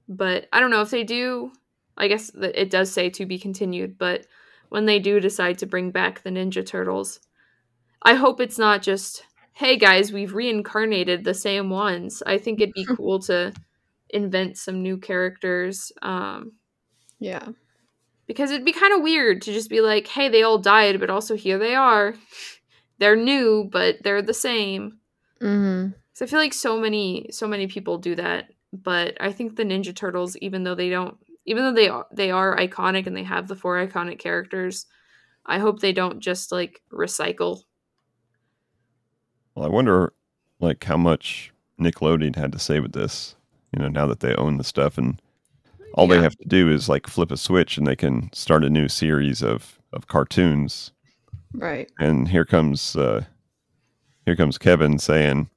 But 0.08 0.48
I 0.54 0.60
don't 0.60 0.72
know 0.72 0.82
if 0.82 0.90
they 0.90 1.04
do. 1.04 1.52
I 1.98 2.08
guess 2.08 2.32
that 2.32 2.60
it 2.60 2.70
does 2.70 2.92
say 2.92 3.10
to 3.10 3.26
be 3.26 3.38
continued, 3.38 3.98
but 3.98 4.26
when 4.70 4.86
they 4.86 5.00
do 5.00 5.20
decide 5.20 5.58
to 5.60 5.66
bring 5.66 5.92
back 5.92 6.22
the 6.24 6.30
Ninja 6.30 6.66
Turtles, 6.66 7.20
I 8.02 8.14
hope 8.16 8.40
it's 8.40 8.58
not 8.58 8.82
just, 8.82 9.26
hey 9.54 9.78
guys, 9.78 10.12
we've 10.14 10.34
reincarnated 10.34 11.24
the 11.24 11.34
same 11.34 11.70
ones. 11.70 12.24
I 12.26 12.38
think 12.38 12.62
it'd 12.62 12.74
be 12.74 12.86
cool 12.96 13.20
to 13.24 13.54
invent 14.10 14.58
some 14.58 14.82
new 14.82 14.98
characters. 14.98 15.92
Um, 16.02 16.54
Yeah. 17.20 17.50
because 18.26 18.52
it'd 18.52 18.66
be 18.66 18.74
kind 18.74 18.94
of 18.94 19.02
weird 19.02 19.42
to 19.44 19.54
just 19.54 19.70
be 19.70 19.82
like, 19.82 20.08
hey, 20.08 20.30
they 20.30 20.44
all 20.44 20.58
died, 20.60 21.00
but 21.00 21.10
also 21.10 21.36
here 21.36 21.58
they 21.58 21.76
are. 21.76 22.16
They're 23.00 23.16
new, 23.16 23.68
but 23.72 23.98
they're 24.04 24.22
the 24.22 24.34
same. 24.34 25.00
Mm-hmm. 25.42 25.92
So 26.14 26.26
I 26.26 26.28
feel 26.28 26.40
like 26.40 26.54
so 26.54 26.78
many 26.80 27.28
so 27.32 27.48
many 27.48 27.68
people 27.68 27.98
do 27.98 28.14
that, 28.16 28.50
but 28.74 29.16
I 29.22 29.32
think 29.32 29.56
the 29.56 29.64
Ninja 29.64 29.96
Turtles, 29.96 30.36
even 30.38 30.64
though 30.64 30.76
they 30.76 30.90
don't, 30.90 31.16
even 31.50 31.64
though 31.64 31.74
they 31.74 31.90
are 31.90 32.06
they 32.14 32.30
are 32.32 32.56
iconic 32.56 33.08
and 33.08 33.18
they 33.18 33.24
have 33.24 33.48
the 33.48 33.56
four 33.56 33.76
iconic 33.86 34.20
characters, 34.20 34.86
I 35.48 35.58
hope 35.58 35.80
they 35.80 35.92
don't 35.94 36.20
just 36.20 36.52
like 36.52 36.82
recycle. 36.94 37.64
Well, 39.56 39.66
I 39.66 39.70
wonder, 39.70 40.14
like, 40.60 40.84
how 40.84 40.96
much 40.98 41.52
Nickelodeon 41.82 42.36
had 42.36 42.52
to 42.52 42.60
say 42.60 42.80
with 42.80 42.94
this. 42.94 43.36
You 43.74 43.82
know, 43.82 43.90
now 43.90 44.06
that 44.06 44.20
they 44.20 44.36
own 44.36 44.58
the 44.58 44.64
stuff, 44.64 44.98
and 45.00 45.20
all 45.96 46.08
Yeah. 46.08 46.18
they 46.18 46.24
have 46.24 46.36
to 46.38 46.48
do 46.48 46.72
is 46.72 46.88
like 46.88 47.08
flip 47.08 47.32
a 47.32 47.38
switch, 47.38 47.78
and 47.78 47.88
they 47.88 47.96
can 47.96 48.32
start 48.32 48.64
a 48.64 48.70
new 48.70 48.88
series 48.88 49.42
of 49.42 49.80
of 49.92 50.08
cartoons. 50.08 50.92
Right. 51.54 51.92
And 52.00 52.28
here 52.28 52.46
comes 52.46 52.96
uh, 52.96 53.26
here 54.26 54.36
comes 54.36 54.60
Kevin 54.60 55.00
saying, 55.00 55.50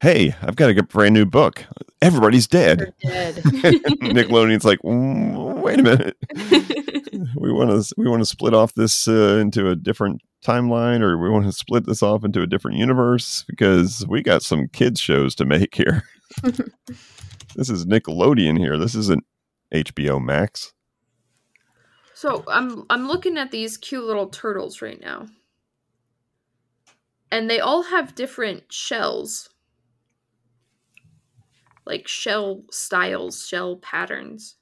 "Hey, 0.00 0.34
I've 0.42 0.56
got 0.56 0.76
a 0.76 0.82
brand 0.82 1.14
new 1.14 1.26
book. 1.26 1.64
Everybody's 2.02 2.46
dead." 2.46 2.92
Dead. 3.00 3.34
Nickelodeon's 3.44 4.64
like, 4.66 4.80
"Mm, 4.80 5.60
"Wait 5.62 5.80
a 5.80 5.82
minute." 5.82 6.16
we 7.36 7.52
want 7.52 7.70
to 7.70 7.94
we 7.96 8.08
want 8.08 8.20
to 8.20 8.26
split 8.26 8.54
off 8.54 8.74
this 8.74 9.08
uh, 9.08 9.38
into 9.40 9.68
a 9.70 9.76
different 9.76 10.20
timeline 10.44 11.00
or 11.00 11.18
we 11.18 11.30
want 11.30 11.44
to 11.46 11.52
split 11.52 11.86
this 11.86 12.02
off 12.02 12.24
into 12.24 12.42
a 12.42 12.46
different 12.46 12.76
universe 12.76 13.44
because 13.48 14.06
we 14.08 14.22
got 14.22 14.42
some 14.42 14.68
kids 14.68 15.00
shows 15.00 15.34
to 15.34 15.44
make 15.44 15.74
here 15.74 16.04
this 17.56 17.68
is 17.68 17.86
nickelodeon 17.86 18.56
here 18.58 18.78
this 18.78 18.94
isn't 18.94 19.24
hbo 19.74 20.22
max 20.22 20.72
So 22.14 22.44
I'm 22.48 22.84
I'm 22.88 23.08
looking 23.08 23.36
at 23.38 23.50
these 23.50 23.76
cute 23.76 24.04
little 24.04 24.28
turtles 24.28 24.80
right 24.80 25.00
now. 25.00 25.26
And 27.30 27.50
they 27.50 27.60
all 27.60 27.82
have 27.82 28.14
different 28.14 28.72
shells. 28.72 29.50
Like 31.86 32.08
shell 32.08 32.64
styles, 32.70 33.46
shell 33.46 33.76
patterns. 33.76 34.56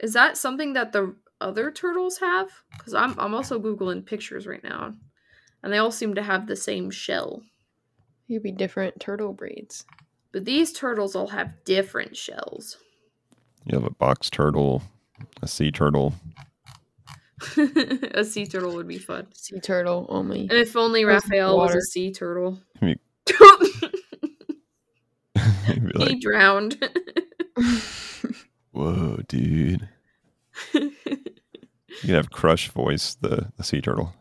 Is 0.00 0.12
that 0.12 0.36
something 0.36 0.74
that 0.74 0.92
the 0.92 1.16
other 1.40 1.70
turtles 1.70 2.18
have? 2.18 2.50
Cuz 2.78 2.94
I'm 2.94 3.18
I'm 3.18 3.34
also 3.34 3.58
googling 3.58 4.04
pictures 4.04 4.46
right 4.46 4.62
now. 4.62 4.94
And 5.62 5.72
they 5.72 5.78
all 5.78 5.90
seem 5.90 6.14
to 6.14 6.22
have 6.22 6.46
the 6.46 6.56
same 6.56 6.90
shell. 6.90 7.42
You'd 8.26 8.42
be 8.42 8.52
different 8.52 9.00
turtle 9.00 9.32
breeds. 9.32 9.84
But 10.32 10.44
these 10.44 10.72
turtles 10.72 11.16
all 11.16 11.28
have 11.28 11.64
different 11.64 12.16
shells. 12.16 12.76
you 13.66 13.76
have 13.76 13.86
a 13.86 13.90
box 13.90 14.30
turtle 14.30 14.82
a 15.42 15.48
sea 15.48 15.70
turtle 15.70 16.14
a 18.14 18.24
sea 18.24 18.46
turtle 18.46 18.74
would 18.74 18.88
be 18.88 18.98
fun. 18.98 19.26
Sea 19.32 19.60
turtle 19.60 20.06
only. 20.08 20.42
And 20.42 20.52
if 20.52 20.76
only 20.76 21.02
Goes 21.04 21.24
in 21.24 21.30
the 21.30 21.36
Raphael 21.36 21.56
was 21.56 21.74
a 21.74 21.80
sea 21.80 22.12
turtle. 22.12 22.60
I 25.70 25.74
he 25.74 25.80
like, 25.94 26.20
drowned. 26.20 26.78
whoa, 28.72 29.18
dude. 29.28 29.88
You 32.02 32.06
can 32.06 32.14
have 32.14 32.30
Crush 32.30 32.68
voice 32.70 33.14
the, 33.14 33.50
the 33.56 33.64
sea 33.64 33.80
turtle. 33.80 34.14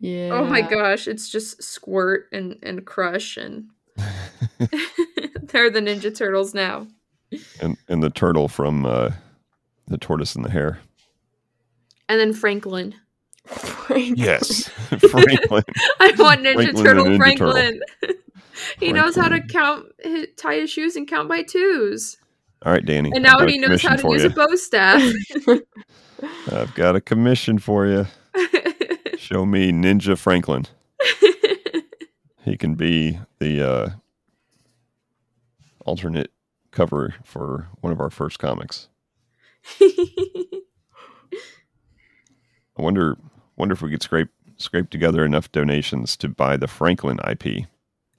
yeah. 0.00 0.30
oh 0.32 0.44
my 0.44 0.60
gosh, 0.60 1.08
it's 1.08 1.30
just 1.30 1.62
Squirt 1.62 2.26
and, 2.32 2.58
and 2.62 2.84
Crush, 2.84 3.36
and 3.38 3.68
they're 5.44 5.70
the 5.70 5.80
Ninja 5.80 6.14
Turtles 6.14 6.52
now. 6.54 6.86
and 7.60 7.78
and 7.88 8.02
the 8.02 8.10
turtle 8.10 8.48
from 8.48 8.84
uh, 8.84 9.12
the 9.86 9.96
tortoise 9.96 10.34
and 10.34 10.44
the 10.44 10.50
hare. 10.50 10.80
And 12.08 12.20
then 12.20 12.32
Franklin. 12.34 12.94
Frank. 13.46 14.18
Yes, 14.18 14.68
Franklin. 14.68 15.64
I 16.00 16.12
want 16.18 16.42
Ninja 16.42 16.54
Franklin 16.54 16.84
Turtle 16.84 17.04
Ninja 17.06 17.16
Franklin. 17.16 17.80
He 18.78 18.92
knows 18.92 19.16
how 19.16 19.28
to 19.28 19.40
count, 19.40 19.86
tie 20.36 20.56
his 20.56 20.70
shoes 20.70 20.96
and 20.96 21.08
count 21.08 21.28
by 21.28 21.42
twos. 21.42 22.16
All 22.64 22.72
right, 22.72 22.84
Danny. 22.84 23.12
And 23.14 23.22
now 23.22 23.46
he 23.46 23.58
knows 23.58 23.82
how 23.82 23.96
to 23.96 24.12
use 24.12 24.24
you. 24.24 24.30
a 24.30 24.32
bow 24.32 24.54
staff. 24.54 25.02
I've 26.50 26.74
got 26.74 26.96
a 26.96 27.00
commission 27.00 27.58
for 27.58 27.86
you. 27.86 28.06
Show 29.18 29.44
me 29.44 29.72
Ninja 29.72 30.16
Franklin. 30.18 30.66
He 32.46 32.56
can 32.56 32.76
be 32.76 33.18
the 33.40 33.68
uh, 33.68 33.88
alternate 35.84 36.30
cover 36.70 37.16
for 37.24 37.66
one 37.80 37.92
of 37.92 38.00
our 38.00 38.08
first 38.08 38.38
comics. 38.38 38.86
I 39.80 40.62
wonder 42.78 43.16
wonder 43.56 43.72
if 43.72 43.82
we 43.82 43.90
could 43.90 44.04
scrape 44.04 44.28
scrape 44.58 44.90
together 44.90 45.24
enough 45.24 45.50
donations 45.50 46.16
to 46.18 46.28
buy 46.28 46.56
the 46.56 46.68
Franklin 46.68 47.18
IP, 47.28 47.66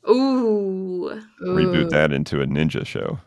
Ooh, 0.09 1.21
reboot 1.41 1.89
that 1.89 2.11
into 2.13 2.41
a 2.41 2.45
ninja 2.45 2.85
show. 2.85 3.19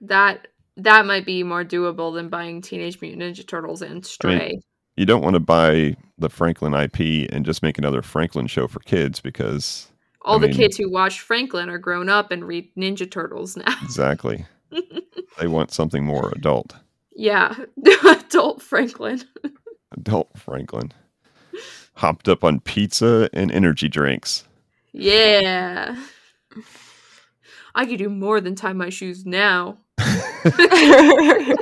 that 0.00 0.48
that 0.76 1.04
might 1.04 1.26
be 1.26 1.42
more 1.42 1.64
doable 1.64 2.14
than 2.14 2.28
buying 2.30 2.62
Teenage 2.62 3.00
Mutant 3.02 3.22
Ninja 3.22 3.46
Turtles 3.46 3.82
and 3.82 4.04
Stray. 4.06 4.58
You 4.96 5.04
don't 5.06 5.22
want 5.22 5.34
to 5.34 5.40
buy 5.40 5.96
the 6.18 6.30
Franklin 6.30 6.72
IP 6.74 7.30
and 7.32 7.44
just 7.44 7.62
make 7.62 7.76
another 7.78 8.00
Franklin 8.02 8.46
show 8.46 8.66
for 8.68 8.80
kids 8.80 9.20
because 9.20 9.88
All 10.22 10.36
I 10.36 10.40
the 10.40 10.48
mean- 10.48 10.56
kids 10.56 10.76
who 10.78 10.90
watch 10.90 11.20
Franklin 11.20 11.68
are 11.68 11.78
grown 11.78 12.08
up 12.08 12.30
and 12.30 12.44
read 12.46 12.74
Ninja 12.76 13.10
Turtles 13.10 13.56
now. 13.56 13.74
exactly 13.82 14.46
they 15.38 15.46
want 15.46 15.70
something 15.72 16.04
more 16.04 16.30
adult. 16.34 16.74
yeah, 17.14 17.54
adult 18.06 18.62
Franklin. 18.62 19.22
Adult 19.92 20.30
Franklin. 20.38 20.92
Hopped 21.96 22.26
up 22.30 22.42
on 22.42 22.60
pizza 22.60 23.28
and 23.34 23.52
energy 23.52 23.88
drinks. 23.90 24.44
Yeah. 24.94 26.02
I 27.74 27.86
could 27.86 27.98
do 27.98 28.08
more 28.08 28.40
than 28.40 28.54
tie 28.54 28.72
my 28.72 28.90
shoes 28.90 29.24
now. 29.24 29.78
I 29.98 31.56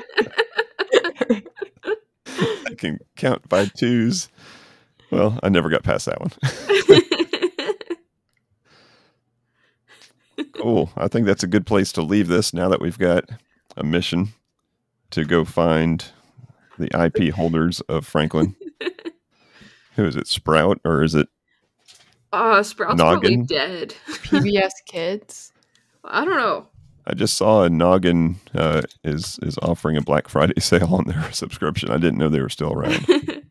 can 2.77 2.99
count 3.17 3.49
by 3.49 3.67
twos. 3.67 4.29
Well, 5.11 5.39
I 5.43 5.49
never 5.49 5.69
got 5.69 5.83
past 5.83 6.07
that 6.07 6.21
one. 6.21 6.31
cool. 10.53 10.91
I 10.97 11.09
think 11.09 11.27
that's 11.27 11.43
a 11.43 11.49
good 11.49 11.67
place 11.67 11.93
to 11.93 12.03
leave 12.03 12.29
this 12.29 12.55
now 12.55 12.69
that 12.69 12.81
we've 12.81 12.99
got 12.99 13.25
a 13.77 13.85
mission 13.85 14.29
to 15.11 15.25
go 15.25 15.45
find 15.45 16.05
the 16.79 16.89
IP 17.05 17.35
holders 17.35 17.81
of 17.83 18.07
Franklin. 18.07 18.57
Who 19.97 20.05
is 20.07 20.17
it? 20.17 20.27
Sprout 20.29 20.81
or 20.85 21.03
is 21.03 21.15
it? 21.15 21.29
Uh, 22.33 22.63
Sprout's 22.63 23.01
probably 23.01 23.37
dead. 23.39 23.95
PBS 24.09 24.73
Kids. 24.87 25.53
I 26.05 26.25
don't 26.25 26.37
know. 26.37 26.67
I 27.07 27.15
just 27.15 27.35
saw 27.37 27.65
a 27.65 27.71
Noggin 27.71 28.37
uh, 28.55 28.83
is 29.05 29.39
is 29.43 29.59
offering 29.63 29.97
a 29.97 30.03
Black 30.03 30.29
Friday 30.29 30.55
sale 30.61 30.95
on 30.95 31.05
their 31.07 31.31
subscription. 31.33 31.91
I 31.91 31.97
didn't 31.97 32.19
know 32.19 32.29
they 32.29 32.41
were 32.41 32.49
still 32.49 32.73
around. 32.73 33.07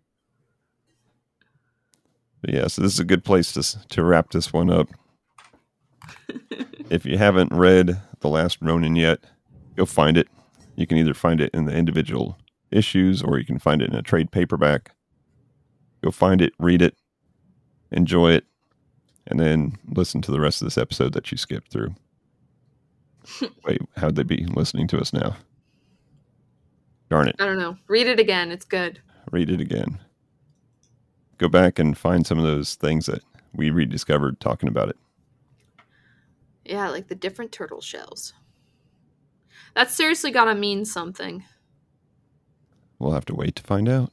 But 2.42 2.54
yeah, 2.54 2.68
so 2.68 2.82
this 2.82 2.94
is 2.94 3.00
a 3.00 3.06
good 3.06 3.26
place 3.26 3.52
to 3.54 3.88
to 3.90 4.04
wrap 4.04 4.32
this 4.32 4.54
one 4.54 4.70
up. 4.70 4.88
if 6.90 7.06
you 7.06 7.18
haven't 7.18 7.52
read 7.52 8.00
The 8.22 8.30
Last 8.30 8.60
Ronin 8.62 8.96
yet, 8.96 9.20
go 9.76 9.86
find 9.86 10.16
it. 10.16 10.30
You 10.76 10.88
can 10.88 10.98
either 10.98 11.14
find 11.14 11.42
it 11.42 11.52
in 11.54 11.66
the 11.66 11.76
individual 11.76 12.38
issues 12.72 13.22
or 13.22 13.38
you 13.40 13.46
can 13.46 13.60
find 13.60 13.82
it 13.82 13.90
in 13.90 13.96
a 13.96 14.02
trade 14.02 14.32
paperback. 14.32 14.96
Go 16.02 16.12
find 16.12 16.42
it, 16.42 16.54
read 16.60 16.82
it, 16.82 16.96
enjoy 17.92 18.32
it, 18.32 18.46
and 19.28 19.40
then 19.40 19.78
listen 19.90 20.22
to 20.24 20.32
the 20.32 20.40
rest 20.40 20.62
of 20.62 20.66
this 20.66 20.78
episode 20.78 21.14
that 21.14 21.32
you 21.32 21.38
skipped 21.38 21.72
through. 21.72 21.94
Wait, 23.66 23.82
how'd 23.98 24.16
they 24.16 24.24
be 24.24 24.46
listening 24.46 24.88
to 24.88 25.00
us 25.00 25.14
now? 25.14 25.36
Darn 27.10 27.28
it. 27.28 27.36
I 27.40 27.46
don't 27.46 27.58
know. 27.58 27.78
Read 27.88 28.08
it 28.08 28.20
again. 28.20 28.52
It's 28.52 28.66
good. 28.66 29.02
read 29.32 29.50
it 29.50 29.60
again. 29.62 30.00
Go 31.38 31.48
back 31.48 31.80
and 31.80 31.98
find 31.98 32.26
some 32.26 32.38
of 32.38 32.44
those 32.44 32.76
things 32.76 33.06
that 33.06 33.24
we 33.54 33.70
rediscovered 33.70 34.40
talking 34.40 34.70
about 34.70 34.90
it. 34.90 34.98
Yeah, 36.66 36.90
like 36.90 37.08
the 37.08 37.16
different 37.16 37.52
turtle 37.52 37.82
shells. 37.82 38.34
That's 39.76 39.96
seriously 39.96 40.32
gotta 40.32 40.56
mean 40.56 40.86
something. 40.86 41.44
We'll 43.00 43.14
have 43.14 43.26
to 43.26 43.36
wait 43.36 43.56
to 43.56 43.64
find 43.64 43.88
out. 43.88 44.12